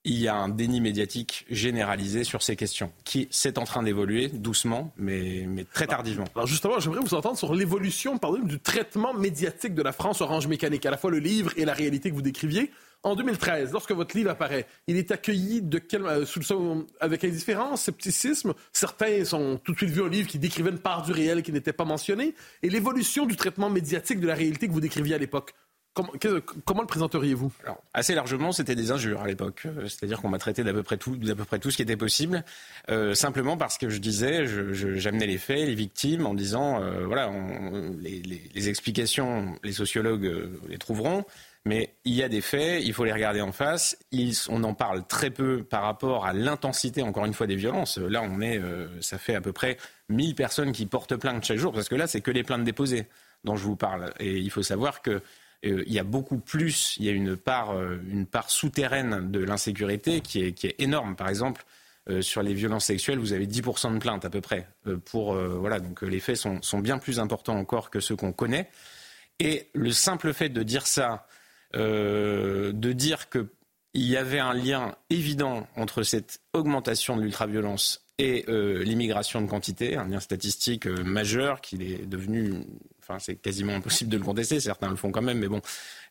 il 0.04 0.18
y 0.18 0.28
a 0.28 0.34
un 0.34 0.48
déni 0.48 0.80
médiatique 0.80 1.44
généralisé 1.50 2.24
sur 2.24 2.42
ces 2.42 2.56
questions, 2.56 2.92
qui 3.04 3.28
c'est 3.30 3.58
en 3.58 3.64
train 3.64 3.82
d'évoluer 3.82 4.28
doucement, 4.28 4.92
mais, 4.96 5.44
mais, 5.46 5.64
très 5.64 5.86
tardivement. 5.86 6.24
Alors 6.34 6.46
justement, 6.46 6.78
j'aimerais 6.78 7.00
vous 7.00 7.14
entendre 7.14 7.36
sur 7.36 7.54
l'évolution, 7.54 8.18
du 8.44 8.58
traitement 8.58 9.12
médiatique 9.12 9.74
de 9.74 9.82
la 9.82 9.92
France 9.92 10.20
Orange 10.20 10.46
Mécanique, 10.46 10.86
à 10.86 10.90
la 10.90 10.96
fois 10.96 11.10
le 11.10 11.18
livre 11.18 11.52
et 11.56 11.64
la 11.64 11.74
réalité 11.74 12.10
que 12.10 12.14
vous 12.14 12.22
décriviez. 12.22 12.70
En 13.04 13.14
2013, 13.14 13.72
lorsque 13.72 13.92
votre 13.92 14.16
livre 14.16 14.30
apparaît, 14.30 14.66
il 14.88 14.96
est 14.96 15.12
accueilli 15.12 15.62
de 15.62 15.78
quel, 15.78 16.04
euh, 16.04 16.26
sous 16.26 16.40
le, 16.40 16.86
avec 17.00 17.22
indifférence, 17.22 17.82
scepticisme? 17.82 18.54
Certains 18.72 19.24
sont 19.24 19.60
tout 19.62 19.72
de 19.72 19.76
suite 19.76 19.90
vus 19.90 20.02
un 20.02 20.08
livre 20.08 20.26
qui 20.26 20.40
décrivait 20.40 20.70
une 20.70 20.80
part 20.80 21.02
du 21.02 21.12
réel 21.12 21.42
qui 21.44 21.52
n'était 21.52 21.72
pas 21.72 21.84
mentionnée. 21.84 22.34
Et 22.62 22.70
l'évolution 22.70 23.24
du 23.24 23.36
traitement 23.36 23.70
médiatique 23.70 24.18
de 24.18 24.26
la 24.26 24.34
réalité 24.34 24.66
que 24.66 24.72
vous 24.72 24.80
décriviez 24.80 25.14
à 25.14 25.18
l'époque. 25.18 25.54
Comment, 25.94 26.82
le 26.82 26.86
présenteriez-vous? 26.86 27.52
Assez 27.92 28.14
largement, 28.14 28.52
c'était 28.52 28.76
des 28.76 28.92
injures 28.92 29.20
à 29.20 29.26
l'époque. 29.26 29.62
Euh, 29.66 29.88
c'est-à-dire 29.88 30.20
qu'on 30.20 30.28
m'a 30.28 30.38
traité 30.38 30.62
d'à 30.62 30.72
peu 30.72 30.82
près 30.82 30.96
tout, 30.96 31.18
peu 31.18 31.44
près 31.44 31.58
tout 31.58 31.70
ce 31.70 31.76
qui 31.76 31.82
était 31.82 31.96
possible, 31.96 32.44
euh, 32.88 33.14
simplement 33.14 33.56
parce 33.56 33.78
que 33.78 33.88
je 33.88 33.98
disais, 33.98 34.46
j'amenais 34.46 35.26
les 35.26 35.38
faits, 35.38 35.66
les 35.66 35.74
victimes, 35.74 36.26
en 36.26 36.34
disant, 36.34 36.80
euh, 36.82 37.04
voilà, 37.06 37.30
les, 38.00 38.68
explications, 38.68 39.56
les 39.64 39.72
sociologues 39.72 40.50
les 40.68 40.78
trouveront. 40.78 41.24
Mais 41.64 41.94
il 42.04 42.14
y 42.14 42.22
a 42.22 42.28
des 42.28 42.40
faits, 42.40 42.82
il 42.84 42.94
faut 42.94 43.04
les 43.04 43.12
regarder 43.12 43.40
en 43.40 43.52
face. 43.52 43.98
on 44.48 44.64
en 44.64 44.74
parle 44.74 45.06
très 45.06 45.30
peu 45.30 45.64
par 45.64 45.82
rapport 45.82 46.24
à 46.24 46.32
l'intensité, 46.32 47.02
encore 47.02 47.26
une 47.26 47.34
fois, 47.34 47.46
des 47.46 47.56
violences. 47.56 47.98
Là, 47.98 48.22
on 48.22 48.40
est, 48.40 48.60
ça 49.00 49.18
fait 49.18 49.34
à 49.34 49.40
peu 49.40 49.52
près 49.52 49.76
1000 50.08 50.34
personnes 50.34 50.72
qui 50.72 50.86
portent 50.86 51.16
plainte 51.16 51.44
chaque 51.44 51.58
jour, 51.58 51.72
parce 51.72 51.88
que 51.88 51.94
là, 51.94 52.06
c'est 52.06 52.20
que 52.20 52.30
les 52.30 52.42
plaintes 52.42 52.64
déposées 52.64 53.06
dont 53.44 53.56
je 53.56 53.64
vous 53.64 53.76
parle. 53.76 54.12
Et 54.18 54.38
il 54.38 54.50
faut 54.50 54.62
savoir 54.62 55.02
que 55.02 55.20
euh, 55.64 55.82
il 55.86 55.92
y 55.92 55.98
a 55.98 56.04
beaucoup 56.04 56.38
plus, 56.38 56.96
il 56.98 57.06
y 57.06 57.08
a 57.08 57.12
une 57.12 57.36
part, 57.36 57.72
euh, 57.72 57.98
une 58.08 58.26
part 58.26 58.50
souterraine 58.50 59.30
de 59.30 59.40
l'insécurité 59.40 60.20
qui 60.20 60.40
est, 60.40 60.80
énorme. 60.80 61.16
Par 61.16 61.28
exemple, 61.28 61.64
euh, 62.08 62.22
sur 62.22 62.42
les 62.42 62.54
violences 62.54 62.86
sexuelles, 62.86 63.18
vous 63.18 63.32
avez 63.32 63.46
10% 63.46 63.92
de 63.92 63.98
plaintes 63.98 64.24
à 64.24 64.30
peu 64.30 64.40
près. 64.40 64.68
pour, 65.06 65.34
voilà, 65.34 65.80
donc 65.80 66.02
les 66.02 66.20
faits 66.20 66.36
sont, 66.36 66.78
bien 66.78 66.98
plus 66.98 67.18
importants 67.20 67.58
encore 67.58 67.90
que 67.90 68.00
ceux 68.00 68.16
qu'on 68.16 68.32
connaît. 68.32 68.70
Et 69.40 69.68
le 69.74 69.92
simple 69.92 70.32
fait 70.32 70.48
de 70.48 70.62
dire 70.62 70.86
ça, 70.86 71.26
de 71.74 72.92
dire 72.92 73.28
qu'il 73.28 73.46
y 73.94 74.16
avait 74.16 74.38
un 74.38 74.54
lien 74.54 74.96
évident 75.10 75.68
entre 75.76 76.02
cette 76.02 76.40
augmentation 76.54 77.16
de 77.16 77.22
l'ultraviolence 77.22 78.06
et 78.18 78.44
l'immigration 78.48 79.42
de 79.42 79.46
quantité, 79.46 79.96
un 79.96 80.08
lien 80.08 80.20
statistique 80.20 80.86
majeur 80.86 81.60
qui 81.60 81.76
est 81.76 82.06
devenu 82.06 82.64
C'est 83.18 83.36
quasiment 83.36 83.74
impossible 83.74 84.10
de 84.10 84.18
le 84.18 84.24
contester. 84.24 84.60
Certains 84.60 84.90
le 84.90 84.96
font 84.96 85.10
quand 85.10 85.22
même, 85.22 85.38
mais 85.38 85.48
bon, 85.48 85.62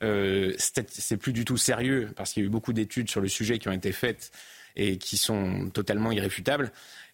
euh, 0.04 0.54
c'est 0.58 1.18
plus 1.18 1.34
du 1.34 1.46
tout 1.46 1.58
sérieux 1.58 2.10
parce 2.16 2.34
qu'il 2.34 2.44
y 2.44 2.46
a 2.46 2.48
eu 2.48 2.52
beaucoup 2.52 2.74
d'études 2.74 3.10
sur 3.10 3.22
le 3.22 3.28
sujet 3.28 3.60
qui 3.60 3.68
ont 3.68 3.74
été 3.74 3.92
faites 3.92 4.32
et 4.76 4.98
qui 4.98 5.18
sont 5.18 5.70
totalement 5.70 6.12
irréfutables. 6.12 6.72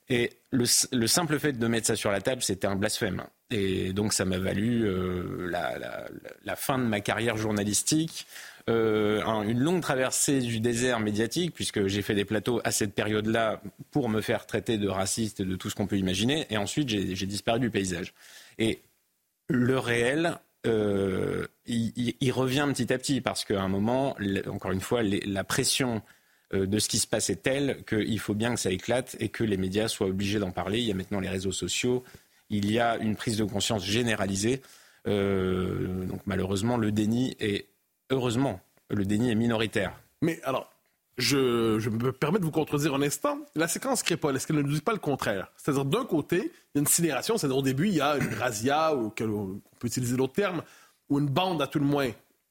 Et 0.10 0.32
le, 0.52 0.66
simple 1.08 1.40
fait 1.40 1.54
de 1.54 1.68
mettre 1.68 1.88
ça 1.88 1.96
sur 1.96 2.12
la 2.12 2.20
table, 2.20 2.42
c'était 2.44 2.68
un 2.68 2.76
blasphème. 2.76 3.24
Et 3.52 3.94
donc, 3.94 4.12
ça 4.12 4.26
m'a 4.26 4.38
valu 4.38 4.84
euh, 4.86 5.50
la, 5.50 6.56
fin 6.56 6.78
de 6.78 6.84
ma 6.84 7.00
carrière 7.00 7.38
journalistique. 7.38 8.28
Euh, 8.70 9.22
une 9.44 9.60
longue 9.60 9.82
traversée 9.82 10.40
du 10.40 10.60
désert 10.60 11.00
médiatique, 11.00 11.54
puisque 11.54 11.88
j'ai 11.88 12.02
fait 12.02 12.16
des 12.16 12.26
plateaux 12.26 12.62
à 12.64 12.72
cette 12.72 12.94
période-là 12.94 13.62
pour 13.92 14.10
me 14.10 14.22
faire 14.22 14.46
traiter 14.46 14.78
de 14.78 14.90
raciste 14.90 15.40
et 15.40 15.46
de 15.46 15.56
tout 15.56 15.70
ce 15.70 15.76
qu'on 15.76 15.88
peut 15.88 15.98
imaginer. 15.98 16.48
Et 16.50 16.58
ensuite, 16.58 16.90
j'ai 16.90 17.26
disparu 17.26 17.60
du 17.60 17.70
paysage. 17.70 18.14
Et 18.60 18.82
le 19.50 19.78
réel, 19.78 20.38
euh, 20.66 21.46
il, 21.66 22.32
revient 22.32 22.68
petit 22.70 22.94
à 22.94 22.98
petit 22.98 23.22
parce 23.22 23.46
qu'à 23.46 23.62
un 23.62 23.68
moment, 23.68 24.16
encore 24.48 24.72
une 24.72 24.82
fois, 24.82 25.02
la 25.04 25.44
pression 25.44 26.02
euh, 26.54 26.66
de 26.66 26.80
ce 26.80 26.88
qui 26.88 27.00
se 27.00 27.08
passe 27.08 27.30
est 27.30 27.44
telle 27.44 27.84
qu'il 27.86 28.20
faut 28.20 28.34
bien 28.34 28.54
que 28.54 28.60
ça 28.60 28.72
éclate 28.72 29.16
et 29.20 29.30
que 29.30 29.44
les 29.44 29.58
médias 29.58 29.88
soient 29.88 30.08
obligés 30.08 30.40
d'en 30.40 30.52
parler. 30.52 30.80
Il 30.80 30.86
y 30.86 30.92
a 30.92 30.96
maintenant 30.96 31.20
les 31.20 31.30
réseaux 31.30 31.52
sociaux, 31.52 32.04
il 32.50 32.72
y 32.72 32.80
a 32.80 32.98
une 32.98 33.16
prise 33.16 33.38
de 33.38 33.44
conscience 33.44 33.86
généralisée. 33.86 34.62
Euh, 35.08 36.06
donc 36.06 36.22
malheureusement, 36.26 36.78
le 36.78 36.92
déni 36.92 37.36
est, 37.40 37.68
heureusement, 38.10 38.62
le 38.90 39.06
déni 39.06 39.32
est 39.32 39.36
minoritaire. 39.36 40.00
Mais 40.22 40.40
alors, 40.44 40.73
je, 41.18 41.90
me 41.90 42.12
permets 42.12 42.40
de 42.40 42.46
vous 42.46 42.52
contredire 42.52 42.96
un 42.96 43.02
instant. 43.02 43.38
La 43.56 43.68
séquence 43.68 44.04
Crépol, 44.04 44.36
est-ce 44.36 44.48
qu'elle 44.48 44.56
ne 44.58 44.62
nous 44.62 44.74
dit 44.74 44.82
pas 44.82 44.94
le 44.94 45.00
contraire? 45.00 45.52
C'est-à-dire, 45.58 45.86
d'un 45.86 46.06
côté, 46.06 46.38
il 46.38 46.78
y 46.78 46.78
a 46.78 46.80
une 46.80 46.88
sidération, 46.88 47.38
c'est-à-dire 47.38 47.58
au 47.58 47.62
début, 47.62 47.88
il 47.88 47.96
y 47.96 48.02
a 48.02 48.18
une 48.18 48.34
razzia, 48.34 48.96
ou 48.96 49.14
on 49.22 49.62
peut 49.80 49.88
utiliser 49.88 50.18
d'autres 50.18 50.34
termes, 50.34 50.64
où 51.10 51.20
une 51.20 51.28
bande, 51.28 51.62
à 51.62 51.68
tout 51.68 51.80
le 51.80 51.86
moins, 51.86 52.10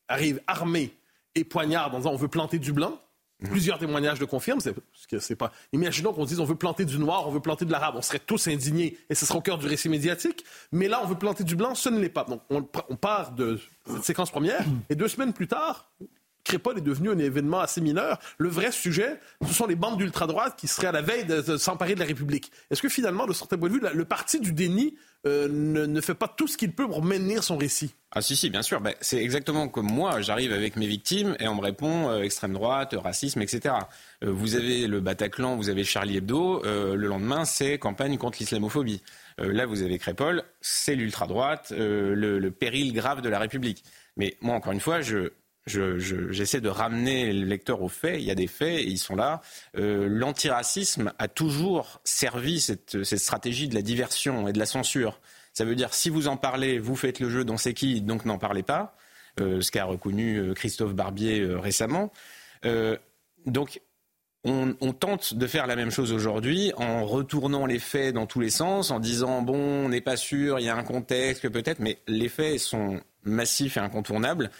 arrive 0.08 0.40
armée 0.46 0.94
et 1.34 1.44
poignarde 1.44 1.94
en 1.94 1.98
disant 1.98 2.12
on 2.12 2.16
veut 2.16 2.28
planter 2.28 2.58
du 2.58 2.72
blanc. 2.72 3.00
Mhm. 3.40 3.50
Plusieurs 3.50 3.78
témoignages 3.78 4.20
le 4.20 4.26
confirment. 4.26 4.60
C'est, 4.60 5.34
pas... 5.34 5.50
Imaginons 5.72 6.12
qu'on 6.12 6.24
dise 6.24 6.38
on 6.38 6.44
veut 6.44 6.54
planter 6.54 6.84
du 6.84 6.98
noir, 6.98 7.26
on 7.26 7.32
veut 7.32 7.40
planter 7.40 7.64
de 7.64 7.72
l'arabe. 7.72 7.94
On 7.96 8.02
serait 8.02 8.20
tous 8.20 8.46
indignés 8.46 8.96
et 9.10 9.14
ce 9.16 9.26
serait 9.26 9.38
au 9.38 9.42
cœur 9.42 9.58
du 9.58 9.66
récit 9.66 9.88
médiatique. 9.88 10.44
Mais 10.70 10.86
là, 10.86 11.00
on 11.02 11.06
veut 11.06 11.16
planter 11.16 11.42
du 11.42 11.56
blanc, 11.56 11.74
ce 11.74 11.88
ne 11.88 11.98
l'est 11.98 12.08
pas. 12.08 12.24
Donc, 12.24 12.42
on, 12.50 12.64
on 12.88 12.96
part 12.96 13.32
de 13.32 13.58
cette 13.86 14.04
séquence 14.04 14.30
première 14.30 14.64
et 14.90 14.94
deux 14.94 15.08
semaines 15.08 15.32
plus 15.32 15.48
tard, 15.48 15.90
Crépol 16.44 16.78
est 16.78 16.82
devenu 16.82 17.10
un 17.10 17.18
événement 17.18 17.60
assez 17.60 17.80
mineur. 17.80 18.18
Le 18.38 18.48
vrai 18.48 18.72
sujet, 18.72 19.20
ce 19.46 19.52
sont 19.52 19.66
les 19.66 19.76
bandes 19.76 19.98
d'ultra-droite 19.98 20.54
qui 20.58 20.66
seraient 20.66 20.88
à 20.88 20.92
la 20.92 21.02
veille 21.02 21.24
de, 21.24 21.56
s'emparer 21.56 21.94
de 21.94 22.00
la 22.00 22.06
République. 22.06 22.50
Est-ce 22.70 22.82
que 22.82 22.88
finalement, 22.88 23.26
de 23.26 23.32
certain 23.32 23.56
point 23.56 23.68
de 23.68 23.74
vue, 23.74 23.82
le 23.92 24.04
parti 24.04 24.40
du 24.40 24.52
déni 24.52 24.94
euh, 25.24 25.46
ne, 25.48 26.00
fait 26.00 26.14
pas 26.14 26.26
tout 26.26 26.48
ce 26.48 26.56
qu'il 26.56 26.72
peut 26.72 26.88
pour 26.88 27.02
maintenir 27.02 27.44
son 27.44 27.56
récit? 27.56 27.94
Ah 28.10 28.20
si, 28.20 28.34
si, 28.34 28.50
bien 28.50 28.62
sûr. 28.62 28.80
Ben, 28.80 28.94
c'est 29.00 29.22
exactement 29.22 29.68
comme 29.68 29.86
moi. 29.86 30.20
J'arrive 30.20 30.52
avec 30.52 30.76
mes 30.76 30.86
victimes 30.86 31.36
et 31.38 31.46
on 31.46 31.54
me 31.54 31.60
répond 31.60 32.10
euh, 32.10 32.22
extrême 32.22 32.52
droite, 32.52 32.94
racisme, 32.98 33.40
etc. 33.40 33.76
Euh, 34.24 34.32
vous 34.32 34.56
avez 34.56 34.88
le 34.88 35.00
Bataclan, 35.00 35.56
vous 35.56 35.68
avez 35.68 35.84
Charlie 35.84 36.16
Hebdo. 36.16 36.62
le 36.64 37.06
lendemain, 37.06 37.44
c'est 37.44 37.78
campagne 37.78 38.18
contre 38.18 38.38
l'islamophobie. 38.40 39.02
là, 39.38 39.66
vous 39.66 39.82
avez 39.82 39.98
Crépol, 39.98 40.42
c'est 40.60 40.96
l'ultra-droite, 40.96 41.72
le 41.76 42.50
péril 42.50 42.92
grave 42.92 43.20
de 43.20 43.28
la 43.28 43.38
République. 43.38 43.84
Mais 44.16 44.36
moi, 44.40 44.56
encore 44.56 44.72
une 44.72 44.80
fois, 44.80 45.00
je, 45.00 45.30
j'essaie 45.66 46.60
de 46.60 46.68
ramener 46.68 47.32
le 47.32 47.44
lecteur 47.46 47.82
aux 47.82 47.88
faits. 47.88 48.16
Il 48.18 48.24
y 48.24 48.30
a 48.30 48.34
des 48.34 48.46
faits 48.46 48.80
et 48.80 48.84
ils 48.84 48.98
sont 48.98 49.16
là. 49.16 49.40
Euh, 49.76 50.08
l'antiracisme 50.08 51.12
a 51.18 51.28
toujours 51.28 52.00
servi 52.04 52.60
cette, 52.60 53.04
stratégie 53.04 53.68
de 53.68 53.74
la 53.74 53.82
diversion 53.82 54.48
et 54.48 54.52
de 54.52 54.58
la 54.58 54.66
censure. 54.66 55.20
Ça 55.52 55.64
veut 55.64 55.74
dire 55.74 55.94
si 55.94 56.10
vous 56.10 56.28
en 56.28 56.36
parlez, 56.36 56.78
vous 56.78 56.96
faites 56.96 57.20
le 57.20 57.28
jeu, 57.28 57.44
dont 57.44 57.56
c'est 57.56 57.74
qui, 57.74 58.00
donc 58.00 58.24
n'en 58.24 58.38
parlez 58.38 58.62
pas. 58.62 58.96
Euh, 59.40 59.60
ce 59.60 59.70
qu'a 59.70 59.84
reconnu 59.84 60.36
euh, 60.36 60.54
Christophe 60.54 60.94
Barbier 60.94 61.44
récemment. 61.54 62.12
donc 63.46 63.80
on, 64.44 64.74
on, 64.80 64.92
tente 64.92 65.34
de 65.34 65.46
faire 65.46 65.68
la 65.68 65.76
même 65.76 65.92
chose 65.92 66.12
aujourd'hui 66.12 66.72
en 66.76 67.06
retournant 67.06 67.64
les 67.64 67.78
faits 67.78 68.12
dans 68.12 68.26
tous 68.26 68.40
les 68.40 68.50
sens, 68.50 68.90
en 68.90 68.98
disant 68.98 69.40
bon, 69.40 69.54
on 69.56 69.88
n'est 69.88 70.00
pas 70.00 70.16
sûr, 70.16 70.58
il 70.58 70.66
y 70.66 70.68
a 70.68 70.76
un 70.76 70.82
contexte 70.82 71.48
peut-être, 71.48 71.78
mais 71.78 71.98
les 72.08 72.28
faits 72.28 72.58
sont 72.58 73.00
massifs 73.22 73.76
et 73.76 73.80
incontournables. 73.80 74.50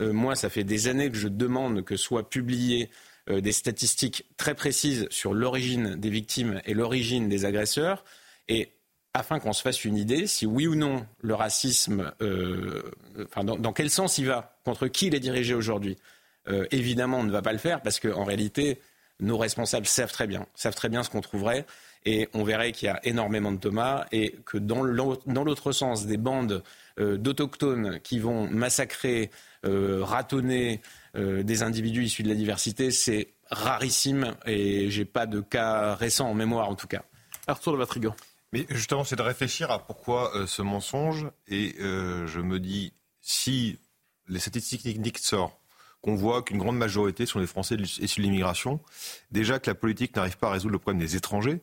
Euh, 0.00 0.12
moi, 0.12 0.34
ça 0.34 0.50
fait 0.50 0.64
des 0.64 0.88
années 0.88 1.10
que 1.10 1.16
je 1.16 1.28
demande 1.28 1.84
que 1.84 1.96
soient 1.96 2.28
publiées 2.28 2.90
euh, 3.30 3.40
des 3.40 3.52
statistiques 3.52 4.26
très 4.36 4.54
précises 4.54 5.06
sur 5.10 5.34
l'origine 5.34 5.96
des 5.96 6.10
victimes 6.10 6.60
et 6.64 6.74
l'origine 6.74 7.28
des 7.28 7.44
agresseurs. 7.44 8.04
Et 8.48 8.72
afin 9.14 9.38
qu'on 9.38 9.52
se 9.52 9.62
fasse 9.62 9.84
une 9.84 9.96
idée 9.96 10.26
si 10.26 10.46
oui 10.46 10.66
ou 10.66 10.74
non 10.74 11.06
le 11.20 11.34
racisme, 11.34 12.12
euh, 12.20 12.82
dans, 13.36 13.72
quel 13.72 13.90
sens 13.90 14.18
il 14.18 14.26
va, 14.26 14.58
contre 14.64 14.88
qui 14.88 15.06
il 15.06 15.14
est 15.14 15.20
dirigé 15.20 15.54
aujourd'hui. 15.54 15.96
évidemment, 16.72 17.20
on 17.20 17.24
ne 17.24 17.30
va 17.30 17.40
pas 17.40 17.52
le 17.52 17.58
faire 17.58 17.80
parce 17.80 18.00
qu'en 18.00 18.24
réalité, 18.24 18.80
nos 19.20 19.38
responsables 19.38 19.86
savent 19.86 20.12
très 20.12 20.26
bien, 20.26 20.46
savent 20.54 20.74
très 20.74 20.88
bien 20.88 21.04
ce 21.04 21.10
qu'on 21.10 21.20
trouverait. 21.20 21.64
Et 22.04 22.28
on 22.34 22.44
verrait 22.44 22.72
qu'il 22.72 22.86
y 22.86 22.90
a 22.90 23.00
énormément 23.04 23.50
de 23.50 23.58
Thomas 23.58 24.06
et 24.12 24.36
que 24.44 24.58
dans 24.58 24.82
l'autre 24.82 25.72
sens, 25.72 26.06
des 26.06 26.18
bandes 26.18 26.62
d'autochtones 26.98 27.98
qui 28.02 28.18
vont 28.18 28.48
massacrer 28.48 29.30
euh, 29.66 30.04
ratonner 30.04 30.82
euh, 31.16 31.42
des 31.42 31.62
individus 31.62 32.04
issus 32.04 32.22
de 32.22 32.28
la 32.28 32.34
diversité, 32.34 32.90
c'est 32.90 33.28
rarissime 33.50 34.34
et 34.44 34.90
j'ai 34.90 35.06
pas 35.06 35.26
de 35.26 35.40
cas 35.40 35.94
récents 35.94 36.28
en 36.28 36.34
mémoire 36.34 36.68
en 36.68 36.74
tout 36.74 36.86
cas. 36.86 37.02
Arthur 37.46 37.72
de 37.72 37.78
Vatrigan. 37.78 38.14
Mais 38.52 38.66
justement, 38.68 39.04
c'est 39.04 39.16
de 39.16 39.22
réfléchir 39.22 39.70
à 39.70 39.84
pourquoi 39.84 40.36
euh, 40.36 40.46
ce 40.46 40.60
mensonge. 40.60 41.26
Et 41.48 41.76
je 41.78 42.40
me 42.40 42.60
dis, 42.60 42.92
si 43.20 43.78
les 44.28 44.38
statistiques 44.38 44.82
techniques 44.82 45.18
sortent, 45.18 45.58
qu'on 46.02 46.14
voit 46.14 46.42
qu'une 46.42 46.58
grande 46.58 46.76
majorité 46.76 47.24
sont 47.24 47.40
des 47.40 47.46
Français 47.46 47.76
issus 47.76 48.20
de 48.20 48.26
l'immigration, 48.26 48.80
déjà 49.30 49.58
que 49.58 49.70
la 49.70 49.74
politique 49.74 50.14
n'arrive 50.14 50.36
pas 50.36 50.48
à 50.48 50.52
résoudre 50.52 50.72
le 50.72 50.78
problème 50.78 51.00
des 51.00 51.16
étrangers, 51.16 51.62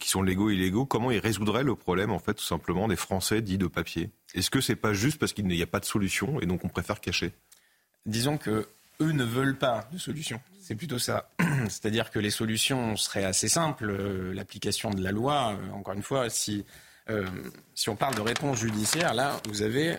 qui 0.00 0.08
sont 0.08 0.22
légaux 0.22 0.50
et 0.50 0.54
illégaux, 0.54 0.84
comment 0.84 1.10
ils 1.10 1.18
résoudraient 1.18 1.62
le 1.62 1.74
problème, 1.74 2.10
en 2.10 2.18
fait, 2.18 2.34
tout 2.34 2.44
simplement, 2.44 2.88
des 2.88 2.96
Français 2.96 3.40
dits 3.40 3.58
de 3.58 3.66
papier? 3.66 4.10
Est-ce 4.34 4.50
que 4.50 4.60
c'est 4.60 4.76
pas 4.76 4.92
juste 4.92 5.18
parce 5.18 5.32
qu'il 5.32 5.46
n'y 5.46 5.62
a 5.62 5.66
pas 5.66 5.80
de 5.80 5.84
solution 5.84 6.40
et 6.40 6.46
donc 6.46 6.64
on 6.64 6.68
préfère 6.68 7.00
cacher? 7.00 7.32
Disons 8.04 8.36
que 8.36 8.68
eux 9.00 9.12
ne 9.12 9.24
veulent 9.24 9.56
pas 9.56 9.88
de 9.92 9.98
solution. 9.98 10.40
C'est 10.60 10.74
plutôt 10.74 10.98
ça. 10.98 11.30
C'est-à-dire 11.68 12.10
que 12.10 12.18
les 12.18 12.30
solutions 12.30 12.96
seraient 12.96 13.24
assez 13.24 13.48
simples. 13.48 13.90
Euh, 13.90 14.32
l'application 14.32 14.90
de 14.90 15.02
la 15.02 15.12
loi, 15.12 15.52
euh, 15.54 15.70
encore 15.72 15.94
une 15.94 16.02
fois, 16.02 16.30
si, 16.30 16.64
euh, 17.10 17.26
si 17.74 17.88
on 17.88 17.96
parle 17.96 18.14
de 18.14 18.20
réponse 18.20 18.58
judiciaire, 18.58 19.14
là, 19.14 19.40
vous 19.48 19.62
avez, 19.62 19.96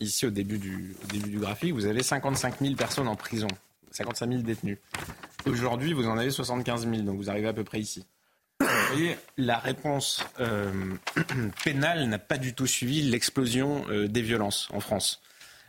ici 0.00 0.26
au 0.26 0.30
début, 0.30 0.58
du, 0.58 0.96
au 1.02 1.06
début 1.06 1.30
du 1.30 1.38
graphique, 1.38 1.72
vous 1.72 1.86
avez 1.86 2.02
55 2.02 2.60
000 2.60 2.74
personnes 2.74 3.08
en 3.08 3.16
prison, 3.16 3.48
55 3.92 4.28
000 4.28 4.42
détenus. 4.42 4.78
Aujourd'hui, 5.46 5.92
vous 5.92 6.06
en 6.06 6.18
avez 6.18 6.30
75 6.30 6.88
000, 6.88 7.02
donc 7.02 7.16
vous 7.16 7.30
arrivez 7.30 7.48
à 7.48 7.52
peu 7.52 7.64
près 7.64 7.80
ici. 7.80 8.04
La 9.36 9.58
réponse 9.58 10.24
euh, 10.40 10.70
pénale 11.64 12.06
n'a 12.08 12.18
pas 12.18 12.38
du 12.38 12.54
tout 12.54 12.66
suivi 12.66 13.02
l'explosion 13.02 13.84
euh, 13.88 14.08
des 14.08 14.22
violences 14.22 14.68
en 14.72 14.80
France. 14.80 15.20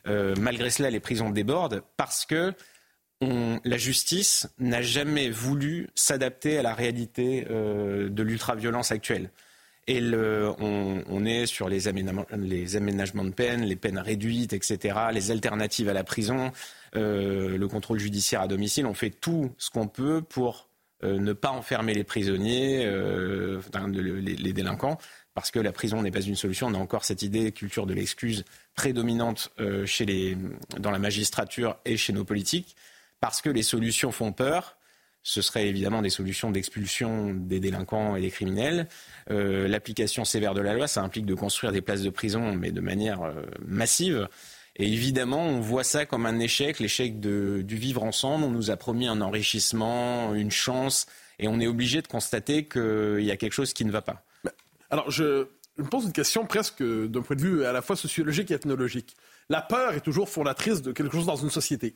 Euh, 0.08 0.36
malgré 0.39 0.70
cela, 0.70 0.89
les 0.89 1.00
prisons 1.00 1.30
débordent 1.30 1.84
parce 1.98 2.26
que 2.26 2.54
la 3.64 3.78
justice 3.78 4.50
n'a 4.58 4.82
jamais 4.82 5.30
voulu 5.30 5.89
s'adapter 5.93 6.58
à 6.58 6.64
la 6.64 6.74
réalité 6.74 7.46
de 7.46 8.24
l'ultra-violence 8.24 8.91
actuelle. 8.91 9.30
On, 9.88 11.24
est 11.24 11.46
sur 11.46 11.70
les 11.70 11.88
aménagements, 11.88 12.26
les 12.36 12.76
aménagements 12.78 13.24
de 13.24 13.30
peine, 13.30 13.62
les 13.62 13.76
peines 13.76 14.00
réduites, 14.00 14.54
etc., 14.54 14.98
les 15.14 15.30
alternatives 15.30 15.88
à 15.88 15.93
la 15.93 16.04
prison, 16.04 16.52
le 16.96 17.64
contrôle 17.68 18.00
judiciaire 18.00 18.41
à 18.41 18.48
domicile. 18.48 18.88
On 18.88 18.96
fait 18.96 19.12
tout 19.12 19.54
ce 19.60 19.70
qu'on 19.70 19.88
peut 19.88 20.24
pour 20.24 20.71
ne 21.04 21.34
pas 21.34 21.49
enfermer 21.49 21.93
les 21.93 22.04
prisonniers, 22.04 22.86
euh, 22.86 23.62
les, 23.91 24.54
délinquants, 24.54 24.97
parce 25.34 25.52
que 25.52 25.60
la 25.60 25.72
prison 25.72 26.02
n'est 26.02 26.12
pas 26.12 26.22
une 26.22 26.36
solution. 26.36 26.68
On 26.68 26.74
a 26.74 26.78
encore 26.78 27.06
cette 27.06 27.22
idée, 27.22 27.52
culture 27.52 27.86
de 27.86 27.93
l'excuse 27.93 28.43
prédominante 28.76 29.52
chez 29.86 30.06
les, 30.06 30.38
dans 30.78 30.91
la 30.91 30.99
magistrature 30.99 31.78
et 31.86 31.97
chez 31.97 32.14
nos 32.14 32.26
politiques, 32.26 32.76
parce 33.20 33.41
que 33.41 33.49
les 33.49 33.64
solutions 33.64 34.12
font 34.12 34.32
peur 34.32 34.78
ce 35.24 35.41
serait 35.41 35.68
évidemment 35.68 36.02
des 36.02 36.10
solutions 36.10 36.52
d'expulsion 36.52 37.34
des 37.34 37.60
délinquants 37.60 38.16
et 38.16 38.22
des 38.22 38.32
criminels. 38.32 38.88
Euh, 39.30 39.68
l'application 39.68 40.26
sévère 40.26 40.54
de 40.54 40.62
la 40.62 40.74
loi, 40.74 40.88
ça 40.88 41.02
implique 41.02 41.26
de 41.26 41.36
construire 41.36 41.72
des 41.72 41.82
places 41.82 42.02
de 42.02 42.10
prison, 42.10 42.54
mais 42.56 42.72
de 42.72 42.82
manière 42.82 43.22
euh, 43.22 43.43
massive. 43.66 44.28
Et 44.78 44.88
évidemment, 44.88 45.46
on 45.46 45.60
voit 45.60 45.84
ça 45.84 46.06
comme 46.06 46.26
un 46.26 46.40
échec, 46.40 46.80
l'échec 46.80 47.20
du 47.20 47.76
vivre 47.76 48.04
ensemble. 48.04 48.44
On 48.46 48.50
nous 48.50 48.72
a 48.72 48.78
promis 48.78 49.08
un 49.08 49.22
enrichissement, 49.22 50.34
une 50.34 50.52
chance, 50.52 51.08
et 51.40 51.48
on 51.48 51.60
est 51.60 51.68
obligé 51.68 52.02
de 52.02 52.08
constater 52.08 52.66
qu'il 52.66 53.24
y 53.24 53.32
a 53.32 53.38
quelque 53.38 53.54
chose 53.54 53.74
qui 53.74 53.86
ne 53.86 53.92
va 53.92 54.02
pas. 54.02 54.24
Alors, 54.90 55.10
je 55.12 55.48
me 55.78 55.88
pose 55.90 56.06
une 56.06 56.14
question 56.14 56.46
presque 56.46 56.84
d'un 56.84 57.22
point 57.22 57.36
de 57.36 57.42
vue 57.42 57.66
à 57.66 57.72
la 57.72 57.82
fois 57.82 57.96
sociologique 57.96 58.52
et 58.52 58.56
ethnologique 58.56 59.16
la 59.52 59.62
peur 59.62 59.94
est 59.94 60.00
toujours 60.00 60.30
fondatrice 60.30 60.82
de 60.82 60.94
quelque 60.94 61.14
chose 61.14 61.26
dans 61.26 61.36
une 61.36 61.50
société. 61.50 61.94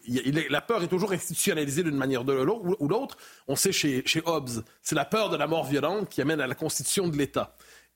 la 0.49 0.59
peur 0.59 0.83
est 0.83 0.87
toujours 0.87 1.13
institutionnalisée 1.13 1.83
d'une 1.83 1.95
manière 1.95 2.23
ou 2.23 2.87
l'autre. 2.87 3.17
On 3.47 3.55
sait 3.55 3.71
chez, 3.71 4.03
Hobbes, 4.25 4.61
c'est 4.81 4.95
la 4.95 5.05
peur 5.05 5.29
de 5.29 5.37
la 5.37 5.47
mort 5.47 5.63
violente 5.63 6.09
qui 6.09 6.21
amène 6.21 6.41
à 6.41 6.47
la 6.47 6.55
constitution 6.55 7.07
de 7.07 7.15
l'État. 7.17 7.55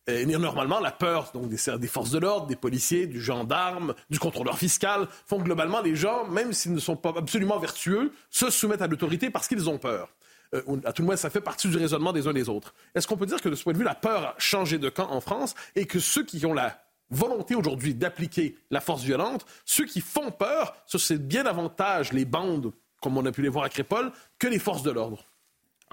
Et 0.10 0.26
normalement, 0.26 0.80
la 0.80 0.92
peur 0.92 1.32
donc 1.34 1.50
des, 1.50 1.88
forces 1.88 2.12
de 2.12 2.20
l'ordre, 2.20 2.48
des 2.48 2.56
policiers, 2.56 3.08
du 3.08 3.22
gendarme, 3.22 3.94
du 4.10 4.20
contrôleur 4.20 4.58
fiscal, 4.58 5.08
font 5.26 5.40
globalement 5.40 5.82
les 5.82 5.96
gens, 5.96 6.28
même 6.28 6.54
s'ils 6.54 6.74
ne 6.74 6.80
sont 6.80 6.96
pas 6.96 7.14
absolument 7.16 7.60
vertueux, 7.60 8.12
se 8.30 8.50
soumettent 8.50 8.82
à 8.82 8.88
l'autorité 8.88 9.30
parce 9.30 9.48
qu'ils 9.48 9.70
ont 9.70 9.78
peur. 9.78 10.10
Euh, 10.56 10.62
à 10.86 10.94
tout 10.94 11.04
le 11.04 11.08
moins, 11.08 11.16
ça 11.16 11.30
fait 11.30 11.42
partie 11.42 11.68
du 11.68 11.78
raisonnement 11.78 12.14
des 12.14 12.28
uns 12.28 12.34
des 12.34 12.50
autres. 12.50 12.74
Est-ce 12.96 13.08
qu'on 13.08 13.18
peut 13.18 13.26
dire 13.26 13.42
que 13.42 13.50
de 13.50 13.56
ce 13.56 13.64
point 13.64 13.74
de 13.74 13.78
vue, 13.78 13.84
la 13.84 13.96
peur 13.96 14.24
a 14.24 14.36
changé 14.38 14.78
de 14.78 14.90
camp 14.90 15.12
en 15.12 15.22
France 15.22 15.54
et 15.76 15.86
que 15.86 16.00
ceux 16.00 16.24
qui 16.24 16.44
ont 16.46 16.54
la 16.54 16.82
volonté 17.12 17.56
aujourd'hui 17.56 17.94
d'appliquer 17.94 18.56
la 18.72 18.82
force 18.82 19.04
violente, 19.04 19.46
ceux 19.66 19.86
qui 19.86 20.02
font 20.02 20.32
peur, 20.32 20.76
c'est 20.88 21.28
bien 21.28 21.44
davantage 21.44 22.14
les 22.14 22.26
bandes, 22.26 22.72
comme 23.02 23.18
on 23.18 23.26
a 23.26 23.32
pu 23.32 23.42
les 23.42 23.50
voir 23.50 23.66
à 23.66 23.70
Crépole, 23.70 24.12
que 24.38 24.48
les 24.48 24.60
forces 24.60 24.84
de 24.84 24.92
l'ordre? 24.92 25.26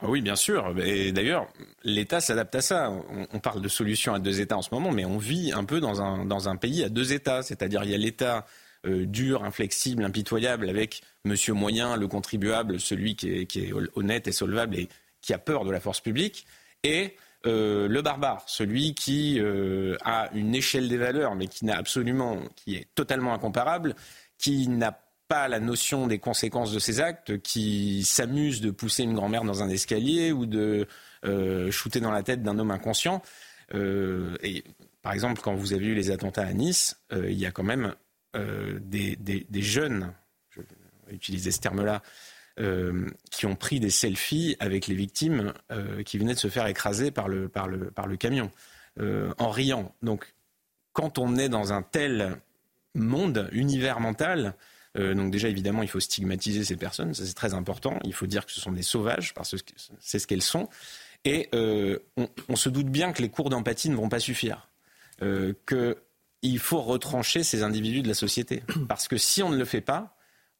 Ah 0.02 0.10
oui, 0.10 0.20
bien 0.20 0.36
sûr. 0.36 0.74
Et 0.84 1.10
d'ailleurs, 1.12 1.48
l'État 1.82 2.20
s'adapte 2.20 2.54
à 2.54 2.60
ça. 2.60 2.90
On, 3.32 3.38
parle 3.38 3.62
de 3.62 3.68
solutions 3.68 4.12
à 4.12 4.18
deux 4.18 4.40
États 4.40 4.58
en 4.58 4.62
ce 4.62 4.68
moment, 4.74 4.92
mais 4.92 5.06
on 5.06 5.16
vit 5.16 5.52
un 5.52 5.64
peu 5.64 5.80
dans 5.80 6.02
un, 6.02 6.26
dans 6.26 6.50
un 6.50 6.56
pays 6.56 6.84
à 6.84 6.90
deux 6.90 7.14
États. 7.14 7.42
C'est-à-dire, 7.42 7.82
il 7.84 7.90
y 7.90 7.94
a 7.94 7.98
l'État 7.98 8.46
euh, 8.86 9.06
dur, 9.06 9.42
inflexible, 9.42 10.04
impitoyable, 10.04 10.68
avec 10.68 11.02
monsieur 11.24 11.54
moyen, 11.54 11.96
le 11.96 12.08
contribuable, 12.08 12.78
celui 12.78 13.16
qui 13.16 13.32
est, 13.32 13.46
qui 13.46 13.64
est, 13.64 13.72
honnête 13.94 14.28
et 14.28 14.32
solvable 14.32 14.76
et 14.76 14.88
qui 15.22 15.32
a 15.32 15.38
peur 15.38 15.64
de 15.64 15.70
la 15.70 15.80
force 15.80 16.00
publique, 16.00 16.46
et 16.84 17.16
euh, 17.46 17.88
le 17.88 18.02
barbare, 18.02 18.44
celui 18.46 18.94
qui 18.94 19.38
euh, 19.40 19.96
a 20.04 20.30
une 20.34 20.54
échelle 20.54 20.88
des 20.88 20.98
valeurs, 20.98 21.34
mais 21.34 21.46
qui 21.46 21.64
n'a 21.64 21.76
absolument, 21.76 22.38
qui 22.54 22.76
est 22.76 22.86
totalement 22.94 23.34
incomparable, 23.34 23.94
qui 24.38 24.68
n'a 24.68 24.98
pas 25.28 25.48
la 25.48 25.60
notion 25.60 26.06
des 26.06 26.18
conséquences 26.18 26.72
de 26.72 26.78
ses 26.78 27.00
actes, 27.00 27.38
qui 27.38 28.04
s'amuse 28.04 28.60
de 28.60 28.70
pousser 28.70 29.02
une 29.02 29.14
grand-mère 29.14 29.44
dans 29.44 29.62
un 29.62 29.68
escalier 29.68 30.32
ou 30.32 30.46
de 30.46 30.86
euh, 31.24 31.70
shooter 31.70 32.00
dans 32.00 32.12
la 32.12 32.22
tête 32.22 32.42
d'un 32.42 32.58
homme 32.58 32.70
inconscient. 32.70 33.22
et 33.74 34.64
par 35.02 35.12
exemple, 35.12 35.40
quand 35.42 35.54
vous 35.54 35.72
avez 35.72 35.86
eu 35.86 35.94
les 35.94 36.10
attentats 36.10 36.46
à 36.46 36.52
Nice, 36.52 37.00
il 37.12 37.38
y 37.38 37.46
a 37.46 37.52
quand 37.52 37.62
même 37.62 37.94
des, 38.34 39.16
des, 39.16 39.62
jeunes, 39.62 40.12
je 40.50 40.60
vais 40.60 40.66
utiliser 41.14 41.50
ce 41.50 41.60
terme-là, 41.60 42.02
euh, 42.58 43.06
qui 43.30 43.44
ont 43.44 43.54
pris 43.54 43.80
des 43.80 43.90
selfies 43.90 44.56
avec 44.60 44.86
les 44.86 44.94
victimes 44.94 45.52
euh, 45.70 46.02
qui 46.02 46.16
venaient 46.16 46.32
de 46.32 46.38
se 46.38 46.48
faire 46.48 46.66
écraser 46.66 47.10
par 47.10 47.28
le, 47.28 47.50
par 47.50 47.68
le, 47.68 47.90
par 47.90 48.06
le 48.06 48.16
camion, 48.16 48.50
euh, 48.98 49.30
en 49.36 49.50
riant. 49.50 49.94
Donc, 50.00 50.32
quand 50.94 51.18
on 51.18 51.36
est 51.36 51.50
dans 51.50 51.74
un 51.74 51.82
tel 51.82 52.38
monde, 52.94 53.50
univers 53.52 54.00
mental, 54.00 54.54
donc 54.96 55.30
déjà, 55.30 55.48
évidemment, 55.48 55.82
il 55.82 55.88
faut 55.88 56.00
stigmatiser 56.00 56.64
ces 56.64 56.76
personnes, 56.76 57.14
ça 57.14 57.24
c'est 57.26 57.34
très 57.34 57.54
important. 57.54 57.98
Il 58.04 58.14
faut 58.14 58.26
dire 58.26 58.46
que 58.46 58.52
ce 58.52 58.60
sont 58.60 58.72
des 58.72 58.82
sauvages, 58.82 59.34
parce 59.34 59.50
que 59.50 59.72
c'est 60.00 60.18
ce 60.18 60.26
qu'elles 60.26 60.42
sont. 60.42 60.68
Et 61.24 61.48
on, 61.52 62.28
on, 62.48 62.56
se 62.56 62.68
doute 62.68 62.86
bien 62.86 63.12
que 63.12 63.20
les 63.20 63.28
cours 63.28 63.50
d'empathie 63.50 63.90
ne 63.90 63.96
vont 63.96 64.08
pas 64.08 64.20
suffire. 64.20 64.68
qu'il 65.20 66.58
faut 66.58 66.80
retrancher 66.80 67.42
ces 67.42 67.62
individus 67.62 68.02
de 68.02 68.08
la 68.08 68.14
société. 68.14 68.62
Parce 68.88 69.08
que 69.08 69.16
si 69.16 69.42
on 69.42 69.50
ne 69.50 69.56
le 69.56 69.64
fait 69.64 69.80
pas, 69.80 70.16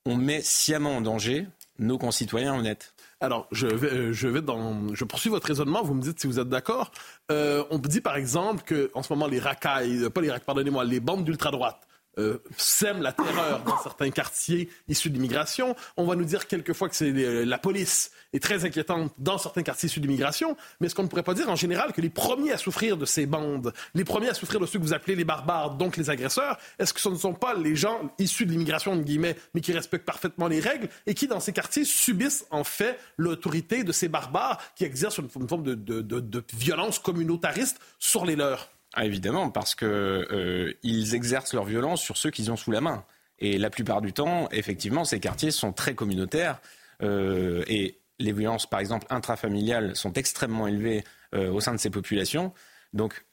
on 0.07 0.16
met 0.16 0.41
sciemment 0.41 0.97
en 0.97 1.01
danger 1.01 1.47
nos 1.78 1.99
concitoyens 1.99 2.55
honnêtes. 2.55 2.95
Alors, 3.20 3.47
je 3.51 3.66
vais, 3.66 3.93
euh, 3.93 4.12
je 4.12 4.28
vais 4.28 4.43
dans, 4.43 4.95
je 4.95 5.05
poursuis 5.05 5.30
votre 5.30 5.47
raisonnement. 5.47 5.82
Vous 5.82 5.95
me 5.95 6.03
dites 6.03 6.20
si 6.20 6.26
vous 6.26 6.39
êtes 6.39 6.49
d'accord. 6.49 6.91
Euh, 7.30 7.64
on 7.70 7.78
dit 7.78 8.01
par 8.01 8.16
exemple 8.16 8.62
que, 8.64 8.91
en 8.95 9.03
ce 9.03 9.12
moment, 9.12 9.26
les 9.26 9.39
racailles, 9.39 10.05
euh, 10.05 10.11
pas 10.11 10.20
les 10.20 10.30
racailles, 10.30 10.47
pardonnez-moi, 10.47 10.84
les 10.84 11.01
bandes 11.01 11.24
d'ultra 11.24 11.51
droite 11.51 11.86
euh, 12.18 12.38
sème 12.56 13.02
la 13.02 13.12
terreur 13.12 13.62
dans 13.64 13.78
certains 13.82 14.10
quartiers 14.10 14.70
issus 14.88 15.10
de 15.10 15.14
l'immigration. 15.14 15.76
On 15.96 16.06
va 16.06 16.16
nous 16.16 16.24
dire 16.24 16.46
quelquefois 16.46 16.88
que 16.88 16.96
c'est 16.96 17.10
euh, 17.10 17.44
la 17.44 17.58
police 17.58 18.10
est 18.32 18.42
très 18.42 18.64
inquiétante 18.64 19.12
dans 19.18 19.38
certains 19.38 19.62
quartiers 19.62 19.88
issus 19.88 20.00
de 20.00 20.06
l'immigration, 20.06 20.56
mais 20.80 20.86
est-ce 20.86 20.94
qu'on 20.94 21.02
ne 21.02 21.08
pourrait 21.08 21.22
pas 21.22 21.34
dire 21.34 21.50
en 21.50 21.56
général 21.56 21.92
que 21.92 22.00
les 22.00 22.10
premiers 22.10 22.52
à 22.52 22.58
souffrir 22.58 22.96
de 22.96 23.04
ces 23.04 23.26
bandes, 23.26 23.72
les 23.94 24.04
premiers 24.04 24.28
à 24.30 24.34
souffrir 24.34 24.60
de 24.60 24.66
ceux 24.66 24.78
que 24.78 24.84
vous 24.84 24.94
appelez 24.94 25.14
les 25.14 25.24
barbares, 25.24 25.72
donc 25.76 25.96
les 25.96 26.08
agresseurs, 26.08 26.58
est-ce 26.78 26.94
que 26.94 27.00
ce 27.00 27.08
ne 27.08 27.16
sont 27.16 27.34
pas 27.34 27.54
les 27.54 27.76
gens 27.76 28.10
issus 28.18 28.46
de 28.46 28.50
l'immigration, 28.50 28.96
guillemets, 28.96 29.36
mais 29.54 29.60
qui 29.60 29.72
respectent 29.72 30.06
parfaitement 30.06 30.48
les 30.48 30.60
règles 30.60 30.88
et 31.06 31.14
qui, 31.14 31.26
dans 31.26 31.40
ces 31.40 31.52
quartiers, 31.52 31.84
subissent 31.84 32.46
en 32.50 32.64
fait 32.64 32.98
l'autorité 33.16 33.84
de 33.84 33.92
ces 33.92 34.08
barbares 34.08 34.60
qui 34.74 34.84
exercent 34.84 35.18
une, 35.18 35.48
forme 35.48 35.64
de 35.64 36.44
violence 36.54 36.98
communautariste 36.98 37.78
sur 37.98 38.24
les 38.24 38.36
leurs? 38.36 38.70
Ah, 38.99 39.05
évidemment, 39.05 39.51
parce 39.51 39.74
qu'ils 39.74 39.88
euh, 39.90 40.72
exercent 40.82 41.53
leur 41.53 41.66
violence 41.66 42.01
sur 42.01 42.16
ceux 42.16 42.30
qu'ils 42.30 42.51
ont 42.51 42.57
sous 42.57 42.70
la 42.70 42.80
main. 42.80 43.05
Et 43.38 43.59
la 43.59 43.68
plupart 43.68 44.01
du 44.01 44.14
temps, 44.14 44.49
effectivement, 44.53 45.05
ces 45.05 45.20
quartiers 45.20 45.51
sont 45.51 45.74
très 45.74 45.94
communautaires 45.94 46.62
euh, 47.03 47.62
et 47.68 47.99
les 48.18 48.32
violences, 48.32 48.64
par 48.64 48.80
exemple, 48.80 49.07
intrafamiliales 49.11 49.94
sont 49.94 50.14
extrêmement 50.14 50.66
élevées 50.66 51.05
euh, 51.34 51.51
au 51.51 51.61
sein 51.61 51.72
de 51.72 51.78
ces 51.78 51.90
populations. 51.90 52.55
Donc, 52.94 53.26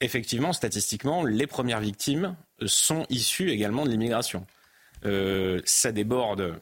effectivement, 0.00 0.52
statistiquement, 0.52 1.24
les 1.24 1.46
premières 1.46 1.80
victimes 1.80 2.36
sont 2.66 3.06
issues 3.08 3.50
également 3.50 3.84
de 3.84 3.90
l'immigration. 3.90 4.46
ça 5.64 5.92
déborde 5.92 6.60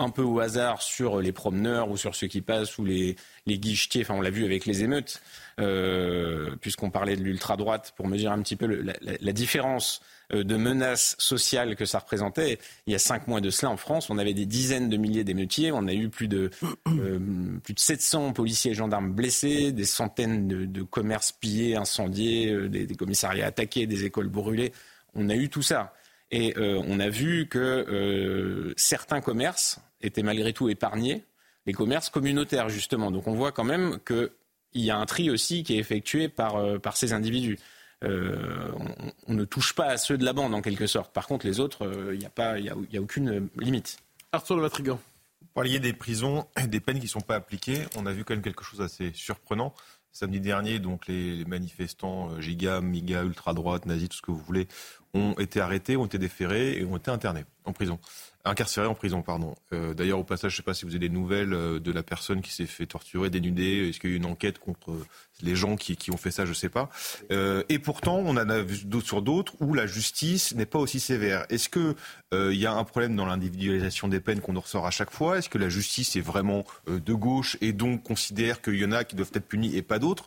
un 0.00 0.10
peu 0.10 0.22
au 0.22 0.40
hasard 0.40 0.82
sur 0.82 1.20
les 1.20 1.32
promeneurs 1.32 1.90
ou 1.90 1.96
sur 1.96 2.14
ceux 2.14 2.26
qui 2.26 2.40
passent 2.40 2.78
ou 2.78 2.84
les, 2.84 3.16
guichetiers. 3.46 4.02
Enfin, 4.02 4.14
on 4.14 4.20
l'a 4.20 4.30
vu 4.30 4.44
avec 4.44 4.64
les 4.64 4.82
émeutes, 4.82 5.20
euh, 5.60 6.56
puisqu'on 6.60 6.90
parlait 6.90 7.16
de 7.16 7.22
l'ultra-droite, 7.22 7.92
pour 7.96 8.08
mesurer 8.08 8.32
un 8.32 8.42
petit 8.42 8.56
peu 8.56 8.66
la, 8.66 9.32
différence 9.32 10.00
euh, 10.32 10.42
de 10.42 10.56
menaces 10.56 11.16
sociales 11.18 11.76
que 11.76 11.84
ça 11.84 11.98
représentait. 11.98 12.58
Il 12.86 12.92
y 12.92 12.96
a 12.96 12.98
cinq 12.98 13.28
mois 13.28 13.42
de 13.42 13.50
cela, 13.50 13.70
en 13.70 13.76
France, 13.76 14.08
on 14.08 14.16
avait 14.16 14.32
des 14.32 14.46
dizaines 14.46 14.88
de 14.88 14.96
milliers 14.96 15.24
d'émeutiers. 15.24 15.70
On 15.70 15.86
a 15.86 15.92
eu 15.92 16.08
plus 16.08 16.28
de, 16.28 16.50
euh, 16.88 17.18
plus 17.62 17.74
de 17.74 17.80
700 17.80 18.32
policiers 18.32 18.70
et 18.70 18.74
gendarmes 18.74 19.12
blessés, 19.12 19.70
des 19.72 19.84
centaines 19.84 20.48
de, 20.48 20.82
commerces 20.82 21.32
pillés, 21.32 21.76
incendiés, 21.76 22.50
euh, 22.50 22.68
des, 22.68 22.86
commissariats 22.94 23.46
attaqués, 23.46 23.86
des 23.86 24.04
écoles 24.04 24.28
brûlées. 24.28 24.72
On 25.14 25.28
a 25.28 25.34
eu 25.34 25.50
tout 25.50 25.62
ça. 25.62 25.94
Et 26.32 26.54
on 26.56 27.00
a 27.00 27.08
vu 27.08 27.48
que 27.48 28.72
certains 28.76 29.20
commerces 29.20 29.80
étaient 30.02 30.22
malgré 30.22 30.52
tout 30.52 30.68
épargnés, 30.68 31.24
les 31.66 31.72
commerces 31.72 32.10
communautaires 32.10 32.68
justement. 32.68 33.10
Donc 33.10 33.26
on 33.26 33.34
voit 33.34 33.52
quand 33.52 33.64
même 33.64 33.98
qu'il 34.06 34.30
y 34.74 34.90
a 34.90 34.96
un 34.96 35.06
tri 35.06 35.30
aussi 35.30 35.62
qui 35.62 35.74
est 35.74 35.78
effectué 35.78 36.28
par, 36.28 36.56
euh, 36.56 36.78
par 36.78 36.96
ces 36.96 37.12
individus. 37.12 37.58
On, 38.02 39.34
ne 39.34 39.44
touche 39.44 39.74
pas 39.74 39.86
à 39.86 39.96
ceux 39.98 40.16
de 40.16 40.24
la 40.24 40.32
bande 40.32 40.54
en 40.54 40.62
quelque 40.62 40.86
sorte. 40.86 41.12
Par 41.12 41.26
contre, 41.26 41.46
les 41.46 41.60
autres, 41.60 42.10
il 42.12 42.18
n'y 42.18 42.24
a, 42.24 42.30
pas, 42.30 42.58
y 42.58 42.70
a, 42.70 42.74
y 42.90 42.96
a 42.96 43.00
aucune 43.02 43.50
limite. 43.58 43.98
Arthur 44.32 44.56
de 44.56 44.62
Vatrigan. 44.62 44.98
Vous 45.40 45.48
parliez 45.54 45.80
des 45.80 45.92
prisons, 45.92 46.46
des 46.68 46.80
peines 46.80 46.98
qui 46.98 47.06
ne 47.06 47.10
sont 47.10 47.20
pas 47.20 47.34
appliquées. 47.34 47.82
On 47.96 48.06
a 48.06 48.12
vu 48.12 48.24
quand 48.24 48.34
même 48.34 48.42
quelque 48.42 48.64
chose 48.64 48.78
d'assez 48.78 49.12
surprenant. 49.12 49.74
Samedi 50.12 50.40
dernier, 50.40 50.80
donc 50.80 51.06
les 51.06 51.44
manifestants 51.44 52.40
giga, 52.40 52.80
miga, 52.80 53.22
ultra-droite, 53.22 53.86
nazis, 53.86 54.08
tout 54.08 54.16
ce 54.16 54.22
que 54.22 54.30
vous 54.32 54.40
voulez, 54.40 54.66
ont 55.14 55.34
été 55.34 55.60
arrêtés, 55.60 55.96
ont 55.96 56.06
été 56.06 56.18
déférés 56.18 56.78
et 56.78 56.84
ont 56.84 56.96
été 56.96 57.10
internés 57.10 57.44
en 57.64 57.72
prison. 57.72 57.98
Incarcérés 58.42 58.86
en 58.86 58.94
prison, 58.94 59.20
pardon. 59.20 59.54
Euh, 59.74 59.92
d'ailleurs, 59.92 60.18
au 60.18 60.24
passage, 60.24 60.52
je 60.52 60.56
ne 60.56 60.56
sais 60.58 60.62
pas 60.62 60.72
si 60.72 60.86
vous 60.86 60.92
avez 60.92 60.98
des 60.98 61.10
nouvelles 61.10 61.52
euh, 61.52 61.78
de 61.78 61.92
la 61.92 62.02
personne 62.02 62.40
qui 62.40 62.50
s'est 62.50 62.64
fait 62.64 62.86
torturer, 62.86 63.28
dénuder. 63.28 63.90
Est-ce 63.90 64.00
qu'il 64.00 64.08
y 64.08 64.12
a 64.14 64.16
eu 64.16 64.18
une 64.18 64.24
enquête 64.24 64.58
contre 64.58 64.92
euh, 64.92 65.06
les 65.42 65.54
gens 65.54 65.76
qui, 65.76 65.94
qui 65.94 66.10
ont 66.10 66.16
fait 66.16 66.30
ça? 66.30 66.46
Je 66.46 66.50
ne 66.50 66.54
sais 66.54 66.70
pas. 66.70 66.88
et 67.30 67.78
pourtant, 67.78 68.16
on 68.16 68.30
en 68.30 68.48
a 68.48 68.60
vu 68.60 68.78
sur 69.04 69.20
d'autres 69.20 69.52
où 69.60 69.74
la 69.74 69.86
justice 69.86 70.54
n'est 70.54 70.64
pas 70.64 70.78
aussi 70.78 71.00
sévère. 71.00 71.44
Est-ce 71.50 71.68
qu'il 71.68 71.94
il 72.32 72.58
y 72.58 72.66
a 72.66 72.72
un 72.72 72.84
problème 72.84 73.16
dans 73.16 73.26
l'individualisation 73.26 74.08
des 74.08 74.20
peines 74.20 74.40
qu'on 74.40 74.52
nous 74.52 74.60
ressort 74.60 74.86
à 74.86 74.90
chaque 74.90 75.10
fois? 75.10 75.38
Est-ce 75.38 75.48
que 75.48 75.58
la 75.58 75.68
justice 75.68 76.16
est 76.16 76.20
vraiment 76.20 76.64
de 76.86 77.14
gauche 77.14 77.56
et 77.60 77.72
donc 77.72 78.02
considère 78.02 78.62
qu'il 78.62 78.76
y 78.76 78.84
en 78.84 78.92
a 78.92 79.04
qui 79.04 79.16
doivent 79.16 79.32
être 79.34 79.46
punis 79.46 79.76
et 79.76 79.82
pas 79.82 79.98
d'autres? 79.98 80.26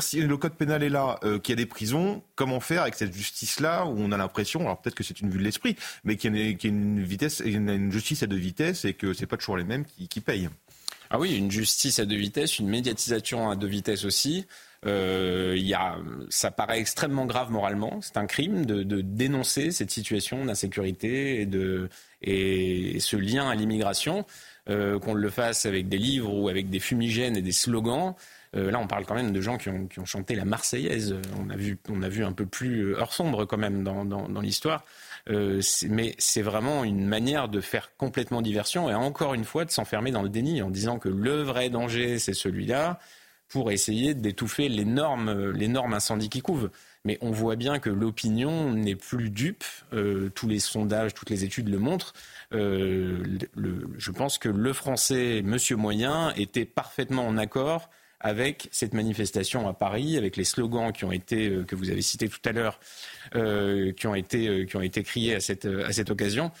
Si 0.00 0.20
le 0.20 0.36
code 0.36 0.54
pénal 0.54 0.82
est 0.82 0.88
là, 0.88 1.18
qu'il 1.42 1.52
y 1.52 1.54
a 1.54 1.56
des 1.56 1.66
prisons, 1.66 2.22
comment 2.36 2.60
faire 2.60 2.82
avec 2.82 2.94
cette 2.94 3.12
justice-là 3.12 3.84
où 3.86 3.96
on 3.98 4.12
a 4.12 4.16
l'impression, 4.16 4.60
alors 4.60 4.80
peut-être 4.80 4.94
que 4.94 5.04
c'est 5.04 5.20
une 5.20 5.30
vue 5.30 5.38
de 5.38 5.44
l'esprit, 5.44 5.76
mais 6.04 6.16
qu'il 6.16 6.36
y, 6.36 6.66
a 6.66 6.68
une 6.68 7.02
vitesse, 7.20 7.42
une 7.44 7.92
justice 7.92 8.22
à 8.22 8.26
deux 8.26 8.36
vitesses 8.36 8.84
et 8.84 8.94
que 8.94 9.12
c'est 9.12 9.26
pas 9.26 9.36
toujours 9.36 9.56
les 9.56 9.64
mêmes 9.64 9.84
qui, 9.84 10.20
payent. 10.20 10.48
Ah 11.10 11.18
oui, 11.18 11.36
une 11.36 11.50
justice 11.50 11.98
à 11.98 12.06
deux 12.06 12.16
vitesses, 12.16 12.58
une 12.58 12.68
médiatisation 12.68 13.50
à 13.50 13.56
deux 13.56 13.66
vitesses 13.66 14.04
aussi. 14.04 14.46
Euh, 14.86 15.54
y 15.58 15.74
a, 15.74 15.98
ça 16.30 16.50
paraît 16.50 16.80
extrêmement 16.80 17.26
grave 17.26 17.50
moralement. 17.50 18.00
C'est 18.00 18.16
un 18.16 18.26
crime 18.26 18.64
de, 18.64 19.00
dénoncer 19.02 19.70
cette 19.72 19.90
situation 19.90 20.44
d'insécurité 20.44 21.46
et, 22.22 22.94
et 22.94 23.00
ce 23.00 23.16
lien 23.16 23.50
à 23.50 23.54
l'immigration. 23.54 24.24
Euh, 24.68 25.00
qu'on 25.00 25.14
le 25.14 25.30
fasse 25.30 25.66
avec 25.66 25.88
des 25.88 25.98
livres 25.98 26.32
ou 26.32 26.48
avec 26.48 26.68
des 26.68 26.80
fumigènes 26.80 27.36
et 27.36 27.42
des 27.42 27.50
slogans. 27.50 28.14
Euh, 28.54 28.70
là, 28.70 28.78
on 28.78 28.86
parle 28.86 29.04
quand 29.04 29.14
même 29.14 29.32
de 29.32 29.40
gens 29.40 29.56
qui 29.56 29.68
ont, 29.68 29.88
chanté 30.04 30.34
la 30.36 30.44
Marseillaise. 30.44 31.16
On 31.38 31.50
a 31.50 31.56
vu, 31.56 31.78
on 31.88 32.02
a 32.02 32.08
vu 32.08 32.24
un 32.24 32.32
peu 32.32 32.46
plus 32.46 32.94
heure 32.94 33.12
sombre 33.12 33.46
quand 33.46 33.56
même 33.56 33.82
dans 33.82 34.40
l'histoire. 34.40 34.84
Euh, 35.28 35.60
mais 35.88 36.14
c'est 36.18 36.42
vraiment 36.42 36.84
une 36.84 37.06
manière 37.06 37.48
de 37.48 37.60
faire 37.60 37.94
complètement 37.96 38.42
diversion 38.42 38.88
et 38.88 38.94
encore 38.94 39.34
une 39.34 39.44
fois 39.44 39.64
de 39.64 39.70
s'enfermer 39.70 40.10
dans 40.10 40.22
le 40.22 40.28
déni 40.28 40.62
en 40.62 40.70
disant 40.70 40.98
que 40.98 41.08
le 41.08 41.42
vrai 41.42 41.70
danger, 41.70 42.18
c'est 42.18 42.34
celui-là 42.34 42.98
pour 43.48 43.72
essayer 43.72 44.14
d'étouffer 44.14 44.68
l'énorme, 44.68 45.92
incendie 45.92 46.28
qui 46.28 46.40
couve. 46.40 46.70
Mais 47.04 47.18
on 47.20 47.30
voit 47.30 47.56
bien 47.56 47.78
que 47.78 47.90
l'opinion 47.90 48.72
n'est 48.72 48.94
plus 48.94 49.30
dupe. 49.30 49.64
Euh, 49.92 50.30
tous 50.34 50.46
les 50.46 50.60
sondages, 50.60 51.14
toutes 51.14 51.30
les 51.30 51.44
études 51.44 51.68
le 51.68 51.78
montrent. 51.78 52.12
Euh, 52.52 53.24
je 53.98 54.10
pense 54.12 54.38
que 54.38 54.48
le 54.48 54.72
français, 54.72 55.42
Monsieur 55.42 55.76
Moyen, 55.76 56.32
était 56.36 56.64
parfaitement 56.64 57.26
en 57.26 57.38
accord 57.38 57.90
avec 58.20 58.68
cette 58.70 58.94
manifestation 58.94 59.66
à 59.68 59.72
Paris, 59.72 60.16
avec 60.16 60.36
les 60.36 60.44
slogans 60.44 60.92
qui 60.92 61.04
ont 61.04 61.12
été, 61.12 61.48
euh, 61.48 61.64
que 61.64 61.74
vous 61.74 61.90
avez 61.90 62.02
cités 62.02 62.28
tout 62.28 62.40
à 62.44 62.52
l'heure, 62.52 62.78
euh, 63.34 63.92
qui, 63.92 64.06
ont 64.06 64.14
été, 64.14 64.46
euh, 64.48 64.64
qui 64.66 64.76
ont 64.76 64.82
été 64.82 65.02
criés 65.02 65.34
à 65.34 65.40
cette, 65.40 65.64
à 65.64 65.92
cette 65.92 66.10
occasion. 66.10 66.52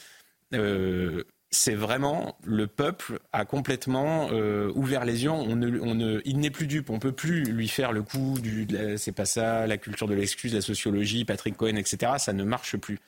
C'est 1.52 1.74
vraiment 1.74 2.38
le 2.44 2.68
peuple 2.68 3.18
a 3.32 3.44
complètement 3.44 4.28
ouvert 4.74 5.04
les 5.04 5.24
yeux. 5.24 5.30
On 5.30 5.56
ne, 5.56 5.80
on 5.80 5.96
ne, 5.96 6.20
il 6.24 6.38
n'est 6.38 6.50
plus 6.50 6.68
dupe. 6.68 6.90
On 6.90 7.00
peut 7.00 7.10
plus 7.10 7.42
lui 7.42 7.66
faire 7.66 7.90
le 7.90 8.02
coup 8.02 8.38
du 8.40 8.68
c'est 8.96 9.10
pas 9.10 9.24
ça, 9.24 9.66
la 9.66 9.76
culture 9.76 10.06
de 10.06 10.14
l'excuse, 10.14 10.54
la 10.54 10.60
sociologie, 10.60 11.24
Patrick 11.24 11.56
Cohen, 11.56 11.74
etc. 11.74 12.12
Ça 12.18 12.32
ne 12.32 12.44
marche 12.44 12.76
plus. 12.76 13.00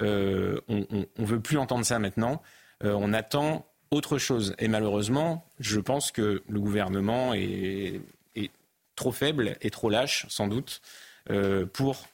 Euh, 0.00 0.58
on, 0.68 0.86
on, 1.18 1.24
veut 1.24 1.40
plus 1.40 1.58
entendre 1.58 1.84
ça 1.84 1.98
maintenant. 1.98 2.40
On 2.82 3.12
attend 3.12 3.69
autre 3.90 4.18
chose. 4.18 4.54
Et 4.58 4.68
malheureusement, 4.68 5.44
je 5.58 5.80
pense 5.80 6.12
que 6.12 6.42
le 6.48 6.60
gouvernement 6.60 7.34
est, 7.34 8.00
est 8.36 8.50
trop 8.96 9.12
faible 9.12 9.56
et 9.60 9.70
trop 9.70 9.90
lâche, 9.90 10.26
sans 10.28 10.48
doute, 10.48 10.80
euh, 11.30 11.66
pour 11.66 12.06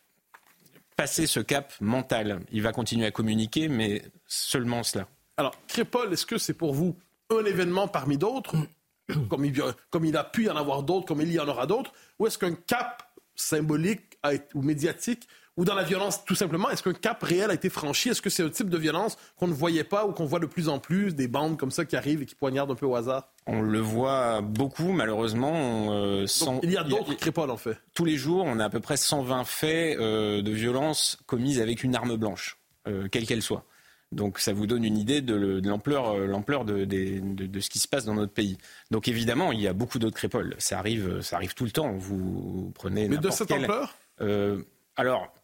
passer 0.97 1.27
ce 1.27 1.41
cap 1.41 1.75
mental. 1.81 2.41
Il 2.51 2.63
va 2.63 2.73
continuer 2.73 3.07
à 3.07 3.11
communiquer, 3.11 3.69
mais 3.69 4.03
seulement 4.27 4.83
cela. 4.83 5.07
Alors, 5.37 5.55
Crépol, 5.69 6.13
est-ce 6.13 6.25
que 6.25 6.39
c'est 6.39 6.55
pour 6.55 6.73
vous 6.73 6.97
un 7.31 7.45
événement 7.45 7.89
parmi 7.89 8.17
d'autres, 8.17 8.57
comme 9.29 9.45
il, 9.45 9.63
comme 9.91 10.05
il 10.05 10.17
a 10.17 10.25
pu 10.25 10.45
y 10.45 10.51
en 10.51 10.57
avoir 10.57 10.83
d'autres, 10.83 11.07
comme 11.07 11.21
il 11.21 11.33
y 11.33 11.39
en 11.39 11.49
aura 11.49 11.67
d'autres, 11.67 11.93
ou 12.19 12.27
est-ce 12.27 12.39
qu'un 12.39 12.55
cap 12.55 13.03
symbolique 13.35 14.19
ou 14.55 14.63
médiatique 14.63 15.29
ou 15.57 15.65
dans 15.65 15.75
la 15.75 15.83
violence 15.83 16.25
tout 16.25 16.35
simplement 16.35 16.71
Est-ce 16.71 16.83
qu'un 16.83 16.93
cap 16.93 17.23
réel 17.23 17.51
a 17.51 17.55
été 17.55 17.71
franchi? 17.71 18.11
Est-ce 18.11 18.23
que 18.23 18.31
c'est 18.31 18.43
un 18.43 18.51
type 18.51 18.69
de 18.69 18.79
violence 18.79 19.17
qu'on 19.37 19.49
ne 19.49 19.55
voyait 19.55 19.85
pas 19.85 20.07
ou 20.07 20.13
qu'on 20.13 20.27
voit 20.27 20.39
de 20.39 20.47
plus 20.47 20.69
en 20.69 20.79
plus, 20.79 21.15
des 21.15 21.29
bandes 21.29 21.57
comme 21.59 21.71
ça 21.71 21.85
qui 21.85 21.97
arrivent 21.97 22.23
et 22.23 22.27
qui 22.27 22.35
poignardent 22.35 22.71
un 22.71 22.75
peu 22.75 22.87
au 22.87 22.95
hasard? 22.95 23.29
On 23.47 23.63
le 23.63 23.79
voit 23.79 24.43
beaucoup, 24.43 24.93
malheureusement. 24.93 25.95
Euh, 25.95 26.27
il 26.63 26.71
y 26.71 26.77
a 26.77 26.85
d'autres 26.85 27.15
crépoles, 27.15 27.51
en 27.51 27.57
fait. 27.57 27.79
Tous 27.95 28.05
les 28.05 28.17
jours, 28.17 28.45
on 28.47 28.59
a 28.59 28.67
à 28.67 28.71
peu 28.71 28.81
près 28.81 28.97
120 28.97 29.45
faits 29.45 29.99
euh, 29.99 30.43
de 30.43 30.51
violence 30.51 31.19
commises 31.27 31.61
avec 31.61 31.85
une 31.85 31.95
arme 31.95 32.17
blanche, 32.17 32.59
euh, 32.87 33.09
quelle 33.11 33.27
qu'elle 33.27 33.43
soit. 33.43 33.65
Donc 34.13 34.39
ça 34.39 34.53
vous 34.53 34.69
donne 34.69 34.85
une 34.85 34.97
idée 34.97 35.21
de, 35.21 35.61
l'ampleur, 35.65 36.15
de, 36.65 36.85
de, 36.85 37.61
ce 37.61 37.71
qui 37.71 37.81
se 37.81 37.89
passe 37.89 38.05
dans 38.05 38.15
notre 38.15 38.33
pays. 38.33 38.57
Donc 38.93 39.09
évidemment, 39.09 39.51
il 39.51 39.61
y 39.61 39.67
a 39.67 39.73
beaucoup 39.73 39.99
d'autres 39.99 40.17
crépoles. 40.17 40.55
Ça 40.59 40.79
arrive, 40.79 41.21
ça 41.23 41.37
arrive 41.37 41.55
tout 41.55 41.65
le 41.65 41.73
temps. 41.73 41.93
Vous 41.97 42.71
prenez. 42.75 43.09
Mais 43.09 43.19
de 43.19 43.31
cette 43.31 43.51
ampleur? 43.51 43.97
Alors, 44.97 45.36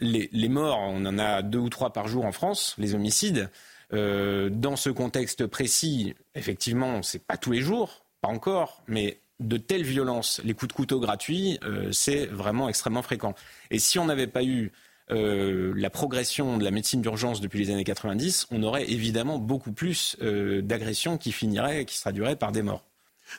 les, 0.00 0.48
morts, 0.48 0.78
on 0.80 1.04
en 1.06 1.18
a 1.18 1.42
deux 1.42 1.58
ou 1.58 1.68
trois 1.68 1.92
par 1.92 2.08
jour 2.08 2.24
en 2.24 2.32
France, 2.32 2.74
les 2.78 2.94
homicides. 2.94 3.50
Euh, 3.92 4.50
dans 4.50 4.76
ce 4.76 4.90
contexte 4.90 5.46
précis, 5.46 6.14
effectivement, 6.34 7.02
c'est 7.02 7.24
pas 7.24 7.36
tous 7.36 7.52
les 7.52 7.60
jours, 7.60 8.04
pas 8.20 8.28
encore, 8.28 8.82
mais 8.86 9.20
de 9.40 9.56
telles 9.56 9.82
violences, 9.82 10.40
les 10.44 10.54
coups 10.54 10.68
de 10.68 10.72
couteau 10.74 11.00
gratuits, 11.00 11.58
euh, 11.64 11.90
c'est 11.92 12.26
vraiment 12.26 12.68
extrêmement 12.68 13.02
fréquent. 13.02 13.34
Et 13.70 13.78
si 13.78 13.98
on 13.98 14.04
n'avait 14.04 14.26
pas 14.26 14.44
eu 14.44 14.70
euh, 15.10 15.72
la 15.76 15.90
progression 15.90 16.56
de 16.56 16.64
la 16.64 16.70
médecine 16.70 17.02
d'urgence 17.02 17.40
depuis 17.40 17.58
les 17.58 17.70
années 17.70 17.84
90, 17.84 18.48
on 18.50 18.62
aurait 18.62 18.88
évidemment 18.90 19.38
beaucoup 19.38 19.72
plus 19.72 20.16
d'agressions 20.20 21.18
qui 21.18 21.32
finiraient, 21.32 21.84
qui 21.84 21.96
se 21.96 22.02
traduiraient 22.02 22.36
par 22.36 22.52
des 22.52 22.62
morts. 22.62 22.84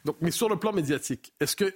Donc, 0.05 0.17
mais 0.21 0.31
sur 0.31 0.49
le 0.49 0.57
plan 0.57 0.73
médiatique, 0.73 1.33
est-ce 1.39 1.55
que, 1.55 1.73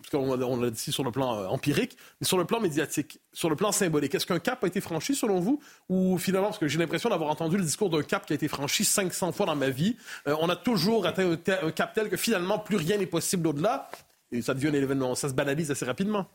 parce 0.00 0.10
qu'on 0.10 0.56
l'a 0.56 0.70
dit 0.70 0.92
sur 0.92 1.04
le 1.04 1.10
plan 1.10 1.46
empirique, 1.48 1.96
mais 2.20 2.26
sur 2.26 2.38
le 2.38 2.44
plan 2.44 2.60
médiatique, 2.60 3.20
sur 3.32 3.50
le 3.50 3.56
plan 3.56 3.72
symbolique, 3.72 4.14
est-ce 4.14 4.26
qu'un 4.26 4.38
cap 4.38 4.62
a 4.64 4.66
été 4.66 4.80
franchi 4.80 5.14
selon 5.14 5.40
vous? 5.40 5.60
Ou 5.88 6.18
finalement, 6.18 6.48
parce 6.48 6.58
que 6.58 6.68
j'ai 6.68 6.78
l'impression 6.78 7.10
d'avoir 7.10 7.30
entendu 7.30 7.56
le 7.56 7.62
discours 7.62 7.90
d'un 7.90 8.02
cap 8.02 8.26
qui 8.26 8.32
a 8.32 8.36
été 8.36 8.48
franchi 8.48 8.84
500 8.84 9.32
fois 9.32 9.46
dans 9.46 9.56
ma 9.56 9.70
vie, 9.70 9.96
on 10.26 10.48
a 10.48 10.56
toujours 10.56 11.06
atteint 11.06 11.30
un, 11.30 11.70
cap 11.70 11.94
tel 11.94 12.08
que 12.08 12.16
finalement 12.16 12.58
plus 12.58 12.76
rien 12.76 12.98
n'est 12.98 13.06
possible 13.06 13.46
au-delà, 13.48 13.88
et 14.32 14.42
ça 14.42 14.54
devient 14.54 14.68
un 14.68 14.74
événement, 14.74 15.14
ça 15.14 15.28
se 15.28 15.34
banalise 15.34 15.70
assez 15.70 15.84
rapidement. 15.84 16.26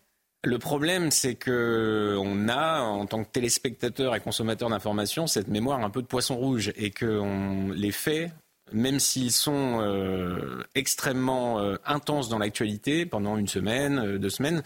Le 0.44 0.60
problème, 0.60 1.10
c'est 1.10 1.34
que 1.34 2.16
on 2.20 2.48
a, 2.50 2.82
en 2.82 3.08
tant 3.08 3.24
que 3.24 3.32
téléspectateur 3.32 4.14
et 4.16 4.20
consommateur 4.20 4.70
d'informations, 4.70 5.26
cette 5.26 5.48
mémoire 5.48 5.84
un 5.84 5.90
peu 5.90 6.04
de 6.04 6.08
poisson 6.08 6.36
rouge 6.36 6.72
et 6.76 6.92
que 6.92 7.74
les 7.74 7.92
faits, 7.92 8.32
même 8.72 9.00
s'ils 9.00 9.32
sont 9.32 9.80
euh, 9.82 10.64
extrêmement 10.74 11.60
euh, 11.60 11.76
intenses 11.86 12.30
dans 12.30 12.40
l'actualité 12.40 13.06
pendant 13.06 13.38
une 13.38 13.48
semaine, 13.48 14.00
euh, 14.00 14.18
deux 14.18 14.30
semaines, 14.30 14.64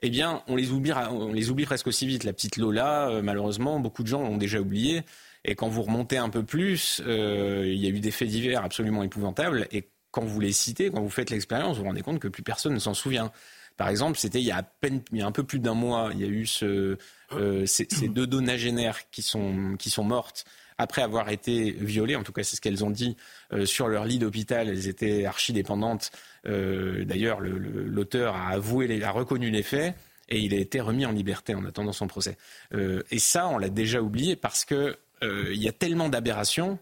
eh 0.00 0.10
bien, 0.10 0.42
on 0.48 0.56
les 0.56 0.70
oublie, 0.70 0.92
on 0.92 1.32
les 1.32 1.50
oublie 1.50 1.64
presque 1.64 1.86
aussi 1.86 2.06
vite. 2.06 2.24
La 2.24 2.32
petite 2.32 2.56
Lola, 2.56 3.20
malheureusement, 3.22 3.78
beaucoup 3.78 4.02
de 4.02 4.08
gens 4.08 4.20
l'ont 4.22 4.36
déjà 4.36 4.60
oublié. 4.60 5.02
Et 5.44 5.54
quand 5.54 5.68
vous 5.68 5.82
remontez 5.82 6.18
un 6.18 6.28
peu 6.28 6.42
plus, 6.42 7.00
il 7.06 7.76
y 7.76 7.86
a 7.86 7.88
eu 7.88 8.00
des 8.00 8.10
faits 8.10 8.28
divers 8.28 8.64
absolument 8.64 9.04
épouvantables. 9.04 9.68
Et 9.70 9.88
quand 10.10 10.24
vous 10.24 10.40
les 10.40 10.50
citez, 10.50 10.90
quand 10.90 11.00
vous 11.00 11.08
faites 11.08 11.30
l'expérience, 11.30 11.76
vous 11.76 11.82
vous 11.82 11.88
rendez 11.88 12.02
compte 12.02 12.18
que 12.18 12.26
plus 12.26 12.42
personne 12.42 12.74
ne 12.74 12.80
s'en 12.80 12.94
souvient. 12.94 13.30
Par 13.76 13.90
exemple, 13.90 14.18
c'était 14.18 14.40
il 14.40 14.44
y 14.44 14.50
a 14.50 14.66
un 15.20 15.32
peu 15.32 15.44
plus 15.44 15.60
d'un 15.60 15.74
mois, 15.74 16.10
il 16.14 16.20
y 16.20 16.24
a 16.24 16.26
eu 16.26 16.46
ce, 16.46 16.98
ces, 17.66 18.08
deux 18.08 18.26
donagénaires 18.26 19.08
qui 19.12 19.22
sont 19.22 19.76
mortes 19.98 20.44
après 20.82 21.02
avoir 21.02 21.30
été 21.30 21.70
violées. 21.70 22.16
En 22.16 22.22
tout 22.22 22.32
cas, 22.32 22.42
c'est 22.42 22.56
ce 22.56 22.60
qu'elles 22.60 22.84
ont 22.84 22.90
dit 22.90 23.16
euh, 23.52 23.64
sur 23.64 23.88
leur 23.88 24.04
lit 24.04 24.18
d'hôpital. 24.18 24.68
Elles 24.68 24.88
étaient 24.88 25.24
archi 25.24 25.52
dépendantes. 25.52 26.10
Euh, 26.46 27.04
D'ailleurs, 27.04 27.40
l'auteur 27.40 28.36
a 28.36 28.48
avoué, 28.48 29.02
a 29.02 29.10
reconnu 29.10 29.50
les 29.50 29.62
faits 29.62 29.94
et 30.28 30.38
il 30.38 30.54
a 30.54 30.58
été 30.58 30.80
remis 30.80 31.06
en 31.06 31.12
liberté 31.12 31.54
en 31.54 31.64
attendant 31.64 31.92
son 31.92 32.06
procès. 32.06 32.36
Euh, 32.74 33.02
et 33.10 33.18
ça, 33.18 33.48
on 33.48 33.58
l'a 33.58 33.68
déjà 33.68 34.02
oublié 34.02 34.36
parce 34.36 34.64
que 34.64 34.96
euh, 35.22 35.50
il 35.52 35.62
y 35.62 35.68
a 35.68 35.72
tellement 35.72 36.08
d'aberrations. 36.08 36.78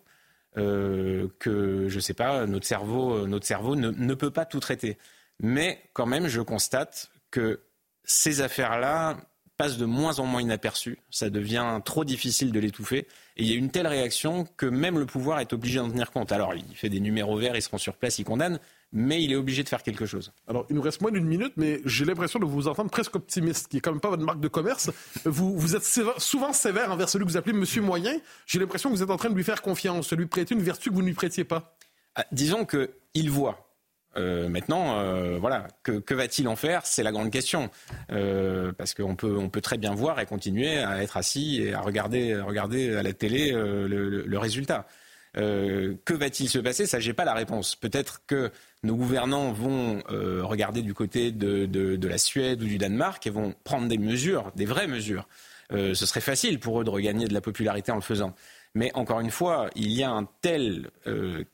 Que 0.57 1.87
je 1.89 1.95
ne 1.95 2.01
sais 2.01 2.13
pas, 2.13 2.45
notre 2.45 2.67
cerveau, 2.67 3.25
notre 3.29 3.47
cerveau 3.47 3.77
ne 3.77 4.15
peut 4.15 4.33
pas 4.33 4.45
tout 4.45 4.59
traiter. 4.59 4.99
Mais 5.39 5.81
quand 5.93 6.07
même, 6.07 6.27
je 6.27 6.41
constate 6.41 7.13
que 7.31 7.61
ces 8.03 8.41
affaires-là 8.41 9.19
passent 9.61 9.77
de 9.77 9.85
moins 9.85 10.19
en 10.21 10.25
moins 10.25 10.41
inaperçues. 10.41 10.99
Ça 11.11 11.29
devient 11.29 11.81
trop 11.85 12.07
difficile 12.07 12.51
de 12.51 12.59
l'étouffer. 12.59 13.07
Et 13.37 13.43
il 13.43 13.47
y 13.47 13.53
a 13.53 13.57
une 13.57 13.71
telle 13.71 13.87
réaction 13.87 14.47
que 14.57 14.65
même 14.65 14.99
le 14.99 15.05
pouvoir 15.05 15.39
est 15.41 15.53
obligé 15.53 15.79
d'en 15.79 15.91
tenir 15.91 16.13
compte. 16.13 16.33
Alors, 16.33 16.55
il 16.55 16.75
fait 16.75 16.89
des 16.89 16.99
numéros 16.99 17.37
verts, 17.37 17.55
il 17.55 17.61
se 17.61 17.69
rend 17.69 17.77
sur 17.77 17.95
place, 17.95 18.19
il 18.19 18.25
condamne, 18.25 18.59
mais 18.91 19.23
il 19.23 19.33
est 19.33 19.37
obligé 19.37 19.63
de 19.63 19.69
faire 19.69 19.83
quelque 19.83 20.07
chose. 20.07 20.33
Alors, 20.49 20.65
il 20.71 20.77
nous 20.77 20.81
reste 20.81 21.03
moins 21.03 21.11
d'une 21.11 21.27
minute, 21.27 21.53
mais 21.59 21.83
j'ai 21.85 22.07
l'impression 22.07 22.39
de 22.39 22.47
vous 22.47 22.69
entendre 22.69 22.91
presque 22.91 23.15
optimiste, 23.17 23.69
qui 23.69 23.77
n'est 23.77 23.81
quand 23.83 23.93
même 23.93 24.01
pas 24.01 24.09
votre 24.09 24.25
marque 24.25 24.41
de 24.41 24.49
commerce. 24.49 24.91
Vous, 25.27 25.59
vous 25.59 25.77
êtes 25.77 25.85
souvent 25.85 26.55
sévère 26.55 26.91
envers 26.91 27.11
celui 27.11 27.27
que 27.27 27.31
vous 27.31 27.37
appelez 27.37 27.53
Monsieur 27.53 27.83
Moyen. 27.83 28.19
J'ai 28.47 28.61
l'impression 28.61 28.89
que 28.89 28.97
vous 28.97 29.03
êtes 29.03 29.11
en 29.11 29.19
train 29.19 29.29
de 29.29 29.35
lui 29.35 29.45
faire 29.45 29.61
confiance, 29.61 30.09
de 30.09 30.17
lui 30.17 30.27
prêter 30.27 30.55
une 30.55 30.63
vertu 30.63 30.89
que 30.89 30.95
vous 30.95 31.03
ne 31.03 31.09
lui 31.09 31.15
prêtiez 31.15 31.45
pas. 31.45 31.77
Ah, 32.15 32.25
disons 32.33 32.65
qu'il 32.65 33.31
voit. 33.31 33.70
Euh, 34.17 34.49
maintenant, 34.49 34.99
euh, 34.99 35.39
voilà, 35.39 35.69
que, 35.83 36.15
va-t-il 36.15 36.49
en 36.49 36.57
faire? 36.57 36.85
C'est 36.85 37.03
la 37.03 37.13
grande 37.13 37.31
question, 37.31 37.71
euh, 38.11 38.73
parce 38.73 38.95
qu'on 38.95 39.15
peut, 39.15 39.37
on 39.39 39.49
peut 39.49 39.61
très 39.61 39.79
bien 39.79 39.95
voir 39.95 40.21
et 40.21 40.27
continuer 40.27 40.79
à 40.79 41.03
être 41.03 41.17
assis 41.17 41.63
et 41.63 41.75
à 41.75 41.81
regarder, 41.81 42.37
regarder 42.41 42.97
à 42.97 43.03
la 43.03 43.13
télé 43.13 43.53
le, 43.53 44.39
résultat. 44.39 44.87
que 45.35 46.15
va-t-il 46.15 46.49
se 46.49 46.59
passer? 46.59 46.87
Ça, 46.87 46.99
j'ai 46.99 47.13
pas 47.13 47.25
la 47.25 47.35
réponse. 47.35 47.77
Peut-être 47.77 48.23
que 48.27 48.51
nos 48.83 48.97
gouvernants 48.97 49.53
vont 49.53 50.03
regarder 50.09 50.83
du 50.83 50.95
côté 50.95 51.31
de, 51.31 51.67
de, 51.67 52.09
la 52.09 52.19
Suède 52.19 52.63
ou 52.63 52.67
du 52.67 52.79
Danemark 52.79 53.25
et 53.27 53.31
vont 53.31 53.55
prendre 53.65 53.87
des 53.87 53.99
mesures, 53.99 54.51
des 54.57 54.65
vraies 54.67 54.89
mesures. 54.89 55.29
ce 55.71 55.95
serait 55.95 56.21
facile 56.21 56.59
pour 56.59 56.81
eux 56.81 56.85
de 56.85 56.91
regagner 56.91 57.29
de 57.29 57.35
la 57.35 57.41
popularité 57.41 57.93
en 57.93 57.97
le 57.97 58.01
faisant. 58.01 58.35
Mais 58.75 58.93
encore 58.95 59.21
une 59.21 59.33
fois, 59.33 59.69
il 59.75 59.91
y 59.93 60.03
a 60.03 60.11
un 60.11 60.29
tel 60.41 60.91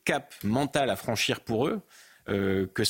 cap 0.05 0.33
mental 0.43 0.89
à 0.89 0.95
franchir 0.95 1.41
pour 1.41 1.67
eux 1.67 1.81
que 2.27 2.83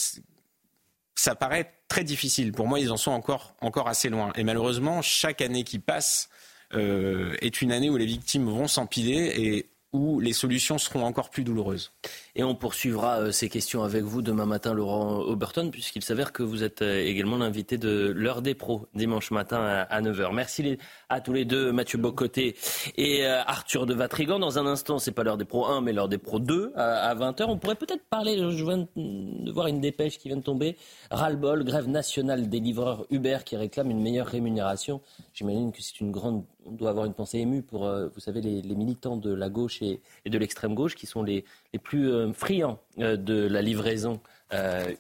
ça 1.16 1.36
paraît 1.36 1.74
très 1.88 2.04
difficile. 2.04 2.52
Pour 2.52 2.68
moi, 2.68 2.80
ils 2.80 2.92
en 2.92 2.98
sont 2.98 3.12
encore, 3.12 3.56
encore 3.62 3.88
assez 3.88 4.10
loin. 4.10 4.32
Et 4.36 4.44
malheureusement, 4.44 5.02
chaque 5.02 5.42
année 5.42 5.64
qui 5.64 5.80
passe 5.80 6.30
euh, 6.74 7.36
est 7.42 7.62
une 7.62 7.72
année 7.72 7.90
où 7.90 7.98
les 7.98 8.06
victimes 8.06 8.46
vont 8.46 8.68
s'empiler 8.68 9.34
et 9.36 9.70
où 9.94 10.20
les 10.20 10.34
solutions 10.34 10.78
seront 10.78 11.06
encore 11.06 11.30
plus 11.30 11.44
douloureuses. 11.44 11.94
Et 12.40 12.44
on 12.44 12.54
poursuivra 12.54 13.18
euh, 13.18 13.32
ces 13.32 13.50
questions 13.50 13.84
avec 13.84 14.04
vous 14.04 14.22
demain 14.22 14.46
matin, 14.46 14.76
Laurent 14.76 15.22
Oberton, 15.22 15.72
puisqu'il 15.72 16.04
s'avère 16.04 16.32
que 16.32 16.44
vous 16.44 16.64
êtes 16.64 16.84
euh, 16.84 17.04
également 17.04 17.38
l'invité 17.38 17.80
de 17.80 18.14
l'heure 18.16 18.44
des 18.44 18.54
pros, 18.54 18.86
dimanche 18.94 19.32
matin 19.32 19.58
à 19.90 20.02
9h. 20.04 20.32
Merci 20.36 20.78
à 21.10 21.20
tous 21.20 21.34
les 21.34 21.46
deux, 21.46 21.72
Mathieu 21.72 21.98
Bocoté 21.98 22.56
et 22.96 23.26
euh, 23.26 23.42
Arthur 23.48 23.88
de 23.88 23.96
Vatrigan. 23.96 24.38
Dans 24.38 24.60
un 24.60 24.68
instant, 24.68 25.00
c'est 25.00 25.14
pas 25.14 25.24
l'heure 25.24 25.38
des 25.38 25.46
pros 25.46 25.66
1, 25.66 25.82
mais 25.82 25.94
l'heure 25.94 26.10
des 26.10 26.20
pros 26.20 26.38
2 26.38 26.74
à 26.76 27.16
20h. 27.16 27.46
On 27.48 27.58
pourrait 27.58 27.74
peut-être 27.74 28.06
parler, 28.08 28.38
je 28.38 28.64
viens 28.64 28.88
de 28.96 29.52
voir 29.52 29.66
une 29.66 29.82
dépêche 29.82 30.20
qui 30.20 30.28
vient 30.28 30.38
de 30.38 30.44
tomber, 30.44 30.78
ras-le-bol, 31.10 31.64
grève 31.64 31.90
nationale 31.90 32.50
des 32.50 32.60
livreurs 32.60 33.08
Uber 33.10 33.40
qui 33.46 33.56
réclament 33.58 33.90
une 33.90 34.02
meilleure 34.02 34.28
rémunération. 34.28 35.02
J'imagine 35.34 35.72
que 35.72 35.82
c'est 35.82 36.02
une 36.02 36.12
grande 36.12 36.44
on 36.70 36.74
doit 36.74 36.90
avoir 36.90 37.06
une 37.06 37.14
pensée 37.14 37.38
émue 37.38 37.62
pour, 37.62 37.90
vous 37.90 38.20
savez, 38.20 38.42
les, 38.42 38.76
militants 38.76 39.16
de 39.16 39.34
la 39.34 39.48
gauche 39.50 39.82
et, 39.82 40.02
de 40.26 40.38
l'extrême 40.38 40.76
gauche 40.76 40.96
qui 40.96 41.06
sont 41.06 41.24
les, 41.24 41.46
plus 41.78 42.12
euh, 42.12 42.34
friands 42.34 42.80
euh, 43.00 43.18
de 43.18 43.48
la 43.48 43.62
livraison 43.62 44.20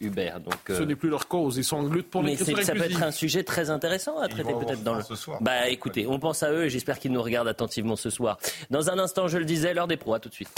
Uber. 0.02 0.34
Donc, 0.44 0.56
Ce 0.68 0.84
n'est 0.84 0.98
plus 0.98 1.10
leur 1.10 1.30
cause, 1.30 1.56
ils 1.56 1.64
sont 1.64 1.78
en 1.78 1.88
lutte 1.88 2.10
pour 2.10 2.22
Mais 2.22 2.36
ça 2.36 2.74
peut 2.74 2.82
être 2.82 3.02
un 3.02 3.12
sujet 3.12 3.44
très 3.44 3.70
intéressant 3.70 4.20
à 4.20 4.28
traiter 4.28 4.54
peut-être 4.54 4.84
dans 4.84 4.96
le. 4.96 5.02
Ce 5.02 5.16
soir. 5.16 5.42
Bah 5.42 5.70
écoutez, 5.70 6.06
on 6.06 6.20
pense 6.20 6.44
à 6.44 6.52
eux 6.52 6.66
et 6.66 6.70
j'espère 6.70 7.00
qu'ils 7.00 7.14
nous 7.14 7.22
regardent 7.22 7.48
attentivement 7.48 7.96
ce 7.96 8.10
soir. 8.10 8.38
Dans 8.72 8.90
un 8.90 9.00
instant, 9.00 9.30
je 9.30 9.38
le 9.38 9.46
disais, 9.46 9.74
l'heure 9.74 9.88
des 9.88 9.96
pros, 9.96 10.14
à 10.16 10.20
tout 10.20 10.28
de 10.28 10.34
suite. 10.34 10.50